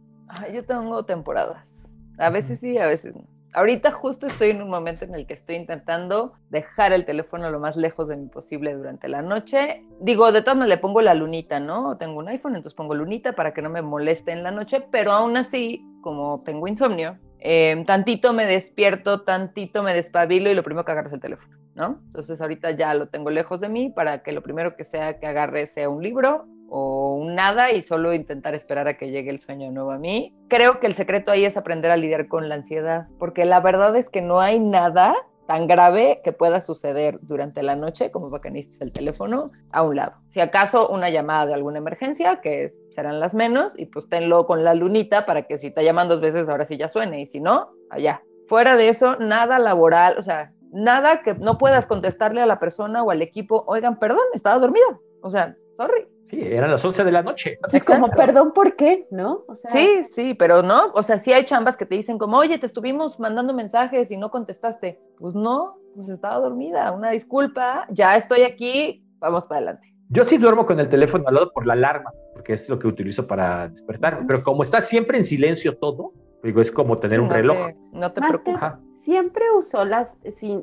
yo 0.54 0.64
tengo 0.64 1.04
temporadas. 1.06 1.76
A 2.20 2.30
veces 2.30 2.60
sí, 2.60 2.78
a 2.78 2.86
veces 2.86 3.16
no. 3.16 3.26
Ahorita 3.54 3.90
justo 3.92 4.28
estoy 4.28 4.52
en 4.52 4.62
un 4.62 4.70
momento 4.70 5.06
en 5.06 5.16
el 5.16 5.26
que 5.26 5.34
estoy 5.34 5.56
intentando 5.56 6.34
dejar 6.50 6.94
el 6.94 7.04
teléfono 7.04 7.50
lo 7.50 7.60
más 7.60 7.76
lejos 7.76 8.08
de 8.08 8.16
mí 8.16 8.28
posible 8.28 8.76
durante 8.76 9.10
la 9.10 9.24
noche. 9.24 9.84
Digo, 10.00 10.32
de 10.32 10.42
todas 10.42 10.56
maneras 10.56 10.78
le 10.78 10.82
pongo 10.82 11.02
la 11.02 11.16
lunita, 11.16 11.60
¿no? 11.60 11.98
Tengo 11.98 12.20
un 12.20 12.30
iPhone, 12.30 12.56
entonces 12.56 12.76
pongo 12.76 12.94
lunita 12.94 13.34
para 13.34 13.54
que 13.54 13.64
no 13.64 13.72
me 13.72 13.82
moleste 13.82 14.32
en 14.32 14.44
la 14.44 14.52
noche, 14.52 14.86
pero 14.92 15.12
aún 15.12 15.36
así, 15.36 15.84
como 16.02 16.44
tengo 16.46 16.68
insomnio, 16.68 17.18
eh, 17.40 17.84
tantito 17.88 18.34
me 18.34 18.46
despierto, 18.46 19.24
tantito 19.24 19.82
me 19.82 19.96
despabilo 19.96 20.52
y 20.52 20.54
lo 20.54 20.64
primero 20.64 20.86
que 20.86 20.92
agarro 20.92 21.08
es 21.08 21.16
el 21.16 21.22
teléfono. 21.22 21.61
¿No? 21.76 22.00
Entonces 22.08 22.42
ahorita 22.42 22.72
ya 22.72 22.94
lo 22.94 23.08
tengo 23.08 23.30
lejos 23.30 23.62
de 23.62 23.70
mí 23.70 23.90
para 23.90 24.24
que 24.24 24.32
lo 24.32 24.42
primero 24.42 24.76
que 24.76 24.84
sea 24.84 25.20
que 25.20 25.28
agarre 25.28 25.66
sea 25.68 25.90
un 25.90 26.04
libro 26.04 26.46
o 26.70 27.16
un 27.16 27.36
nada 27.36 27.72
y 27.72 27.82
solo 27.82 28.14
intentar 28.14 28.56
esperar 28.56 28.88
a 28.88 28.98
que 28.98 29.12
llegue 29.12 29.30
el 29.30 29.40
sueño 29.40 29.72
nuevo 29.72 29.92
a 29.92 29.98
mí. 29.98 30.34
Creo 30.48 30.80
que 30.80 30.88
el 30.88 30.94
secreto 30.94 31.32
ahí 31.32 31.44
es 31.44 31.58
aprender 31.58 31.92
a 31.92 31.98
lidiar 31.98 32.28
con 32.28 32.48
la 32.48 32.56
ansiedad, 32.56 33.08
porque 33.20 33.46
la 33.46 33.60
verdad 33.60 33.96
es 33.98 34.10
que 34.10 34.22
no 34.22 34.40
hay 34.40 34.60
nada 34.60 35.16
tan 35.48 35.68
grave 35.68 36.22
que 36.24 36.32
pueda 36.32 36.62
suceder 36.62 37.20
durante 37.24 37.62
la 37.62 37.76
noche 37.76 38.10
como 38.10 38.30
para 38.32 38.42
que 38.42 38.60
el 38.80 38.92
teléfono 38.94 39.48
a 39.74 39.84
un 39.84 39.98
lado. 39.98 40.14
Si 40.30 40.40
acaso 40.40 40.88
una 40.88 41.10
llamada 41.10 41.46
de 41.46 41.54
alguna 41.56 41.80
emergencia, 41.80 42.40
que 42.40 42.70
serán 42.92 43.20
las 43.20 43.34
menos, 43.34 43.78
y 43.78 43.88
pues 43.88 44.08
tenlo 44.08 44.46
con 44.46 44.64
la 44.64 44.74
lunita 44.76 45.26
para 45.26 45.44
que 45.48 45.58
si 45.58 45.70
te 45.70 45.84
llaman 45.84 46.08
dos 46.08 46.22
veces 46.22 46.48
ahora 46.48 46.64
sí 46.64 46.78
ya 46.78 46.88
suene, 46.88 47.20
y 47.20 47.26
si 47.26 47.42
no, 47.42 47.72
allá. 47.90 48.24
Fuera 48.48 48.78
de 48.78 48.88
eso, 48.88 49.18
nada 49.18 49.60
laboral, 49.60 50.16
o 50.18 50.24
sea, 50.24 50.54
nada 50.72 51.22
que 51.22 51.36
no 51.36 51.58
puedas 51.58 51.86
contestarle 51.86 52.42
a 52.42 52.46
la 52.46 52.60
persona 52.60 53.04
o 53.04 53.12
al 53.12 53.22
equipo, 53.22 53.64
oigan, 53.68 54.00
perdón, 54.00 54.24
estaba 54.34 54.60
dormida. 54.60 55.00
O 55.22 55.30
sea, 55.30 55.56
sorry. 55.76 56.08
Sí, 56.30 56.40
eran 56.42 56.72
las 56.72 56.84
11 56.84 57.04
de 57.04 57.12
la 57.12 57.24
noche. 57.24 57.58
Sí, 57.68 57.82
como, 57.82 58.10
perdón, 58.10 58.54
¿por 58.54 58.78
qué? 58.78 59.06
¿No? 59.12 59.42
sí, 59.54 60.04
sí, 60.04 60.34
pero 60.34 60.64
no, 60.64 60.92
o 60.94 61.04
sea, 61.04 61.18
sí 61.18 61.34
hay 61.34 61.44
chambas 61.44 61.76
que 61.76 61.86
te 61.86 61.96
dicen 61.96 62.18
como, 62.18 62.38
oye, 62.38 62.58
te 62.58 62.66
estuvimos 62.66 63.20
mandando 63.20 63.54
mensajes 63.54 64.10
y 64.12 64.18
no 64.18 64.32
contestaste. 64.32 64.98
Pues 65.18 65.36
no, 65.36 65.78
pues 65.94 66.08
estaba 66.08 66.38
dormida, 66.38 66.92
una 66.94 67.12
disculpa, 67.12 67.86
ya 67.90 68.16
estoy 68.16 68.44
aquí, 68.44 69.06
vamos 69.20 69.46
para 69.46 69.58
adelante. 69.58 69.94
Yo 70.08 70.24
sí 70.24 70.38
duermo 70.38 70.66
con 70.66 70.80
el 70.80 70.88
teléfono 70.88 71.28
al 71.28 71.36
lado 71.36 71.52
por 71.52 71.66
la 71.66 71.74
alarma, 71.74 72.12
porque 72.34 72.54
es 72.54 72.70
lo 72.70 72.80
que 72.80 72.88
utilizo 72.88 73.28
para 73.28 73.68
despertarme, 73.68 74.26
pero 74.26 74.42
como 74.42 74.64
está 74.64 74.80
siempre 74.80 75.18
en 75.18 75.26
silencio 75.26 75.78
todo, 75.78 76.14
digo, 76.44 76.62
es 76.62 76.72
como 76.72 76.98
tener 77.00 77.20
un 77.20 77.30
reloj. 77.30 77.72
no 77.94 78.12
te 78.12 78.22
preocupes 78.22 78.60
siempre 79.02 79.44
usó 79.58 79.84
las 79.84 80.20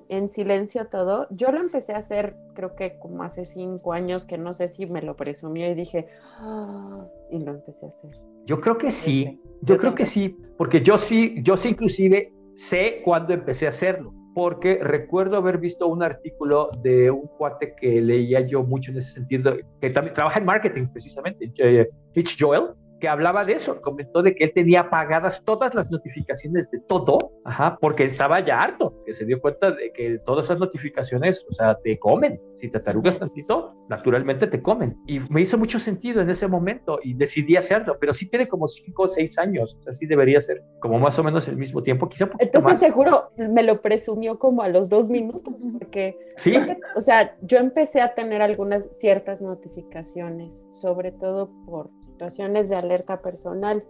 en 0.09 0.29
silencio 0.29 0.87
todo. 0.87 1.27
Yo 1.31 1.51
lo 1.51 1.59
empecé 1.59 1.93
a 1.95 1.99
hacer, 1.99 2.37
creo 2.55 2.77
que 2.77 2.99
como 2.99 3.25
hace 3.25 3.45
cinco 3.45 3.93
años, 3.93 4.25
que 4.27 4.39
no 4.39 4.55
sé 4.55 4.69
si 4.69 4.87
me 4.87 5.03
lo 5.03 5.17
presumió 5.17 5.69
y 5.69 5.75
dije, 5.75 6.07
ah", 6.39 7.05
y 7.31 7.41
lo 7.41 7.53
empecé 7.53 7.87
a 7.87 7.89
hacer. 7.89 8.11
Yo 8.47 8.61
creo 8.61 8.79
que 8.79 8.91
sí, 8.91 9.41
yo, 9.63 9.77
creo 9.77 9.95
que 9.95 10.05
sí, 10.05 10.37
porque 10.57 10.83
yo 10.83 10.99
sí, 10.99 11.37
yo 11.43 11.57
sí 11.57 11.71
inclusive 11.71 12.33
sé 12.55 13.03
cuándo 13.05 13.35
empecé 13.35 13.67
a 13.67 13.71
hacerlo, 13.71 14.15
porque 14.35 14.79
recuerdo 14.81 15.37
haber 15.37 15.59
visto 15.59 15.89
un 15.89 16.03
artículo 16.03 16.71
de 16.83 17.11
un 17.11 17.27
cuate 17.39 17.75
que 17.75 18.01
leía 18.01 18.41
yo 18.41 18.63
mucho 18.63 18.93
en 18.93 18.99
ese 18.99 19.15
sentido, 19.15 19.57
que 19.81 19.91
también 19.91 20.15
trabaja 20.15 20.39
en 20.39 20.47
marketing 20.47 20.87
precisamente, 20.87 21.53
eh, 21.59 21.89
Hitch 22.15 22.37
Joel, 22.41 22.69
que 23.01 23.09
hablaba 23.09 23.45
de 23.45 23.55
eso, 23.55 23.81
comentó 23.81 24.23
de 24.23 24.35
que 24.35 24.45
él 24.45 24.53
tenía 24.55 24.81
apagadas 24.81 25.43
todas 25.45 25.75
las 25.75 25.91
notificaciones 25.91 26.71
de 26.71 26.81
todo, 26.81 27.33
ajá, 27.45 27.79
porque 27.81 28.05
estaba 28.05 28.41
ya 28.41 28.63
harto, 28.63 29.03
que 29.05 29.15
se 29.15 29.25
dio 29.25 29.41
cuenta 29.41 29.73
de 29.73 29.93
que 29.93 30.19
todas 30.19 30.47
esas 30.47 30.59
notificaciones, 30.59 31.45
o 31.49 31.53
sea, 31.53 31.75
te 31.77 31.99
comen. 31.99 32.41
Si 32.59 32.69
te 32.69 32.81
tarugas 32.81 33.19
tantito, 33.19 33.77
naturalmente 33.89 34.47
te 34.47 34.61
comen. 34.61 35.01
Y 35.07 35.21
me 35.31 35.41
hizo 35.41 35.57
mucho 35.59 35.79
sentido 35.79 36.21
en 36.21 36.31
ese 36.31 36.49
momento 36.49 36.99
y 37.03 37.15
decidí 37.15 37.57
hacerlo, 37.57 37.97
pero 38.01 38.13
sí 38.13 38.29
tiene 38.29 38.49
como 38.49 38.67
cinco 38.69 39.05
o 39.05 39.09
seis 39.09 39.39
años, 39.39 39.77
o 39.79 39.83
sea, 39.83 39.93
sí 39.93 40.07
debería 40.07 40.41
ser 40.41 40.63
como 40.81 40.99
más 40.99 41.19
o 41.19 41.25
menos 41.25 41.47
el 41.49 41.57
mismo 41.57 41.83
tiempo, 41.83 42.09
quizá 42.09 42.25
un 42.25 42.33
poquito 42.33 42.59
Entonces 42.59 42.79
seguro 42.79 43.31
me 43.37 43.63
lo 43.63 43.81
presumió 43.81 44.39
como 44.39 44.63
a 44.63 44.69
los 44.69 44.89
dos 44.89 45.09
minutos, 45.09 45.55
porque, 45.79 46.19
sí. 46.37 46.55
o 46.97 47.01
sea, 47.01 47.37
yo 47.43 47.59
empecé 47.59 48.01
a 48.01 48.15
tener 48.15 48.43
algunas 48.43 48.89
ciertas 48.99 49.41
notificaciones, 49.41 50.67
sobre 50.71 51.13
todo 51.13 51.51
por 51.65 51.91
situaciones 52.01 52.69
de 52.69 52.77
alerta 52.77 53.23
personal. 53.23 53.85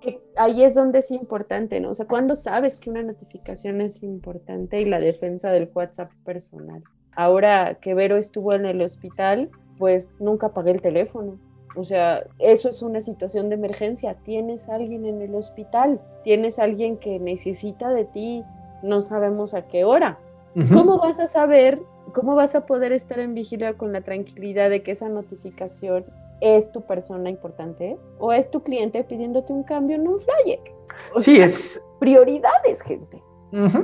que 0.00 0.20
ahí 0.36 0.64
es 0.64 0.74
donde 0.74 0.98
es 0.98 1.10
importante, 1.10 1.80
¿no? 1.80 1.90
O 1.90 1.94
sea, 1.94 2.06
cuando 2.06 2.34
sabes 2.34 2.78
que 2.78 2.90
una 2.90 3.02
notificación 3.02 3.80
es 3.80 4.02
importante 4.02 4.80
y 4.80 4.84
la 4.84 4.98
defensa 4.98 5.50
del 5.50 5.70
WhatsApp 5.74 6.10
personal. 6.24 6.82
Ahora 7.18 7.78
que 7.80 7.94
Vero 7.94 8.16
estuvo 8.16 8.52
en 8.52 8.64
el 8.64 8.80
hospital, 8.80 9.50
pues 9.76 10.08
nunca 10.20 10.50
pagué 10.50 10.70
el 10.70 10.80
teléfono. 10.80 11.36
O 11.74 11.82
sea, 11.82 12.22
eso 12.38 12.68
es 12.68 12.80
una 12.80 13.00
situación 13.00 13.48
de 13.48 13.56
emergencia. 13.56 14.14
Tienes 14.22 14.68
a 14.68 14.76
alguien 14.76 15.04
en 15.04 15.20
el 15.20 15.34
hospital, 15.34 16.00
tienes 16.22 16.60
a 16.60 16.62
alguien 16.62 16.96
que 16.96 17.18
necesita 17.18 17.90
de 17.90 18.04
ti, 18.04 18.44
no 18.84 19.02
sabemos 19.02 19.52
a 19.54 19.66
qué 19.66 19.82
hora. 19.82 20.20
¿Cómo 20.72 20.98
vas 20.98 21.18
a 21.18 21.26
saber, 21.26 21.82
cómo 22.14 22.36
vas 22.36 22.54
a 22.54 22.66
poder 22.66 22.92
estar 22.92 23.18
en 23.18 23.34
vigilia 23.34 23.74
con 23.74 23.92
la 23.92 24.02
tranquilidad 24.02 24.70
de 24.70 24.84
que 24.84 24.92
esa 24.92 25.08
notificación 25.08 26.04
es 26.40 26.70
tu 26.70 26.82
persona 26.82 27.30
importante 27.30 27.96
o 28.20 28.32
es 28.32 28.48
tu 28.48 28.62
cliente 28.62 29.02
pidiéndote 29.02 29.52
un 29.52 29.64
cambio 29.64 29.96
en 29.96 30.06
un 30.06 30.20
flyer? 30.20 30.60
sí, 31.18 31.40
es. 31.40 31.82
Prioridades, 31.98 32.80
gente. 32.80 33.20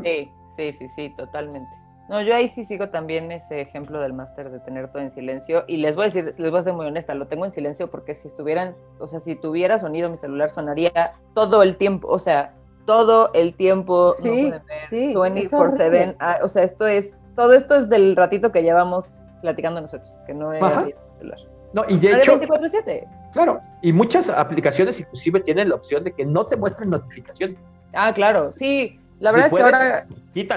Sí, 0.05 0.31
sí, 0.57 0.73
sí, 0.73 0.87
sí, 0.95 1.13
totalmente. 1.17 1.84
No, 2.09 2.21
yo 2.21 2.35
ahí 2.35 2.49
sí 2.49 2.65
sigo 2.65 2.91
también 2.91 3.33
ese 3.33 3.63
ejemplo 3.63 4.01
del 4.01 4.13
máster 4.13 4.51
de 4.51 4.61
tener 4.61 4.89
todo 4.89 5.03
en 5.03 5.11
silencio. 5.11 5.65
Y 5.67 5.79
les 5.79 5.97
voy 5.97 6.05
a 6.05 6.07
decir, 6.07 6.35
les 6.37 6.51
voy 6.51 6.61
a 6.61 6.63
ser 6.63 6.75
muy 6.75 6.87
honesta, 6.87 7.15
lo 7.15 7.27
tengo 7.27 7.47
en 7.47 7.53
silencio 7.53 7.91
porque 7.91 8.15
si 8.15 8.29
estuvieran, 8.29 8.77
o 8.99 9.07
sea, 9.07 9.21
si 9.21 9.37
tuviera 9.37 9.79
sonido 9.79 10.11
mi 10.11 10.19
celular 10.19 10.51
sonaría 10.51 11.15
todo 11.35 11.63
el 11.63 11.77
tiempo, 11.77 12.09
o 12.09 12.19
sea, 12.19 12.55
todo 12.87 13.31
el 13.33 13.55
tiempo. 13.55 14.13
Sí, 14.13 14.53
sí. 14.89 15.15
24-7. 15.15 16.17
Ah, 16.19 16.41
o 16.43 16.49
sea, 16.49 16.63
esto 16.63 16.87
es, 16.87 17.17
todo 17.37 17.55
esto 17.55 17.75
es 17.75 17.89
del 17.89 18.17
ratito 18.17 18.53
que 18.53 18.63
llevamos 18.63 19.19
platicando 19.41 19.81
nosotros, 19.81 20.11
que 20.27 20.35
no 20.35 20.53
es 20.53 20.63
el 20.63 20.95
celular. 21.19 21.39
No, 21.73 21.85
y 21.89 21.99
de 21.99 22.13
hecho. 22.13 22.39
24-7. 22.39 23.09
Claro, 23.33 23.61
y 23.83 23.93
muchas 23.93 24.29
aplicaciones 24.29 25.01
inclusive 25.01 25.41
tienen 25.41 25.71
la 25.71 25.75
opción 25.75 26.05
de 26.05 26.13
que 26.13 26.25
no 26.25 26.47
te 26.47 26.57
muestren 26.57 26.91
notificaciones. 26.91 27.59
Ah, 27.93 28.13
claro, 28.15 28.53
sí. 28.53 29.01
La 29.21 29.31
verdad 29.33 29.47
es 29.47 29.55
que 29.55 29.63
ahora 29.63 30.07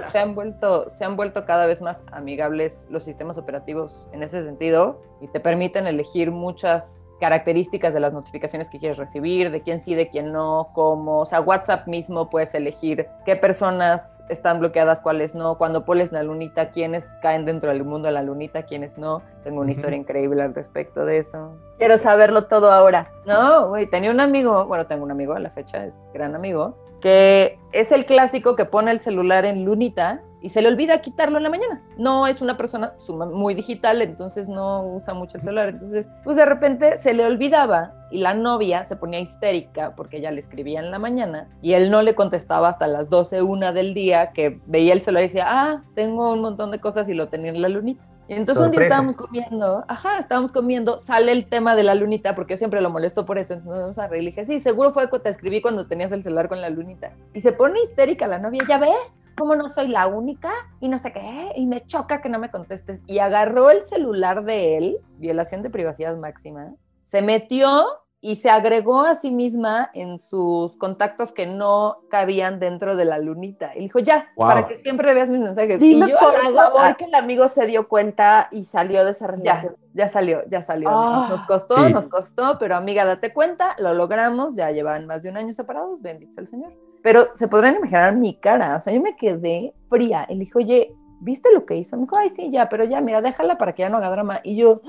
se 0.10 0.20
han, 0.20 0.36
vuelto, 0.36 0.90
se 0.90 1.06
han 1.06 1.16
vuelto 1.16 1.46
cada 1.46 1.66
vez 1.66 1.82
más 1.82 2.04
amigables 2.12 2.88
los 2.90 3.04
sistemas 3.04 3.38
operativos 3.38 4.10
en 4.12 4.24
ese 4.24 4.44
sentido 4.44 5.02
y 5.22 5.28
te 5.28 5.40
permiten 5.40 5.88
elegir 5.88 6.32
muchas 6.32 7.08
características 7.20 7.94
de 7.94 8.00
las 8.00 8.14
notificaciones 8.14 8.70
que 8.70 8.80
quieres 8.80 8.98
recibir, 8.98 9.52
de 9.52 9.62
quién 9.62 9.80
sí, 9.80 9.96
de 9.96 10.10
quién 10.10 10.32
no, 10.32 10.70
cómo. 10.74 11.20
O 11.20 11.26
sea, 11.26 11.42
WhatsApp 11.42 11.88
mismo 11.88 12.30
puedes 12.30 12.54
elegir 12.54 13.08
qué 13.26 13.36
personas 13.36 14.20
están 14.30 14.60
bloqueadas, 14.60 15.02
cuáles 15.02 15.34
no. 15.34 15.58
Cuando 15.58 15.86
pones 15.86 16.12
la 16.12 16.24
lunita, 16.24 16.70
quiénes 16.70 17.08
caen 17.22 17.46
dentro 17.46 17.70
del 17.70 17.84
mundo 17.84 18.08
de 18.08 18.14
la 18.14 18.22
lunita, 18.22 18.64
quiénes 18.64 18.98
no. 18.98 19.22
Tengo 19.44 19.62
una 19.62 19.72
historia 19.72 19.98
increíble 19.98 20.42
al 20.44 20.54
respecto 20.54 21.06
de 21.06 21.18
eso. 21.18 21.58
Quiero 21.78 21.98
saberlo 21.98 22.46
todo 22.46 22.72
ahora. 22.72 23.12
No, 23.26 23.70
güey, 23.70 23.88
tenía 23.88 24.12
un 24.12 24.20
amigo, 24.20 24.66
bueno, 24.66 24.86
tengo 24.86 25.04
un 25.04 25.12
amigo 25.12 25.34
a 25.34 25.40
la 25.40 25.50
fecha, 25.50 25.86
es 25.86 25.96
gran 26.14 26.36
amigo, 26.36 26.78
que 27.08 27.58
es 27.72 27.94
el 27.94 28.06
clásico 28.06 28.58
que 28.58 28.66
pone 28.66 28.92
el 28.92 29.00
celular 29.00 29.46
en 29.46 29.64
lunita 29.64 30.22
y 30.42 30.50
se 30.50 30.62
le 30.62 30.68
olvida 30.68 31.00
quitarlo 31.00 31.38
en 31.38 31.44
la 31.44 31.50
mañana. 31.50 31.82
No 31.98 32.28
es 32.28 32.42
una 32.42 32.58
persona 32.58 32.96
muy 33.32 33.54
digital, 33.54 34.02
entonces 34.02 34.50
no 34.50 34.84
usa 34.84 35.14
mucho 35.14 35.38
el 35.38 35.44
celular. 35.44 35.70
Entonces, 35.70 36.12
pues 36.26 36.36
de 36.36 36.46
repente 36.46 36.98
se 36.98 37.14
le 37.14 37.24
olvidaba 37.24 37.94
y 38.12 38.18
la 38.18 38.34
novia 38.34 38.84
se 38.84 38.98
ponía 38.98 39.22
histérica 39.22 39.96
porque 39.96 40.18
ella 40.18 40.32
le 40.32 40.42
escribía 40.42 40.82
en 40.82 40.92
la 40.92 41.00
mañana 41.00 41.48
y 41.62 41.76
él 41.76 41.92
no 41.92 42.02
le 42.02 42.14
contestaba 42.14 42.68
hasta 42.68 42.88
las 42.88 43.08
12, 43.08 43.42
una 43.42 43.72
del 43.72 43.94
día, 43.94 44.34
que 44.34 44.60
veía 44.66 44.92
el 44.92 45.00
celular 45.00 45.24
y 45.24 45.28
decía, 45.28 45.46
ah, 45.48 45.84
tengo 45.96 46.34
un 46.34 46.42
montón 46.42 46.72
de 46.72 46.82
cosas 46.82 47.08
y 47.08 47.14
lo 47.14 47.30
tenía 47.30 47.52
en 47.52 47.62
la 47.62 47.70
lunita. 47.70 48.04
Y 48.28 48.34
entonces 48.34 48.66
un 48.66 48.72
día 48.72 48.82
estábamos 48.82 49.16
comiendo, 49.16 49.86
ajá, 49.88 50.18
estábamos 50.18 50.52
comiendo, 50.52 51.00
sale 51.00 51.32
el 51.32 51.46
tema 51.46 51.76
de 51.76 51.84
la 51.84 51.96
lunita, 51.96 52.36
porque 52.36 52.54
yo 52.54 52.58
siempre 52.58 52.82
lo 52.82 52.90
molesto 52.90 53.26
por 53.26 53.38
eso, 53.38 53.54
entonces 53.54 53.74
nos 53.74 53.82
vamos 53.82 54.00
a 54.00 54.08
reír. 54.08 54.24
Le 54.24 54.30
dije, 54.32 54.46
sí, 54.46 54.60
seguro 54.60 54.92
fue 54.92 55.10
que 55.10 55.20
te 55.20 55.30
escribí 55.30 55.62
cuando 55.62 55.88
tenías 55.88 56.12
el 56.12 56.24
celular 56.24 56.50
con 56.50 56.60
la 56.60 56.70
lunita. 56.70 57.14
Y 57.34 57.40
se 57.40 57.54
pone 57.54 57.82
histérica 57.82 58.28
la 58.28 58.40
novia, 58.40 58.62
¿ya 58.68 58.78
ves? 58.78 59.22
¿Cómo 59.38 59.56
no 59.56 59.70
soy 59.70 59.88
la 59.88 60.08
única? 60.08 60.52
Y 60.82 60.90
no 60.90 60.98
sé 60.98 61.14
qué, 61.14 61.54
y 61.56 61.66
me 61.68 61.86
choca 61.86 62.22
que 62.22 62.28
no 62.28 62.40
me 62.40 62.52
contestes. 62.52 63.02
Y 63.08 63.20
agarró 63.20 63.72
el 63.72 63.82
celular 63.82 64.44
de 64.44 64.78
él, 64.78 64.98
violación 65.18 65.64
de 65.64 65.70
privacidad 65.70 66.18
máxima, 66.18 66.74
se 67.04 67.22
metió 67.22 67.86
y 68.20 68.38
se 68.38 68.50
agregó 68.50 69.02
a 69.02 69.14
sí 69.14 69.30
misma 69.30 69.92
en 69.94 70.18
sus 70.18 70.76
contactos 70.78 71.32
que 71.32 71.46
no 71.46 71.98
cabían 72.10 72.60
dentro 72.60 72.96
de 72.96 73.06
la 73.06 73.20
lunita. 73.20 73.72
Y 73.76 73.82
dijo, 73.82 74.00
ya, 74.00 74.30
para 74.36 74.68
que 74.68 74.78
siempre 74.78 75.14
veas 75.14 75.30
mis 75.30 75.40
mensajes. 75.40 75.80
Dime 75.80 76.08
por 76.20 76.54
favor 76.54 76.98
que 76.98 77.06
el 77.06 77.14
amigo 77.14 77.48
se 77.48 77.68
dio 77.68 77.88
cuenta 77.88 78.48
y 78.52 78.64
salió 78.64 79.06
de 79.06 79.12
esa 79.12 79.28
relación. 79.28 79.76
Ya, 79.94 80.06
ya 80.06 80.08
salió, 80.08 80.42
ya 80.48 80.64
salió. 80.64 80.90
Ah. 80.92 81.28
nos 81.30 81.46
costó, 81.46 81.90
nos 81.90 82.08
costó, 82.08 82.58
pero 82.60 82.76
amiga, 82.76 83.06
date 83.06 83.34
cuenta, 83.34 83.76
lo 83.78 83.94
logramos, 83.94 84.56
ya 84.56 84.72
llevan 84.72 85.06
más 85.06 85.22
de 85.22 85.30
un 85.30 85.38
año 85.38 85.54
separados, 85.54 86.02
bendito 86.02 86.42
el 86.42 86.48
Señor. 86.48 86.74
Pero 87.04 87.28
se 87.36 87.48
podrán 87.48 87.76
imaginar 87.76 88.16
mi 88.16 88.36
cara, 88.40 88.78
o 88.78 88.80
sea, 88.80 88.94
yo 88.94 89.02
me 89.02 89.16
quedé 89.16 89.76
fría. 89.90 90.26
Él 90.28 90.40
dijo, 90.40 90.58
oye, 90.58 90.92
¿viste 91.22 91.54
lo 91.54 91.66
que 91.68 91.76
hizo? 91.76 91.96
Me 91.96 92.04
dijo, 92.04 92.18
ay, 92.18 92.32
sí, 92.32 92.50
ya, 92.50 92.68
pero 92.68 92.84
ya, 92.84 93.00
mira, 93.00 93.22
déjala 93.22 93.58
para 93.60 93.74
que 93.74 93.84
ya 93.84 93.90
no 93.90 93.98
haga 93.98 94.10
drama. 94.10 94.40
Y 94.44 94.56
yo. 94.56 94.82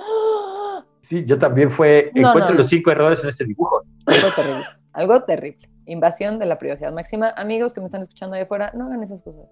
Sí, 1.08 1.24
yo 1.24 1.38
también 1.38 1.70
fue, 1.70 2.10
encuentro 2.14 2.54
los 2.54 2.66
cinco 2.66 2.90
errores 2.90 3.22
en 3.22 3.30
este 3.30 3.44
dibujo. 3.44 3.82
Algo 4.06 4.28
terrible, 4.36 4.64
algo 4.92 5.22
terrible. 5.22 5.68
Invasión 5.86 6.38
de 6.38 6.44
la 6.44 6.58
privacidad 6.58 6.92
máxima. 6.92 7.30
Amigos 7.30 7.72
que 7.72 7.80
me 7.80 7.86
están 7.86 8.02
escuchando 8.02 8.36
ahí 8.36 8.42
afuera, 8.42 8.70
no 8.74 8.84
hagan 8.84 9.02
esas 9.02 9.22
cosas. 9.22 9.46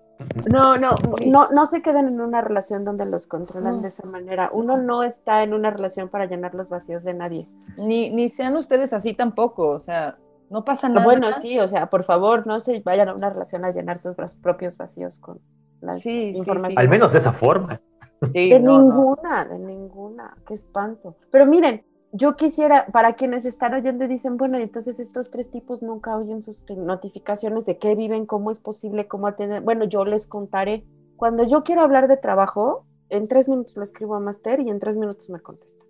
No, 0.53 0.77
no, 0.77 0.95
no, 1.25 1.49
no 1.49 1.67
se 1.67 1.81
queden 1.81 2.09
en 2.09 2.21
una 2.21 2.43
relación 2.43 2.85
donde 2.85 3.07
los 3.07 3.27
controlan 3.27 3.81
de 3.81 3.89
esa 3.89 4.07
manera. 4.07 4.51
Uno 4.53 4.77
no 4.77 5.03
está 5.03 5.43
en 5.45 5.55
una 5.55 5.71
relación 5.71 6.11
para 6.11 6.27
llenar 6.27 6.55
los 6.55 6.69
vacíos 6.69 7.05
de 7.05 7.15
nadie. 7.15 7.47
Ni, 7.79 8.11
ni 8.11 8.29
sean 8.29 8.55
ustedes 8.57 8.93
así 8.93 9.15
tampoco, 9.15 9.71
o 9.71 9.81
sea, 9.81 10.19
no 10.51 10.63
pasa 10.63 10.91
nada. 10.91 11.05
Bueno, 11.05 11.33
sí, 11.33 11.59
o 11.59 11.69
sea, 11.69 11.89
por 11.89 12.05
favor, 12.05 12.47
no 12.47 12.61
se 12.61 12.81
vayan 12.81 13.09
a 13.09 13.15
una 13.15 13.31
relación 13.31 13.65
a 13.65 13.71
llenar 13.71 13.99
sus 13.99 14.15
propios 14.43 14.77
vacíos 14.77 15.19
con 15.19 15.41
la 15.81 15.95
información. 16.05 16.79
Al 16.79 16.91
menos 16.91 17.13
de 17.13 17.19
esa 17.19 17.33
forma 17.33 17.81
de 18.21 18.61
ninguna, 18.61 19.45
de 19.45 19.59
ninguna, 19.59 20.37
qué 20.47 20.55
espanto. 20.55 21.17
Pero 21.31 21.47
miren, 21.47 21.85
yo 22.13 22.37
quisiera, 22.37 22.87
para 22.87 23.15
quienes 23.15 23.45
están 23.45 23.75
oyendo 23.75 24.05
y 24.05 24.09
dicen, 24.09 24.37
bueno, 24.37 24.59
entonces 24.59 24.99
estos 25.01 25.31
tres 25.31 25.51
tipos 25.51 25.83
nunca 25.83 26.17
oyen 26.17 26.43
sus 26.43 26.65
notificaciones 26.71 27.67
de 27.67 27.79
qué 27.79 27.95
viven, 27.95 28.27
cómo 28.27 28.51
es 28.51 28.59
posible, 28.59 29.07
cómo 29.07 29.27
atender. 29.27 29.61
Bueno, 29.63 29.85
yo 29.85 30.05
les 30.05 30.27
contaré. 30.27 30.85
Cuando 31.17 31.45
yo 31.45 31.63
quiero 31.63 31.83
hablar 31.83 32.09
de 32.09 32.17
trabajo, 32.17 32.87
en 33.09 33.29
tres 33.29 33.49
minutos 33.49 33.77
le 33.77 33.85
escribo 33.85 34.15
a 34.15 34.21
Master 34.21 34.61
y 34.61 34.71
en 34.71 34.79
tres 34.79 34.97
minutos 34.97 35.29
me 35.31 35.41
contesta. 35.41 35.85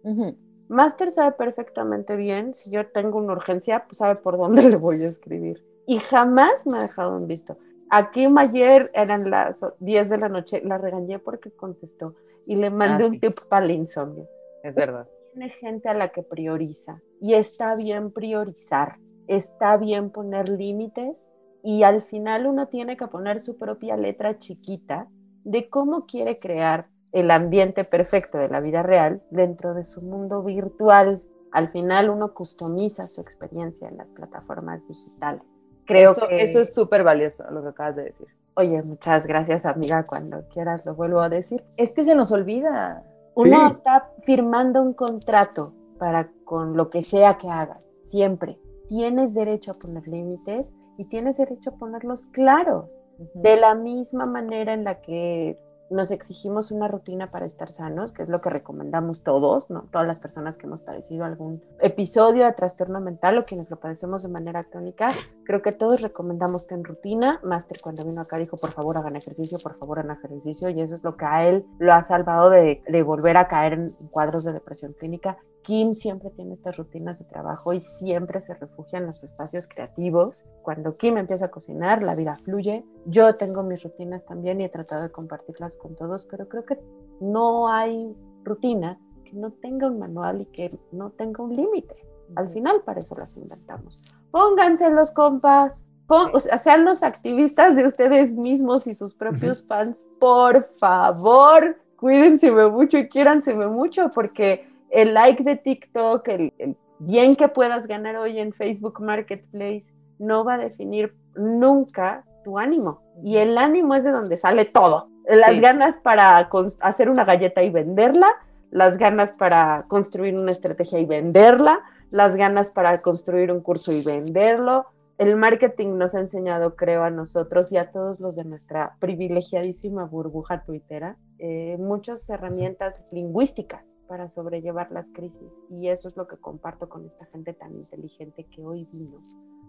Master 0.68 1.10
sabe 1.10 1.32
perfectamente 1.32 2.16
bien, 2.16 2.52
si 2.52 2.70
yo 2.70 2.88
tengo 2.88 3.18
una 3.18 3.32
urgencia, 3.32 3.84
pues 3.86 3.98
sabe 3.98 4.20
por 4.20 4.36
dónde 4.36 4.62
le 4.68 4.76
voy 4.76 5.02
a 5.02 5.06
escribir. 5.06 5.64
Y 5.86 5.98
jamás 5.98 6.66
me 6.66 6.78
ha 6.78 6.80
dejado 6.80 7.16
en 7.16 7.28
visto. 7.28 7.56
Aquí 7.90 8.26
ayer 8.36 8.90
eran 8.94 9.30
las 9.30 9.64
10 9.78 10.10
de 10.10 10.18
la 10.18 10.28
noche, 10.28 10.60
la 10.64 10.78
regañé 10.78 11.18
porque 11.18 11.50
contestó 11.50 12.14
y 12.44 12.56
le 12.56 12.70
mandé 12.70 13.04
ah, 13.04 13.06
un 13.06 13.20
tip 13.20 13.38
para 13.48 13.64
el 13.64 13.72
insomnio. 13.72 14.26
Es 14.62 14.74
verdad. 14.74 15.08
Tiene 15.32 15.50
gente 15.50 15.88
a 15.88 15.94
la 15.94 16.08
que 16.08 16.22
prioriza 16.22 17.00
y 17.20 17.34
está 17.34 17.76
bien 17.76 18.10
priorizar, 18.10 18.96
está 19.28 19.76
bien 19.76 20.10
poner 20.10 20.48
límites 20.48 21.28
y 21.62 21.82
al 21.82 22.02
final 22.02 22.46
uno 22.46 22.68
tiene 22.68 22.96
que 22.96 23.06
poner 23.06 23.40
su 23.40 23.56
propia 23.56 23.96
letra 23.96 24.38
chiquita 24.38 25.08
de 25.44 25.68
cómo 25.68 26.06
quiere 26.06 26.38
crear 26.38 26.88
el 27.12 27.30
ambiente 27.30 27.84
perfecto 27.84 28.38
de 28.38 28.48
la 28.48 28.60
vida 28.60 28.82
real 28.82 29.22
dentro 29.30 29.74
de 29.74 29.84
su 29.84 30.00
mundo 30.00 30.42
virtual. 30.42 31.22
Al 31.52 31.68
final 31.68 32.10
uno 32.10 32.34
customiza 32.34 33.06
su 33.06 33.20
experiencia 33.20 33.88
en 33.88 33.96
las 33.96 34.10
plataformas 34.10 34.88
digitales. 34.88 35.55
Creo 35.86 36.14
que 36.14 36.42
eso 36.42 36.60
es 36.60 36.74
súper 36.74 37.02
valioso 37.04 37.44
lo 37.50 37.62
que 37.62 37.68
acabas 37.68 37.96
de 37.96 38.04
decir. 38.04 38.26
Oye, 38.54 38.82
muchas 38.82 39.26
gracias, 39.26 39.66
amiga. 39.66 40.04
Cuando 40.04 40.46
quieras 40.48 40.84
lo 40.84 40.94
vuelvo 40.94 41.20
a 41.20 41.28
decir. 41.28 41.64
Es 41.76 41.92
que 41.92 42.04
se 42.04 42.14
nos 42.14 42.32
olvida. 42.32 43.04
Uno 43.34 43.68
está 43.70 44.10
firmando 44.18 44.82
un 44.82 44.94
contrato 44.94 45.74
para 45.98 46.30
con 46.44 46.76
lo 46.76 46.88
que 46.90 47.02
sea 47.02 47.38
que 47.38 47.48
hagas, 47.48 47.94
siempre. 48.00 48.58
Tienes 48.88 49.34
derecho 49.34 49.72
a 49.72 49.74
poner 49.74 50.06
límites 50.08 50.74
y 50.96 51.06
tienes 51.06 51.36
derecho 51.36 51.70
a 51.70 51.76
ponerlos 51.76 52.26
claros. 52.26 53.00
De 53.34 53.56
la 53.56 53.74
misma 53.74 54.26
manera 54.26 54.72
en 54.72 54.84
la 54.84 55.00
que 55.00 55.58
nos 55.90 56.10
exigimos 56.10 56.70
una 56.70 56.88
rutina 56.88 57.28
para 57.28 57.46
estar 57.46 57.70
sanos, 57.70 58.12
que 58.12 58.22
es 58.22 58.28
lo 58.28 58.40
que 58.40 58.50
recomendamos 58.50 59.22
todos, 59.22 59.70
¿no? 59.70 59.88
Todas 59.90 60.06
las 60.06 60.20
personas 60.20 60.56
que 60.56 60.66
hemos 60.66 60.82
padecido 60.82 61.24
algún 61.24 61.62
episodio 61.80 62.44
de 62.44 62.52
trastorno 62.52 63.00
mental 63.00 63.38
o 63.38 63.44
quienes 63.44 63.70
lo 63.70 63.78
padecemos 63.78 64.22
de 64.22 64.28
manera 64.28 64.64
crónica, 64.64 65.12
creo 65.44 65.62
que 65.62 65.72
todos 65.72 66.00
recomendamos 66.00 66.66
tener 66.66 66.86
rutina. 66.86 67.40
Master 67.42 67.78
cuando 67.82 68.04
vino 68.04 68.20
acá 68.20 68.38
dijo, 68.38 68.56
por 68.56 68.70
favor 68.70 68.98
hagan 68.98 69.16
ejercicio, 69.16 69.58
por 69.62 69.78
favor 69.78 69.98
hagan 69.98 70.16
ejercicio, 70.16 70.70
y 70.70 70.80
eso 70.80 70.94
es 70.94 71.04
lo 71.04 71.16
que 71.16 71.24
a 71.24 71.48
él 71.48 71.66
lo 71.78 71.92
ha 71.92 72.02
salvado 72.02 72.50
de, 72.50 72.80
de 72.86 73.02
volver 73.02 73.36
a 73.36 73.48
caer 73.48 73.74
en 73.74 73.88
cuadros 74.10 74.44
de 74.44 74.52
depresión 74.52 74.92
clínica. 74.92 75.38
Kim 75.66 75.94
siempre 75.94 76.30
tiene 76.30 76.54
estas 76.54 76.76
rutinas 76.76 77.18
de 77.18 77.24
trabajo 77.24 77.72
y 77.72 77.80
siempre 77.80 78.38
se 78.38 78.54
refugia 78.54 79.00
en 79.00 79.06
los 79.06 79.24
espacios 79.24 79.66
creativos. 79.66 80.44
Cuando 80.62 80.94
Kim 80.94 81.18
empieza 81.18 81.46
a 81.46 81.50
cocinar, 81.50 82.04
la 82.04 82.14
vida 82.14 82.36
fluye. 82.36 82.84
Yo 83.04 83.34
tengo 83.34 83.64
mis 83.64 83.82
rutinas 83.82 84.24
también 84.24 84.60
y 84.60 84.64
he 84.64 84.68
tratado 84.68 85.02
de 85.02 85.10
compartirlas 85.10 85.76
con 85.76 85.96
todos, 85.96 86.24
pero 86.26 86.48
creo 86.48 86.64
que 86.64 86.78
no 87.20 87.68
hay 87.68 88.16
rutina 88.44 89.00
que 89.24 89.32
no 89.32 89.50
tenga 89.50 89.88
un 89.88 89.98
manual 89.98 90.42
y 90.42 90.46
que 90.46 90.78
no 90.92 91.10
tenga 91.10 91.42
un 91.42 91.56
límite. 91.56 91.94
Al 92.36 92.48
final 92.48 92.82
para 92.84 93.00
eso 93.00 93.16
las 93.16 93.36
inventamos. 93.36 94.00
Pónganse 94.30 94.88
los 94.90 95.10
compas, 95.10 95.88
o 96.08 96.38
sea, 96.38 96.58
sean 96.58 96.84
los 96.84 97.02
activistas 97.02 97.74
de 97.74 97.86
ustedes 97.86 98.34
mismos 98.34 98.86
y 98.86 98.94
sus 98.94 99.14
propios 99.14 99.64
fans, 99.66 100.04
por 100.20 100.62
favor, 100.78 101.76
cuídense 101.96 102.52
mucho 102.52 102.98
y 102.98 103.08
quiéranseme 103.08 103.66
mucho 103.66 104.10
porque 104.14 104.75
el 104.96 105.12
like 105.12 105.44
de 105.44 105.56
TikTok, 105.56 106.26
el, 106.28 106.76
bien 106.98 107.34
que 107.34 107.48
puedas 107.48 107.86
ganar 107.86 108.16
hoy 108.16 108.38
en 108.38 108.54
Facebook 108.54 109.02
Marketplace, 109.02 109.92
no 110.18 110.42
va 110.42 110.54
a 110.54 110.58
definir 110.58 111.14
nunca 111.34 112.24
tu 112.44 112.58
ánimo. 112.58 113.02
Y 113.22 113.36
el 113.36 113.58
ánimo 113.58 113.94
es 113.94 114.04
de 114.04 114.12
donde 114.12 114.38
sale 114.38 114.64
todo. 114.64 115.04
Las 115.28 115.60
ganas 115.60 115.98
para 115.98 116.48
hacer 116.80 117.10
una 117.10 117.26
galleta 117.26 117.62
y 117.62 117.68
venderla, 117.68 118.28
las 118.70 118.96
ganas 118.96 119.36
para 119.36 119.84
construir 119.88 120.34
una 120.34 120.50
estrategia 120.50 120.98
y 120.98 121.04
venderla, 121.04 121.80
las 122.08 122.36
ganas 122.36 122.70
para 122.70 123.02
construir 123.02 123.52
un 123.52 123.60
curso 123.60 123.92
y 123.92 124.02
venderlo. 124.02 124.86
El 125.18 125.36
marketing 125.36 125.96
nos 125.96 126.14
ha 126.14 126.20
enseñado, 126.20 126.76
creo, 126.76 127.02
a 127.02 127.10
nosotros 127.10 127.72
y 127.72 127.78
a 127.78 127.90
todos 127.90 128.20
los 128.20 128.36
de 128.36 128.44
nuestra 128.44 128.96
privilegiadísima 129.00 130.04
burbuja 130.04 130.62
tuitera, 130.64 131.16
eh, 131.38 131.76
muchas 131.78 132.28
herramientas 132.28 133.00
lingüísticas 133.12 133.96
para 134.08 134.28
sobrellevar 134.28 134.92
las 134.92 135.10
crisis. 135.10 135.62
Y 135.70 135.88
eso 135.88 136.08
es 136.08 136.18
lo 136.18 136.26
que 136.26 136.36
comparto 136.36 136.90
con 136.90 137.06
esta 137.06 137.24
gente 137.26 137.54
tan 137.54 137.74
inteligente 137.74 138.44
que 138.44 138.62
hoy 138.62 138.86
vino 138.92 139.16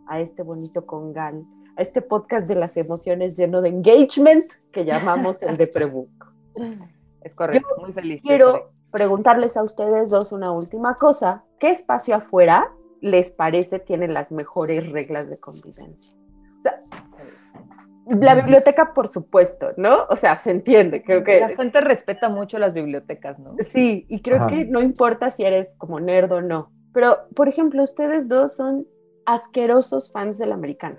a 0.08 0.20
este 0.20 0.44
bonito 0.44 0.86
congal, 0.86 1.46
a 1.78 1.82
este 1.82 2.02
podcast 2.02 2.46
de 2.46 2.56
las 2.56 2.76
emociones 2.76 3.38
lleno 3.38 3.62
de 3.62 3.70
engagement 3.70 4.46
que 4.74 4.84
llamamos 4.84 5.42
el 5.44 5.56
de 5.56 5.68
Prebook. 5.74 6.10
Es 7.22 7.34
correcto, 7.36 7.74
muy 7.80 7.94
feliz. 7.94 8.22
Quiero 8.22 8.72
preguntarles 8.92 9.56
a 9.56 9.64
ustedes 9.64 10.10
dos 10.10 10.34
una 10.34 10.52
última 10.52 10.96
cosa. 10.96 11.46
¿Qué 11.58 11.72
espacio 11.72 12.16
afuera 12.16 12.70
les 13.02 13.32
parece 13.32 13.80
tiene 13.80 14.08
las 14.08 14.32
mejores 14.32 14.92
reglas 14.92 15.30
de 15.30 15.40
convivencia? 15.40 16.18
O 16.60 16.62
sea, 16.62 16.80
la 18.08 18.36
biblioteca, 18.36 18.94
por 18.94 19.08
supuesto, 19.08 19.68
¿no? 19.76 20.06
O 20.10 20.16
sea, 20.16 20.38
se 20.38 20.52
entiende, 20.52 21.04
creo 21.04 21.24
que... 21.24 21.42
La 21.42 21.50
gente 21.50 21.82
respeta 21.82 22.30
mucho 22.30 22.58
las 22.58 22.74
bibliotecas, 22.74 23.38
¿no? 23.38 23.56
Sí, 23.60 24.06
y 24.08 24.22
creo 24.22 24.48
que 24.48 24.66
no 24.66 24.82
importa 24.82 25.30
si 25.30 25.44
eres 25.44 25.76
como 25.78 26.00
nerd 26.00 26.32
o 26.32 26.42
no. 26.42 26.72
Pero, 26.94 27.28
por 27.36 27.50
ejemplo, 27.50 27.84
ustedes 27.84 28.30
dos 28.30 28.56
son 28.56 28.86
asquerosos 29.26 30.12
fans 30.12 30.38
del 30.38 30.54
americano. 30.54 30.98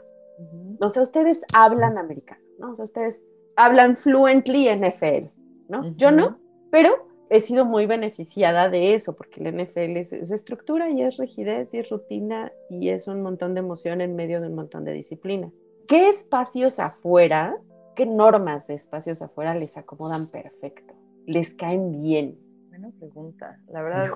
O 0.81 0.91
sea, 0.91 1.03
ustedes 1.03 1.43
hablan 1.55 1.97
americano, 1.99 2.43
¿no? 2.59 2.73
O 2.73 2.77
sea, 2.77 2.85
ustedes 2.85 3.25
hablan 3.57 3.97
fluently 3.97 4.69
NFL, 4.69 5.31
¿no? 5.69 5.95
Yo 5.97 6.13
no, 6.13 6.39
pero 6.71 7.08
he 7.31 7.41
sido 7.41 7.65
muy 7.65 7.87
beneficiada 7.87 8.69
de 8.69 8.95
eso, 8.95 9.15
porque 9.15 9.43
el 9.43 9.55
NFL 9.55 9.97
es, 9.97 10.13
estructura 10.13 10.91
y 10.91 11.03
es 11.03 11.17
rigidez 11.17 11.75
y 11.75 11.79
es 11.79 11.91
rutina 11.91 12.53
y 12.71 12.89
es 12.89 13.07
un 13.07 13.23
montón 13.23 13.55
de 13.55 13.61
emoción 13.61 14.01
en 14.01 14.17
medio 14.17 14.41
de 14.41 14.49
un 14.49 14.55
montón 14.55 14.85
de 14.85 14.93
disciplina. 14.93 15.51
¿Qué 15.87 16.09
espacios 16.09 16.79
afuera, 16.79 17.57
qué 17.97 18.07
normas 18.07 18.67
de 18.67 18.75
espacios 18.75 19.23
afuera 19.23 19.55
les 19.55 19.77
acomodan 19.77 20.29
perfecto? 20.29 20.95
¿Les 21.27 21.55
caen 21.55 22.03
bien? 22.03 22.39
Buena 22.69 22.91
pregunta. 22.99 23.59
La 23.69 23.83
verdad, 23.83 24.09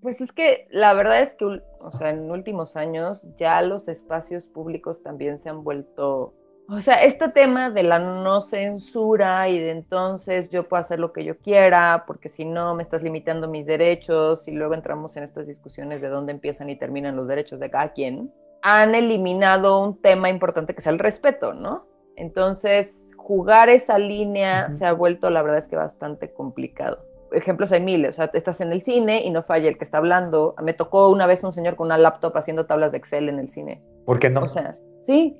pues 0.00 0.20
es 0.20 0.32
que 0.32 0.66
la 0.70 0.92
verdad 0.94 1.22
es 1.22 1.34
que, 1.34 1.44
o 1.44 1.92
sea, 1.92 2.10
en 2.10 2.30
últimos 2.30 2.76
años 2.76 3.26
ya 3.38 3.62
los 3.62 3.88
espacios 3.88 4.48
públicos 4.48 5.02
también 5.02 5.38
se 5.38 5.48
han 5.48 5.64
vuelto 5.64 6.34
o 6.68 6.80
sea, 6.80 7.02
este 7.02 7.28
tema 7.28 7.70
de 7.70 7.82
la 7.82 7.98
no 7.98 8.40
censura 8.40 9.48
y 9.48 9.58
de 9.58 9.70
entonces 9.70 10.48
yo 10.48 10.68
puedo 10.68 10.80
hacer 10.80 11.00
lo 11.00 11.12
que 11.12 11.24
yo 11.24 11.36
quiera, 11.38 12.04
porque 12.06 12.28
si 12.28 12.44
no 12.44 12.74
me 12.74 12.82
estás 12.82 13.02
limitando 13.02 13.48
mis 13.48 13.66
derechos 13.66 14.48
y 14.48 14.52
luego 14.52 14.74
entramos 14.74 15.16
en 15.16 15.24
estas 15.24 15.46
discusiones 15.46 16.00
de 16.00 16.08
dónde 16.08 16.32
empiezan 16.32 16.70
y 16.70 16.76
terminan 16.76 17.16
los 17.16 17.28
derechos 17.28 17.60
de 17.60 17.70
cada 17.70 17.92
quien, 17.92 18.32
han 18.62 18.94
eliminado 18.94 19.82
un 19.82 20.00
tema 20.00 20.30
importante 20.30 20.74
que 20.74 20.80
es 20.80 20.86
el 20.86 20.98
respeto, 20.98 21.52
¿no? 21.52 21.86
Entonces, 22.16 23.10
jugar 23.16 23.68
esa 23.68 23.98
línea 23.98 24.70
se 24.70 24.86
ha 24.86 24.92
vuelto, 24.92 25.30
la 25.30 25.42
verdad 25.42 25.58
es 25.58 25.68
que 25.68 25.76
bastante 25.76 26.32
complicado. 26.32 27.04
Ejemplos 27.32 27.72
hay 27.72 27.80
miles, 27.80 28.10
o 28.10 28.12
sea, 28.12 28.30
estás 28.34 28.60
en 28.60 28.72
el 28.72 28.82
cine 28.82 29.22
y 29.24 29.30
no 29.30 29.42
falla 29.42 29.68
el 29.68 29.78
que 29.78 29.84
está 29.84 29.98
hablando. 29.98 30.54
Me 30.62 30.74
tocó 30.74 31.08
una 31.10 31.26
vez 31.26 31.42
un 31.42 31.52
señor 31.52 31.76
con 31.76 31.86
una 31.86 31.98
laptop 31.98 32.36
haciendo 32.36 32.66
tablas 32.66 32.92
de 32.92 32.98
Excel 32.98 33.28
en 33.28 33.38
el 33.38 33.48
cine. 33.48 33.82
¿Por 34.04 34.18
qué 34.18 34.28
no? 34.28 34.42
O 34.42 34.48
sea, 34.48 34.76
sí, 35.02 35.38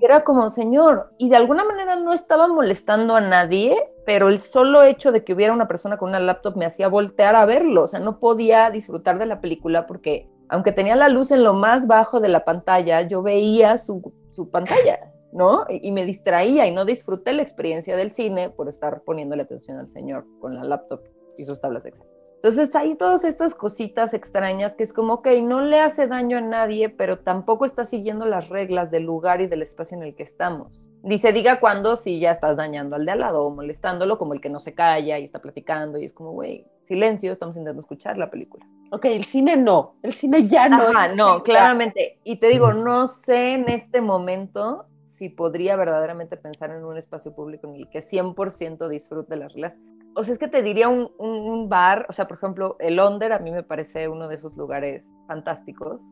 era 0.00 0.24
como, 0.24 0.50
señor, 0.50 1.12
y 1.16 1.28
de 1.28 1.36
alguna 1.36 1.64
manera 1.64 1.96
no 1.96 2.12
estaba 2.12 2.48
molestando 2.48 3.14
a 3.14 3.20
nadie, 3.20 3.76
pero 4.04 4.28
el 4.28 4.40
solo 4.40 4.82
hecho 4.82 5.12
de 5.12 5.22
que 5.22 5.32
hubiera 5.32 5.52
una 5.52 5.68
persona 5.68 5.96
con 5.96 6.08
una 6.08 6.18
laptop 6.18 6.56
me 6.56 6.66
hacía 6.66 6.88
voltear 6.88 7.36
a 7.36 7.44
verlo, 7.44 7.84
o 7.84 7.88
sea, 7.88 8.00
no 8.00 8.18
podía 8.18 8.70
disfrutar 8.70 9.18
de 9.18 9.26
la 9.26 9.40
película 9.40 9.86
porque 9.86 10.28
aunque 10.48 10.72
tenía 10.72 10.96
la 10.96 11.08
luz 11.08 11.30
en 11.30 11.42
lo 11.42 11.54
más 11.54 11.86
bajo 11.86 12.20
de 12.20 12.28
la 12.28 12.44
pantalla, 12.44 13.02
yo 13.02 13.22
veía 13.22 13.78
su, 13.78 14.12
su 14.30 14.50
pantalla, 14.50 15.12
¿no? 15.32 15.64
Y, 15.68 15.88
y, 15.88 15.92
me 15.92 16.04
distraía 16.04 16.66
y 16.66 16.74
no 16.74 16.84
disfruté 16.84 17.32
la 17.32 17.42
experiencia 17.42 17.96
del 17.96 18.12
cine 18.12 18.50
por 18.50 18.68
estar 18.68 19.02
poniéndole 19.02 19.42
atención 19.42 19.78
al 19.78 19.90
señor 19.90 20.26
con 20.40 20.54
la 20.54 20.64
laptop 20.64 21.00
y 21.36 21.44
sus 21.44 21.60
tablas 21.60 21.84
de 21.84 21.90
Excel. 21.90 22.13
Entonces 22.44 22.76
hay 22.76 22.94
todas 22.94 23.24
estas 23.24 23.54
cositas 23.54 24.12
extrañas 24.12 24.76
que 24.76 24.82
es 24.82 24.92
como, 24.92 25.14
ok, 25.14 25.28
no 25.44 25.62
le 25.62 25.80
hace 25.80 26.06
daño 26.06 26.36
a 26.36 26.42
nadie, 26.42 26.90
pero 26.90 27.20
tampoco 27.20 27.64
está 27.64 27.86
siguiendo 27.86 28.26
las 28.26 28.50
reglas 28.50 28.90
del 28.90 29.04
lugar 29.04 29.40
y 29.40 29.46
del 29.46 29.62
espacio 29.62 29.96
en 29.96 30.02
el 30.02 30.14
que 30.14 30.24
estamos. 30.24 30.78
Dice, 31.02 31.32
diga 31.32 31.58
cuándo 31.58 31.96
si 31.96 32.20
ya 32.20 32.32
estás 32.32 32.54
dañando 32.54 32.96
al 32.96 33.06
de 33.06 33.12
al 33.12 33.20
lado 33.20 33.46
o 33.46 33.50
molestándolo, 33.50 34.18
como 34.18 34.34
el 34.34 34.42
que 34.42 34.50
no 34.50 34.58
se 34.58 34.74
calla 34.74 35.18
y 35.18 35.24
está 35.24 35.40
platicando 35.40 35.96
y 35.96 36.04
es 36.04 36.12
como, 36.12 36.32
güey, 36.32 36.66
silencio, 36.82 37.32
estamos 37.32 37.56
intentando 37.56 37.80
escuchar 37.80 38.18
la 38.18 38.28
película. 38.28 38.66
Ok, 38.92 39.06
el 39.06 39.24
cine 39.24 39.56
no, 39.56 39.94
el 40.02 40.12
cine 40.12 40.46
ya 40.46 40.68
no. 40.68 40.82
Ajá, 40.82 41.14
no, 41.14 41.42
claramente. 41.42 42.18
Y 42.24 42.36
te 42.36 42.48
digo, 42.48 42.74
no 42.74 43.06
sé 43.06 43.54
en 43.54 43.70
este 43.70 44.02
momento 44.02 44.84
si 45.00 45.30
podría 45.30 45.76
verdaderamente 45.76 46.36
pensar 46.36 46.72
en 46.72 46.84
un 46.84 46.98
espacio 46.98 47.34
público 47.34 47.68
en 47.68 47.76
el 47.76 47.88
que 47.88 48.00
100% 48.00 48.86
disfrute 48.90 49.34
las 49.36 49.50
reglas 49.54 49.78
o 50.14 50.24
sea, 50.24 50.32
es 50.32 50.38
que 50.38 50.48
te 50.48 50.62
diría 50.62 50.88
un, 50.88 51.68
bar, 51.68 52.06
o 52.08 52.12
sea, 52.12 52.28
por 52.28 52.36
ejemplo, 52.36 52.76
el 52.78 52.98
Onder 52.98 53.32
a 53.32 53.38
mí 53.38 53.50
me 53.50 53.62
parece 53.62 54.08
uno 54.08 54.28
de 54.28 54.36
esos 54.36 54.56
lugares 54.56 55.04
fantásticos, 55.26 56.02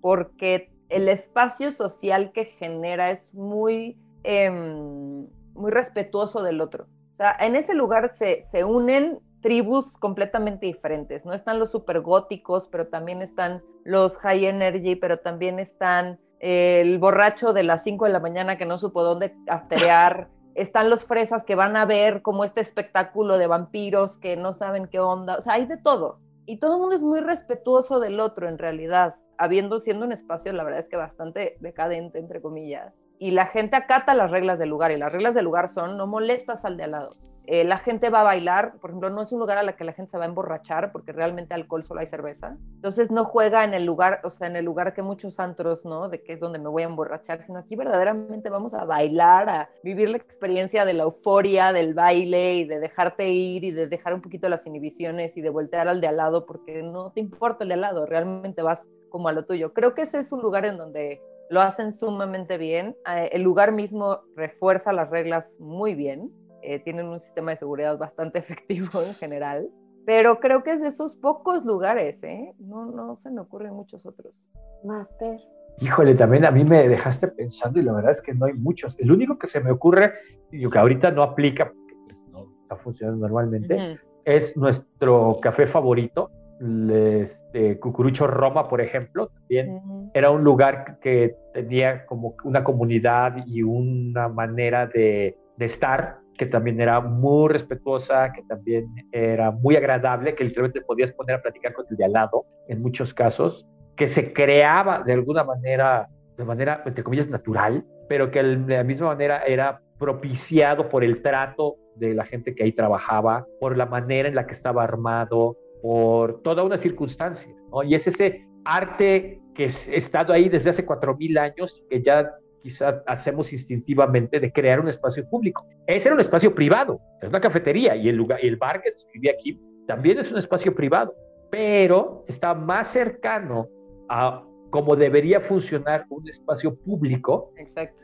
porque 0.00 0.72
el 0.88 1.08
espacio 1.08 1.70
social 1.70 2.32
que 2.32 2.46
genera 2.46 3.10
es 3.10 3.32
muy, 3.32 3.98
em, 4.24 5.26
muy 5.54 5.70
respetuoso 5.70 6.42
del 6.42 6.60
otro. 6.60 6.86
O 7.12 7.16
sea, 7.16 7.36
en 7.38 7.54
ese 7.54 7.74
lugar 7.74 8.10
se, 8.14 8.42
se 8.42 8.64
unen 8.64 9.20
tribus 9.40 9.96
completamente 9.96 10.66
diferentes, 10.66 11.24
¿no? 11.24 11.32
Están 11.32 11.58
los 11.58 11.70
super 11.70 12.00
góticos, 12.00 12.68
pero 12.68 12.88
también 12.88 13.22
están 13.22 13.62
los 13.84 14.16
high 14.18 14.46
energy, 14.46 14.96
pero 14.96 15.18
también 15.18 15.58
están 15.58 16.18
el 16.40 16.98
borracho 16.98 17.52
de 17.52 17.62
las 17.62 17.82
5 17.84 18.06
de 18.06 18.12
la 18.12 18.20
mañana 18.20 18.56
que 18.56 18.66
no 18.66 18.78
supo 18.78 19.02
dónde 19.02 19.34
afterear 19.48 20.28
están 20.54 20.90
los 20.90 21.04
fresas 21.04 21.44
que 21.44 21.54
van 21.54 21.76
a 21.76 21.86
ver 21.86 22.22
como 22.22 22.44
este 22.44 22.60
espectáculo 22.60 23.38
de 23.38 23.46
vampiros 23.46 24.18
que 24.18 24.36
no 24.36 24.52
saben 24.52 24.86
qué 24.88 25.00
onda, 25.00 25.36
o 25.36 25.40
sea, 25.40 25.54
hay 25.54 25.66
de 25.66 25.76
todo. 25.76 26.18
Y 26.46 26.58
todo 26.58 26.74
el 26.74 26.80
mundo 26.80 26.96
es 26.96 27.02
muy 27.02 27.20
respetuoso 27.20 28.00
del 28.00 28.18
otro 28.20 28.48
en 28.48 28.58
realidad, 28.58 29.16
habiendo 29.38 29.80
siendo 29.80 30.04
un 30.04 30.12
espacio, 30.12 30.52
la 30.52 30.64
verdad 30.64 30.80
es 30.80 30.88
que 30.88 30.96
bastante 30.96 31.56
decadente, 31.60 32.18
entre 32.18 32.40
comillas. 32.40 32.94
Y 33.22 33.32
la 33.32 33.44
gente 33.44 33.76
acata 33.76 34.14
las 34.14 34.30
reglas 34.30 34.58
del 34.58 34.70
lugar, 34.70 34.92
y 34.92 34.96
las 34.96 35.12
reglas 35.12 35.34
del 35.34 35.44
lugar 35.44 35.68
son 35.68 35.98
no 35.98 36.06
molestas 36.06 36.64
al 36.64 36.78
de 36.78 36.84
al 36.84 36.92
lado. 36.92 37.10
Eh, 37.44 37.64
la 37.64 37.76
gente 37.76 38.08
va 38.08 38.20
a 38.20 38.22
bailar, 38.22 38.78
por 38.80 38.88
ejemplo, 38.88 39.10
no 39.10 39.20
es 39.20 39.30
un 39.32 39.40
lugar 39.40 39.58
a 39.58 39.62
la 39.62 39.76
que 39.76 39.84
la 39.84 39.92
gente 39.92 40.12
se 40.12 40.16
va 40.16 40.24
a 40.24 40.28
emborrachar 40.28 40.90
porque 40.90 41.12
realmente 41.12 41.52
alcohol 41.52 41.84
solo 41.84 42.00
hay 42.00 42.06
cerveza. 42.06 42.56
Entonces 42.76 43.10
no 43.10 43.26
juega 43.26 43.64
en 43.64 43.74
el 43.74 43.84
lugar, 43.84 44.20
o 44.24 44.30
sea, 44.30 44.46
en 44.46 44.56
el 44.56 44.64
lugar 44.64 44.94
que 44.94 45.02
muchos 45.02 45.38
antros, 45.38 45.84
¿no? 45.84 46.08
De 46.08 46.22
que 46.22 46.32
es 46.32 46.40
donde 46.40 46.58
me 46.58 46.70
voy 46.70 46.82
a 46.82 46.86
emborrachar, 46.86 47.42
sino 47.42 47.58
aquí 47.58 47.76
verdaderamente 47.76 48.48
vamos 48.48 48.72
a 48.72 48.86
bailar, 48.86 49.50
a 49.50 49.68
vivir 49.82 50.08
la 50.08 50.16
experiencia 50.16 50.86
de 50.86 50.94
la 50.94 51.02
euforia 51.02 51.74
del 51.74 51.92
baile 51.92 52.54
y 52.54 52.64
de 52.64 52.80
dejarte 52.80 53.28
ir 53.28 53.64
y 53.64 53.70
de 53.70 53.86
dejar 53.86 54.14
un 54.14 54.22
poquito 54.22 54.48
las 54.48 54.66
inhibiciones 54.66 55.36
y 55.36 55.42
de 55.42 55.50
voltear 55.50 55.88
al 55.88 56.00
de 56.00 56.06
al 56.06 56.16
lado 56.16 56.46
porque 56.46 56.82
no 56.82 57.10
te 57.10 57.20
importa 57.20 57.64
el 57.64 57.68
de 57.68 57.74
al 57.74 57.80
lado, 57.82 58.06
realmente 58.06 58.62
vas 58.62 58.88
como 59.10 59.28
a 59.28 59.32
lo 59.32 59.44
tuyo. 59.44 59.74
Creo 59.74 59.94
que 59.94 60.02
ese 60.02 60.20
es 60.20 60.32
un 60.32 60.40
lugar 60.40 60.64
en 60.64 60.78
donde 60.78 61.20
lo 61.50 61.60
hacen 61.60 61.92
sumamente 61.92 62.56
bien. 62.56 62.96
Eh, 63.06 63.30
el 63.32 63.42
lugar 63.42 63.72
mismo 63.72 64.20
refuerza 64.36 64.92
las 64.92 65.10
reglas 65.10 65.56
muy 65.58 65.94
bien 65.94 66.30
eh, 66.62 66.78
tienen 66.78 67.06
un 67.06 67.20
sistema 67.20 67.50
de 67.50 67.58
seguridad 67.58 67.98
bastante 67.98 68.38
efectivo 68.38 69.02
en 69.02 69.14
general, 69.14 69.68
pero 70.06 70.40
creo 70.40 70.62
que 70.62 70.72
es 70.72 70.80
de 70.80 70.88
esos 70.88 71.14
pocos 71.14 71.64
lugares, 71.64 72.22
¿eh? 72.22 72.54
No, 72.58 72.86
no 72.86 73.16
se 73.16 73.30
me 73.30 73.40
ocurren 73.40 73.74
muchos 73.74 74.06
otros. 74.06 74.48
Master. 74.84 75.38
Híjole, 75.80 76.14
también 76.14 76.44
a 76.44 76.50
mí 76.50 76.64
me 76.64 76.88
dejaste 76.88 77.28
pensando 77.28 77.80
y 77.80 77.82
la 77.82 77.92
verdad 77.92 78.12
es 78.12 78.22
que 78.22 78.34
no 78.34 78.46
hay 78.46 78.54
muchos. 78.54 78.98
El 78.98 79.10
único 79.10 79.38
que 79.38 79.46
se 79.46 79.60
me 79.60 79.70
ocurre, 79.70 80.12
y 80.50 80.68
que 80.68 80.78
ahorita 80.78 81.10
no 81.10 81.22
aplica, 81.22 81.66
porque 81.66 81.94
pues, 82.04 82.26
no 82.30 82.52
está 82.62 82.76
funcionando 82.76 83.20
normalmente, 83.20 83.98
es 84.24 84.56
nuestro 84.56 85.38
café 85.40 85.66
favorito, 85.66 86.30
este, 86.60 87.78
Cucurucho 87.78 88.26
Roma, 88.26 88.68
por 88.68 88.80
ejemplo, 88.80 89.28
también 89.28 89.80
era 90.12 90.30
un 90.30 90.44
lugar 90.44 90.98
que 91.00 91.34
tenía 91.54 92.04
como 92.06 92.36
una 92.44 92.62
comunidad 92.62 93.44
y 93.46 93.62
una 93.62 94.28
manera 94.28 94.86
de, 94.86 95.38
de 95.56 95.64
estar 95.64 96.18
que 96.36 96.46
también 96.46 96.80
era 96.80 97.00
muy 97.00 97.50
respetuosa, 97.50 98.32
que 98.32 98.42
también 98.44 98.86
era 99.12 99.50
muy 99.50 99.76
agradable, 99.76 100.34
que 100.34 100.44
literalmente 100.44 100.80
podías 100.80 101.12
poner 101.12 101.36
a 101.36 101.42
platicar 101.42 101.74
con 101.74 101.84
el 101.90 101.96
de 101.98 102.04
al 102.06 102.12
lado 102.12 102.46
en 102.66 102.80
muchos 102.80 103.12
casos, 103.12 103.66
que 103.94 104.06
se 104.06 104.32
creaba 104.32 105.02
de 105.02 105.12
alguna 105.12 105.44
manera, 105.44 106.08
de 106.38 106.44
manera, 106.46 106.82
entre 106.86 107.04
comillas, 107.04 107.28
natural, 107.28 107.84
pero 108.08 108.30
que 108.30 108.42
de 108.42 108.76
la 108.76 108.84
misma 108.84 109.08
manera 109.08 109.42
era 109.46 109.82
propiciado 109.98 110.88
por 110.88 111.04
el 111.04 111.20
trato 111.20 111.76
de 111.96 112.14
la 112.14 112.24
gente 112.24 112.54
que 112.54 112.64
ahí 112.64 112.72
trabajaba, 112.72 113.46
por 113.60 113.76
la 113.76 113.84
manera 113.84 114.26
en 114.26 114.34
la 114.34 114.46
que 114.46 114.54
estaba 114.54 114.82
armado, 114.82 115.58
por 115.82 116.42
toda 116.42 116.62
una 116.62 116.76
circunstancia, 116.76 117.54
¿no? 117.70 117.82
Y 117.82 117.94
es 117.94 118.06
ese 118.06 118.46
arte 118.64 119.40
que 119.54 119.64
ha 119.64 119.66
estado 119.66 120.32
ahí 120.32 120.48
desde 120.48 120.70
hace 120.70 120.84
cuatro 120.84 121.16
mil 121.16 121.36
años, 121.38 121.82
que 121.88 122.02
ya 122.02 122.30
quizás 122.62 122.96
hacemos 123.06 123.52
instintivamente 123.52 124.38
de 124.38 124.52
crear 124.52 124.80
un 124.80 124.88
espacio 124.88 125.28
público. 125.28 125.66
Ese 125.86 126.08
era 126.08 126.14
un 126.14 126.20
espacio 126.20 126.54
privado, 126.54 127.00
es 127.20 127.28
una 127.28 127.40
cafetería 127.40 127.96
y 127.96 128.08
el, 128.08 128.16
lugar, 128.16 128.38
el 128.42 128.56
bar 128.56 128.82
que 128.82 128.90
describí 128.90 129.28
aquí 129.28 129.60
también 129.86 130.18
es 130.18 130.30
un 130.30 130.38
espacio 130.38 130.74
privado, 130.74 131.14
pero 131.50 132.24
está 132.28 132.54
más 132.54 132.88
cercano 132.88 133.68
a 134.08 134.44
cómo 134.70 134.94
debería 134.94 135.40
funcionar 135.40 136.06
un 136.10 136.28
espacio 136.28 136.76
público 136.76 137.52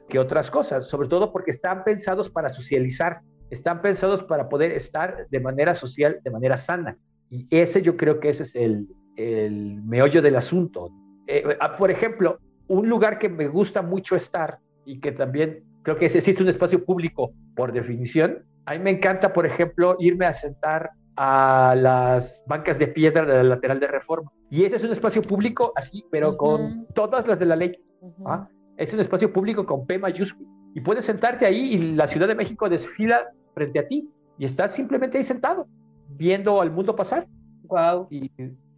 que 0.08 0.18
otras 0.18 0.50
cosas, 0.50 0.88
sobre 0.88 1.08
todo 1.08 1.32
porque 1.32 1.52
están 1.52 1.84
pensados 1.84 2.28
para 2.28 2.48
socializar, 2.48 3.20
están 3.50 3.82
pensados 3.82 4.22
para 4.22 4.48
poder 4.48 4.72
estar 4.72 5.28
de 5.30 5.40
manera 5.40 5.74
social, 5.74 6.18
de 6.24 6.30
manera 6.30 6.56
sana. 6.56 6.98
Y 7.30 7.46
ese 7.50 7.82
yo 7.82 7.96
creo 7.96 8.20
que 8.20 8.28
ese 8.28 8.44
es 8.44 8.54
el, 8.54 8.88
el 9.16 9.82
meollo 9.82 10.22
del 10.22 10.36
asunto. 10.36 10.90
Eh, 11.26 11.56
ah, 11.60 11.76
por 11.76 11.90
ejemplo, 11.90 12.38
un 12.68 12.88
lugar 12.88 13.18
que 13.18 13.28
me 13.28 13.48
gusta 13.48 13.82
mucho 13.82 14.16
estar 14.16 14.58
y 14.84 15.00
que 15.00 15.12
también 15.12 15.64
creo 15.82 15.96
que 15.96 16.06
existe 16.06 16.42
un 16.42 16.48
espacio 16.48 16.84
público 16.84 17.32
por 17.54 17.72
definición, 17.72 18.44
a 18.66 18.72
mí 18.72 18.80
me 18.80 18.90
encanta, 18.90 19.32
por 19.32 19.46
ejemplo, 19.46 19.96
irme 20.00 20.26
a 20.26 20.32
sentar 20.32 20.90
a 21.16 21.74
las 21.76 22.42
bancas 22.46 22.78
de 22.78 22.88
piedra 22.88 23.24
de 23.24 23.34
la 23.34 23.42
lateral 23.42 23.80
de 23.80 23.86
reforma. 23.86 24.30
Y 24.50 24.64
ese 24.64 24.76
es 24.76 24.84
un 24.84 24.92
espacio 24.92 25.22
público 25.22 25.72
así, 25.76 26.04
pero 26.10 26.36
con 26.36 26.86
todas 26.94 27.26
las 27.26 27.38
de 27.38 27.46
la 27.46 27.56
ley. 27.56 27.78
¿ah? 28.26 28.48
Es 28.76 28.92
un 28.92 29.00
espacio 29.00 29.32
público 29.32 29.64
con 29.64 29.86
P 29.86 29.98
mayúsculo. 29.98 30.48
Y 30.74 30.80
puedes 30.80 31.04
sentarte 31.04 31.46
ahí 31.46 31.74
y 31.74 31.78
la 31.94 32.06
Ciudad 32.06 32.28
de 32.28 32.34
México 32.34 32.68
desfila 32.68 33.32
frente 33.54 33.78
a 33.78 33.86
ti 33.86 34.10
y 34.38 34.44
estás 34.44 34.74
simplemente 34.74 35.16
ahí 35.16 35.24
sentado, 35.24 35.66
viendo 36.08 36.60
al 36.60 36.70
mundo 36.70 36.94
pasar. 36.94 37.26
Wow. 37.64 38.08
Y, 38.10 38.30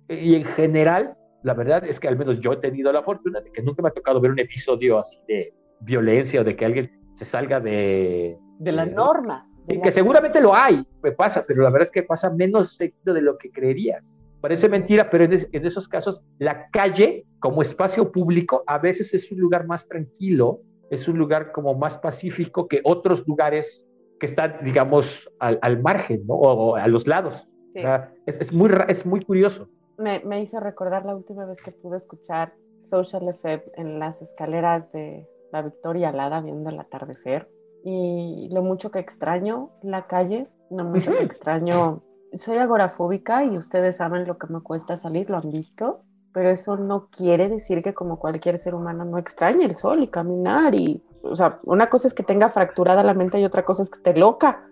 y 0.09 0.35
en 0.35 0.45
general, 0.45 1.17
la 1.43 1.55
verdad 1.55 1.85
es 1.85 2.01
que 2.01 2.09
al 2.09 2.17
menos 2.17 2.41
yo 2.41 2.53
he 2.53 2.57
tenido 2.57 2.93
la 2.93 3.03
fortuna 3.03 3.41
de 3.41 3.53
que 3.53 3.63
nunca 3.63 3.83
me 3.83 3.89
ha 3.89 3.93
tocado 3.93 4.21
ver 4.21 4.31
un 4.31 4.41
episodio 4.41 4.99
así 4.99 5.19
de 5.29 5.55
violencia 5.81 6.41
o 6.41 6.45
de 6.45 6.57
que 6.57 6.65
alguien 6.65 6.91
se 7.17 7.25
salga 7.25 7.61
de... 7.61 8.39
De 8.59 8.73
la 8.73 8.87
norma. 8.87 9.49
Y 9.69 9.81
que 9.81 9.91
seguramente 9.91 10.41
lo 10.41 10.55
hay, 10.55 10.83
pues 11.01 11.15
pasa, 11.15 11.45
pero 11.47 11.63
la 11.63 11.71
verdad 11.71 11.87
es 11.87 11.91
que 11.91 12.03
pasa 12.03 12.31
menos 12.31 12.77
seguido 12.77 13.13
de 13.13 13.21
lo 13.21 13.37
que 13.37 13.51
creerías. 13.51 14.23
Parece 14.41 14.69
mentira, 14.69 15.11
pero 15.11 15.25
en, 15.25 15.33
en, 15.33 15.67
esos 15.67 15.89
casos 15.89 16.23
la 16.39 16.71
calle 16.71 17.27
como 17.41 17.61
espacio 17.61 18.11
público 18.11 18.63
a 18.67 18.79
veces 18.79 19.13
es 19.13 19.31
un 19.31 19.39
lugar 19.39 19.67
más 19.67 19.87
tranquilo, 19.87 20.61
es 20.91 21.09
un 21.09 21.19
lugar 21.19 21.53
como 21.53 21.75
más 21.75 21.99
pacífico 21.99 22.69
que 22.69 22.81
otros 22.85 23.27
lugares 23.27 23.88
que 24.19 24.27
están, 24.27 24.59
digamos, 24.63 25.31
al, 25.39 25.59
al 25.63 25.81
margen, 25.81 26.27
¿no? 26.27 26.35
O, 26.35 26.71
o, 26.71 26.77
a 26.77 26.87
los 26.89 27.07
lados. 27.07 27.49
Sí. 27.75 27.83
Es, 28.27 28.41
es, 28.41 28.53
muy, 28.53 28.71
es 28.89 29.07
muy 29.07 29.25
curioso. 29.25 29.69
Me, 29.99 30.21
me, 30.25 30.39
hizo 30.39 30.61
recordar 30.61 31.05
la 31.05 31.15
última 31.15 31.45
vez 31.45 31.61
que 31.61 31.73
pude 31.73 31.97
escuchar 31.97 32.55
Social 32.81 33.29
Effect 33.29 33.69
en 33.77 33.99
las 33.99 34.23
escaleras 34.23 34.93
de 34.93 35.29
la 35.53 35.63
Victoria 35.63 36.11
Alada 36.11 36.41
viendo 36.41 36.71
el 36.71 36.79
atardecer 36.79 37.49
y 37.85 38.49
lo 38.53 38.63
mucho 38.63 38.91
que 38.91 38.99
extraño 38.99 39.71
la 39.83 40.07
calle, 40.07 40.49
lo 40.71 40.85
mucho 40.85 41.11
que 41.11 41.23
extraño. 41.23 42.03
Soy 42.33 42.59
agorafóbica 42.59 43.45
y 43.45 43.57
ustedes 43.57 43.97
saben 43.97 44.27
lo 44.27 44.37
que 44.39 44.49
me 44.49 44.61
cuesta 44.61 44.97
salir, 44.97 45.31
lo 45.31 45.39
han 45.39 45.51
visto, 45.51 46.03
pero 46.33 46.51
eso 46.51 46.77
no 46.77 47.09
quiere 47.09 47.49
decir 47.49 47.83
que 47.83 47.95
como 47.95 48.19
cualquier 48.19 48.59
ser 48.59 48.75
humano 48.75 49.05
no 49.05 49.19
extrañe 49.19 49.65
el 49.65 49.75
sol 49.75 50.03
y 50.03 50.09
caminar 50.09 50.75
y, 50.75 51.03
o 51.31 51.37
sea, 51.37 51.59
una 51.65 51.89
cosa 51.89 52.09
es 52.09 52.15
que 52.15 52.23
tenga 52.23 52.49
fracturada 52.49 53.03
la 53.05 53.15
mente 53.15 53.39
y 53.41 53.45
otra 53.45 53.65
cosa 53.65 53.83
es 53.83 53.91
que 53.91 53.99
esté 53.99 54.19
loca. 54.19 54.65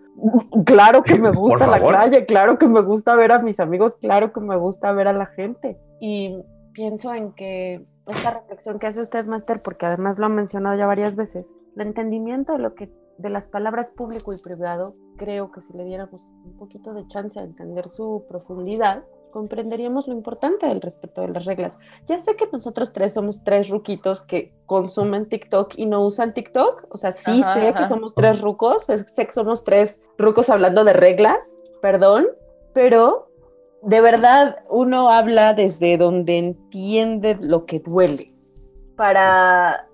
Claro 0.65 1.03
que 1.03 1.19
me 1.19 1.31
gusta 1.31 1.67
la 1.67 1.79
calle, 1.79 2.25
claro 2.25 2.57
que 2.57 2.67
me 2.67 2.81
gusta 2.81 3.15
ver 3.15 3.31
a 3.31 3.39
mis 3.39 3.59
amigos, 3.59 3.95
claro 3.95 4.33
que 4.33 4.39
me 4.39 4.57
gusta 4.57 4.91
ver 4.91 5.07
a 5.07 5.13
la 5.13 5.27
gente. 5.27 5.79
Y 5.99 6.43
pienso 6.73 7.13
en 7.13 7.33
que 7.33 7.85
esta 8.07 8.31
reflexión 8.31 8.79
que 8.79 8.87
hace 8.87 9.01
usted, 9.01 9.25
Master, 9.25 9.59
porque 9.63 9.85
además 9.85 10.17
lo 10.17 10.25
ha 10.25 10.29
mencionado 10.29 10.77
ya 10.77 10.87
varias 10.87 11.15
veces, 11.15 11.53
el 11.75 11.87
entendimiento 11.87 12.53
de 12.53 12.59
lo 12.59 12.73
que 12.73 12.91
de 13.17 13.29
las 13.29 13.47
palabras 13.47 13.91
público 13.91 14.33
y 14.33 14.37
privado, 14.41 14.95
creo 15.17 15.51
que 15.51 15.61
si 15.61 15.73
le 15.73 15.83
diéramos 15.83 16.31
un 16.45 16.55
poquito 16.57 16.93
de 16.93 17.07
chance 17.07 17.39
a 17.39 17.43
entender 17.43 17.87
su 17.89 18.25
profundidad, 18.29 19.03
comprenderíamos 19.31 20.07
lo 20.07 20.13
importante 20.13 20.67
del 20.67 20.81
respeto 20.81 21.21
de 21.21 21.29
las 21.29 21.45
reglas. 21.45 21.79
Ya 22.07 22.19
sé 22.19 22.35
que 22.35 22.47
nosotros 22.51 22.93
tres 22.93 23.13
somos 23.13 23.43
tres 23.43 23.69
ruquitos 23.69 24.23
que 24.23 24.53
consumen 24.65 25.27
TikTok 25.27 25.73
y 25.77 25.85
no 25.85 26.05
usan 26.05 26.33
TikTok, 26.33 26.87
o 26.89 26.97
sea, 26.97 27.11
sí 27.11 27.41
ajá, 27.41 27.53
sé 27.53 27.69
ajá. 27.69 27.79
que 27.79 27.85
somos 27.85 28.13
tres 28.15 28.41
rucos, 28.41 28.85
sé 28.85 29.25
que 29.25 29.33
somos 29.33 29.63
tres 29.63 29.99
rucos 30.17 30.49
hablando 30.49 30.83
de 30.83 30.93
reglas, 30.93 31.57
perdón, 31.81 32.27
pero 32.73 33.29
de 33.81 34.01
verdad 34.01 34.57
uno 34.69 35.09
habla 35.09 35.53
desde 35.53 35.97
donde 35.97 36.37
entiende 36.37 37.37
lo 37.39 37.65
que 37.65 37.79
duele. 37.79 38.33
Para 38.95 39.86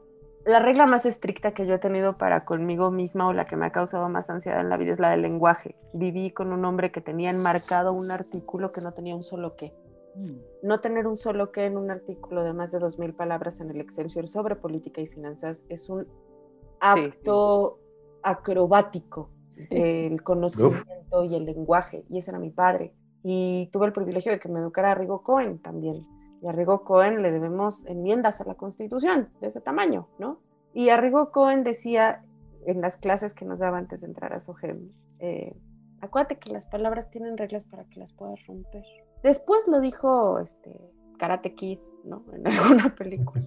la 0.45 0.59
regla 0.59 0.85
más 0.85 1.05
estricta 1.05 1.51
que 1.51 1.65
yo 1.65 1.75
he 1.75 1.79
tenido 1.79 2.17
para 2.17 2.45
conmigo 2.45 2.91
misma 2.91 3.27
o 3.27 3.33
la 3.33 3.45
que 3.45 3.55
me 3.55 3.65
ha 3.65 3.71
causado 3.71 4.09
más 4.09 4.29
ansiedad 4.29 4.59
en 4.59 4.69
la 4.69 4.77
vida 4.77 4.91
es 4.91 4.99
la 4.99 5.11
del 5.11 5.21
lenguaje. 5.21 5.75
Viví 5.93 6.31
con 6.31 6.51
un 6.51 6.65
hombre 6.65 6.91
que 6.91 7.01
tenía 7.01 7.29
enmarcado 7.29 7.93
un 7.93 8.11
artículo 8.11 8.71
que 8.71 8.81
no 8.81 8.93
tenía 8.93 9.15
un 9.15 9.23
solo 9.23 9.55
qué. 9.55 9.73
Mm. 10.15 10.67
No 10.67 10.79
tener 10.79 11.07
un 11.07 11.17
solo 11.17 11.51
qué 11.51 11.65
en 11.65 11.77
un 11.77 11.91
artículo 11.91 12.43
de 12.43 12.53
más 12.53 12.71
de 12.71 12.79
2.000 12.79 13.15
palabras 13.15 13.61
en 13.61 13.71
el 13.71 13.79
Excelsior 13.79 14.27
sobre 14.27 14.55
política 14.55 15.01
y 15.01 15.07
finanzas 15.07 15.65
es 15.69 15.89
un 15.89 16.07
acto 16.79 17.77
sí, 17.79 18.19
acrobático 18.23 19.29
del 19.69 20.21
conocimiento 20.23 21.21
Uf. 21.21 21.31
y 21.31 21.35
el 21.35 21.45
lenguaje. 21.45 22.03
Y 22.09 22.17
ese 22.17 22.31
era 22.31 22.39
mi 22.39 22.49
padre 22.49 22.93
y 23.23 23.69
tuve 23.71 23.85
el 23.85 23.93
privilegio 23.93 24.31
de 24.33 24.39
que 24.39 24.49
me 24.49 24.59
educara 24.59 24.91
a 24.91 24.95
Rigo 24.95 25.23
Cohen 25.23 25.59
también. 25.59 26.05
Y 26.43 26.47
a 26.47 26.51
Rigo 26.51 26.83
Cohen 26.83 27.21
le 27.21 27.31
debemos 27.31 27.85
enmiendas 27.85 28.41
a 28.41 28.43
la 28.43 28.55
Constitución 28.55 29.29
de 29.39 29.47
ese 29.47 29.61
tamaño, 29.61 30.09
¿no? 30.19 30.41
Y 30.73 30.89
a 30.89 30.99
Cohen 31.31 31.63
decía 31.63 32.25
en 32.65 32.81
las 32.81 32.97
clases 32.97 33.33
que 33.33 33.45
nos 33.45 33.59
daba 33.59 33.77
antes 33.77 34.01
de 34.01 34.07
entrar 34.07 34.33
a 34.33 34.41
SOGEM, 34.41 34.91
eh, 35.19 35.55
acuérdate 36.01 36.39
que 36.39 36.51
las 36.51 36.65
palabras 36.65 37.09
tienen 37.09 37.37
reglas 37.37 37.65
para 37.65 37.85
que 37.85 37.97
las 37.97 38.11
puedas 38.11 38.45
romper. 38.45 38.83
Después 39.23 39.69
lo 39.69 39.79
dijo 39.79 40.37
este, 40.39 40.81
Karate 41.17 41.55
Kid, 41.55 41.79
¿no? 42.03 42.25
En 42.33 42.45
alguna 42.45 42.93
película. 42.93 43.45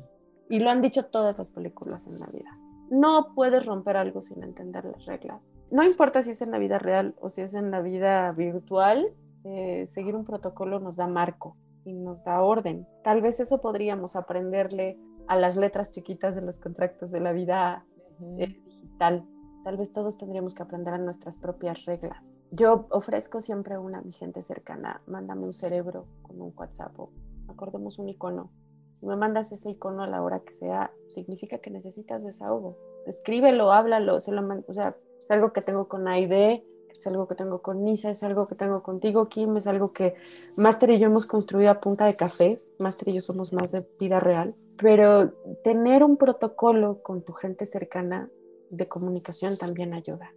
Y 0.49 0.61
lo 0.61 0.71
han 0.71 0.81
dicho 0.81 1.05
todas 1.05 1.37
las 1.37 1.51
películas 1.51 2.07
en 2.07 2.19
la 2.19 2.27
vida. 2.29 2.59
No 2.89 3.35
puedes 3.35 3.67
romper 3.67 3.99
algo 3.99 4.23
sin 4.23 4.43
entender 4.43 4.87
las 4.87 5.05
reglas. 5.05 5.55
No 5.71 5.83
importa 5.83 6.23
si 6.23 6.31
es 6.31 6.41
en 6.41 6.51
la 6.51 6.59
vida 6.59 6.79
real 6.79 7.15
o 7.21 7.29
si 7.29 7.43
es 7.43 7.53
en 7.53 7.71
la 7.71 7.83
vida 7.83 8.33
virtual, 8.33 9.13
eh, 9.45 9.85
seguir 9.85 10.17
un 10.17 10.25
protocolo 10.25 10.81
nos 10.81 10.97
da 10.97 11.07
marco 11.07 11.59
y 11.87 11.93
nos 11.95 12.25
da 12.25 12.43
orden. 12.43 12.87
Tal 13.05 13.23
vez 13.23 13.41
eso 13.41 13.61
podríamos 13.61 14.17
aprenderle 14.17 14.99
a 15.29 15.37
las 15.37 15.57
letras 15.57 15.93
chiquitas 15.93 16.35
de 16.35 16.43
los 16.43 16.59
contratos 16.59 17.11
de 17.11 17.21
la 17.21 17.33
vida 17.33 17.85
uh 18.19 18.25
-huh. 18.25 18.43
eh, 18.43 18.61
digital. 18.65 19.25
Tal 19.65 19.77
vez 19.77 19.93
todos 19.93 20.19
tendríamos 20.19 20.55
que 20.55 20.63
aprender 20.63 20.95
a 20.95 20.99
nuestras 20.99 21.39
propias 21.39 21.85
reglas. 21.85 22.39
Yo 22.51 22.87
ofrezco 22.91 23.41
siempre 23.41 23.79
una 23.79 23.99
a 23.99 24.03
mi 24.03 24.13
gente 24.13 24.43
cercana, 24.43 25.03
mándame 25.07 25.47
un 25.47 25.53
cerebro 25.53 26.07
con 26.23 26.41
un 26.41 26.53
WhatsApp 26.57 26.99
o 26.99 27.11
acordemos 27.49 27.99
un 27.99 28.09
icono. 28.09 28.51
Si 28.95 29.07
me 29.07 29.17
mandas 29.17 29.53
ese 29.53 29.71
icono 29.71 30.03
a 30.03 30.07
la 30.07 30.23
hora 30.23 30.41
que 30.41 30.55
sea, 30.55 30.91
significa 31.09 31.59
que 31.59 31.71
necesitas 31.71 32.25
desahogo. 32.25 32.77
Escríbelo, 33.07 33.73
háblalo, 33.73 34.21
se 34.21 34.33
lo 34.33 34.43
o 34.67 34.75
sea, 34.75 34.97
es 35.19 35.31
algo 35.31 35.53
que 35.53 35.63
tengo 35.63 35.89
con 35.89 36.09
Aide, 36.09 36.65
es 36.99 37.07
algo 37.07 37.27
que 37.27 37.35
tengo 37.35 37.63
con 37.63 37.85
Nisa, 37.85 38.11
es 38.11 38.23
algo 38.23 38.47
que 38.47 38.55
tengo 38.55 38.83
contigo, 38.83 39.29
Kim, 39.29 39.57
es 39.57 39.67
algo 39.67 39.93
que 39.93 40.15
Master 40.57 40.91
y 40.91 40.99
yo 40.99 41.07
hemos 41.07 41.27
construido 41.27 41.71
a 41.71 41.81
punta 41.81 42.07
de 42.07 42.15
cafés. 42.15 42.71
Master 42.79 43.09
y 43.09 43.15
yo 43.15 43.21
somos 43.21 43.53
más 43.53 43.73
de 43.73 43.87
vida 44.01 44.21
real. 44.21 44.53
Pero 44.79 45.33
tener 45.65 46.03
un 46.05 46.17
protocolo 46.17 47.03
con 47.03 47.23
tu 47.23 47.33
gente 47.33 47.67
cercana 47.67 48.29
de 48.71 48.87
comunicación 48.89 49.57
también 49.57 49.95
ayuda. 49.95 50.33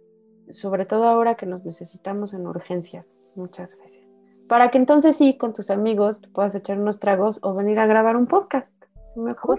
Sobre 0.48 0.86
todo 0.86 1.04
ahora 1.04 1.36
que 1.36 1.46
nos 1.46 1.64
necesitamos 1.64 2.32
en 2.32 2.46
urgencias, 2.46 3.12
muchas 3.36 3.76
veces. 3.78 4.00
Para 4.48 4.70
que 4.70 4.78
entonces 4.78 5.16
sí, 5.16 5.36
con 5.36 5.52
tus 5.52 5.70
amigos, 5.70 6.20
tú 6.20 6.32
puedas 6.32 6.54
echar 6.54 6.78
unos 6.78 6.98
tragos 6.98 7.38
o 7.42 7.54
venir 7.54 7.78
a 7.78 7.86
grabar 7.86 8.16
un 8.16 8.26
podcast. 8.26 8.74
Mejor, 9.16 9.58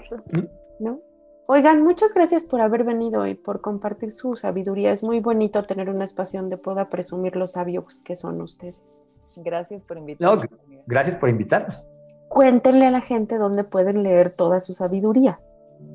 ¿no? 0.79 0.99
Oigan, 1.47 1.83
muchas 1.83 2.13
gracias 2.13 2.43
por 2.45 2.61
haber 2.61 2.83
venido 2.83 3.27
y 3.27 3.35
por 3.35 3.61
compartir 3.61 4.11
su 4.11 4.35
sabiduría. 4.35 4.91
Es 4.91 5.03
muy 5.03 5.19
bonito 5.19 5.61
tener 5.63 5.89
un 5.89 6.01
espacio 6.01 6.39
donde 6.39 6.57
pueda 6.57 6.89
presumir 6.89 7.35
los 7.35 7.53
sabios 7.53 8.03
que 8.03 8.15
son 8.15 8.41
ustedes. 8.41 9.05
Gracias 9.37 9.83
por 9.83 9.97
invitarnos. 9.97 10.43
No, 10.43 10.49
gracias 10.87 11.15
por 11.15 11.29
invitarnos. 11.29 11.85
Cuéntenle 12.29 12.85
a 12.85 12.91
la 12.91 13.01
gente 13.01 13.37
dónde 13.37 13.63
pueden 13.63 14.03
leer 14.03 14.33
toda 14.35 14.61
su 14.61 14.73
sabiduría. 14.73 15.37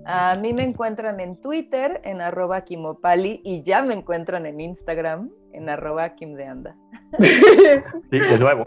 A 0.05 0.37
mí 0.37 0.53
me 0.53 0.65
encuentran 0.65 1.21
en 1.21 1.41
Twitter 1.41 2.01
en 2.05 2.21
arroba 2.21 2.63
Kimopali 2.63 3.41
y 3.45 3.63
ya 3.63 3.83
me 3.83 3.95
encuentran 3.95 4.47
en 4.47 4.61
Instagram 4.61 5.31
en 5.53 5.69
arroba 5.69 6.15
Kimdeanda. 6.15 6.77
Sí, 8.11 8.19
de 8.19 8.39
nuevo. 8.39 8.67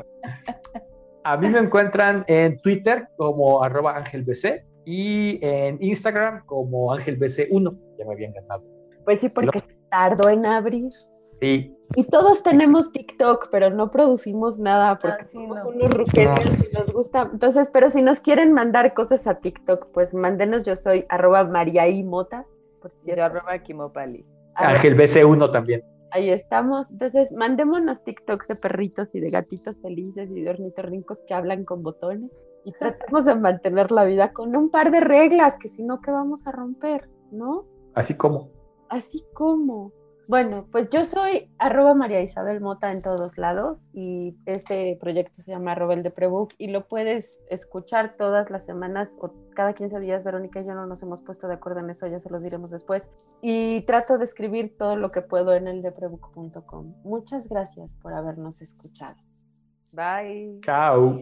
A 1.24 1.38
mí 1.38 1.50
me 1.50 1.60
encuentran 1.60 2.24
en 2.28 2.58
Twitter 2.62 3.08
como 3.18 3.62
arroba 3.62 3.98
AngelBC 3.98 4.64
y 4.92 5.40
en 5.46 5.78
Instagram 5.82 6.46
como 6.48 6.92
ángelbc1. 6.96 7.78
Ya 8.00 8.06
me 8.06 8.14
habían 8.14 8.34
ganado. 8.34 8.64
Pues 9.06 9.20
sí, 9.20 9.30
porque 9.30 9.60
se 9.60 9.78
tardó 9.92 10.30
en 10.30 10.48
abrir. 10.48 10.90
Sí. 11.40 11.76
Y 11.96 12.04
todos 12.06 12.42
tenemos 12.44 12.92
TikTok, 12.92 13.50
pero 13.52 13.70
no 13.70 13.92
producimos 13.92 14.58
nada 14.58 14.98
porque 14.98 15.22
Ah, 15.22 15.26
sí, 15.26 15.38
somos 15.38 15.64
no. 15.64 15.70
unos 15.72 15.90
ruqueros 15.94 16.40
y 16.46 16.76
nos 16.76 16.92
gusta. 16.92 17.30
Entonces, 17.32 17.70
pero 17.72 17.92
si 17.92 18.02
nos 18.02 18.20
quieren 18.20 18.52
mandar 18.52 18.94
cosas 18.96 19.28
a 19.28 19.36
TikTok, 19.40 19.92
pues 19.94 20.14
mándenos. 20.16 20.64
Yo 20.64 20.76
soy 20.76 21.06
arroba 21.08 21.44
mariaimota, 21.44 22.46
por 22.82 22.90
cierto. 22.92 23.24
arroba 23.24 23.60
Kimopali. 23.60 24.26
Ángel 24.56 24.98
BC1 24.98 25.52
también. 25.52 25.84
Ahí 26.12 26.32
estamos. 26.32 26.90
Entonces, 26.90 27.32
mandémonos 27.32 28.04
TikToks 28.04 28.48
de 28.48 28.56
perritos 28.56 29.14
y 29.14 29.20
de 29.20 29.30
gatitos 29.30 29.80
felices 29.82 30.30
y 30.32 30.42
de 30.42 30.50
ornitorrincos 30.50 31.20
que 31.28 31.36
hablan 31.36 31.64
con 31.64 31.84
botones. 31.84 32.32
Y 32.64 32.72
tratemos 32.74 33.26
de 33.26 33.36
mantener 33.36 33.91
la 33.91 34.05
vida 34.05 34.34
con 34.34 34.55
un 34.55 34.70
par 34.70 34.91
de 34.91 34.99
reglas, 34.99 35.57
que 35.57 35.68
si 35.68 35.84
no, 35.84 36.01
¿qué 36.01 36.12
vamos 36.12 36.45
a 36.47 36.51
romper? 36.51 37.10
¿No? 37.32 37.66
Así 37.93 38.16
como. 38.16 38.51
Así 38.89 39.26
como. 39.34 39.93
Bueno, 40.30 40.68
pues 40.72 40.89
yo 40.89 41.05
soy 41.05 41.51
arroba 41.57 41.95
María 41.95 42.22
Isabel 42.22 42.62
Mota 42.62 42.91
en 42.91 43.01
todos 43.01 43.39
lados 43.39 43.88
y 43.93 44.38
este 44.45 44.95
proyecto 45.01 45.41
se 45.41 45.49
llama 45.49 45.72
arroba 45.72 45.95
el 45.95 46.03
de 46.03 46.12
Prebook 46.12 46.53
y 46.60 46.68
lo 46.68 46.88
puedes 46.88 47.41
escuchar 47.49 48.16
todas 48.16 48.51
las 48.51 48.64
semanas 48.64 49.16
o 49.20 49.34
cada 49.55 49.74
15 49.74 49.99
días. 49.99 50.24
Verónica 50.24 50.62
y 50.62 50.68
yo 50.68 50.76
no 50.76 50.86
nos 50.86 51.01
hemos 51.01 51.24
puesto 51.24 51.47
de 51.47 51.55
acuerdo 51.55 51.80
en 51.80 51.89
eso, 51.89 52.05
ya 52.05 52.20
se 52.20 52.30
los 52.30 52.43
diremos 52.43 52.70
después. 52.70 53.10
Y 53.41 53.82
trato 53.88 54.20
de 54.20 54.26
escribir 54.26 54.78
todo 54.78 54.95
lo 54.97 55.10
que 55.10 55.24
puedo 55.24 55.55
en 55.55 55.68
el 55.68 55.82
deprebook.com. 55.82 56.93
Muchas 57.03 57.49
gracias 57.49 57.95
por 57.95 58.14
habernos 58.14 58.62
escuchado. 58.62 59.18
Bye. 59.93 60.60
Chao. 60.62 61.22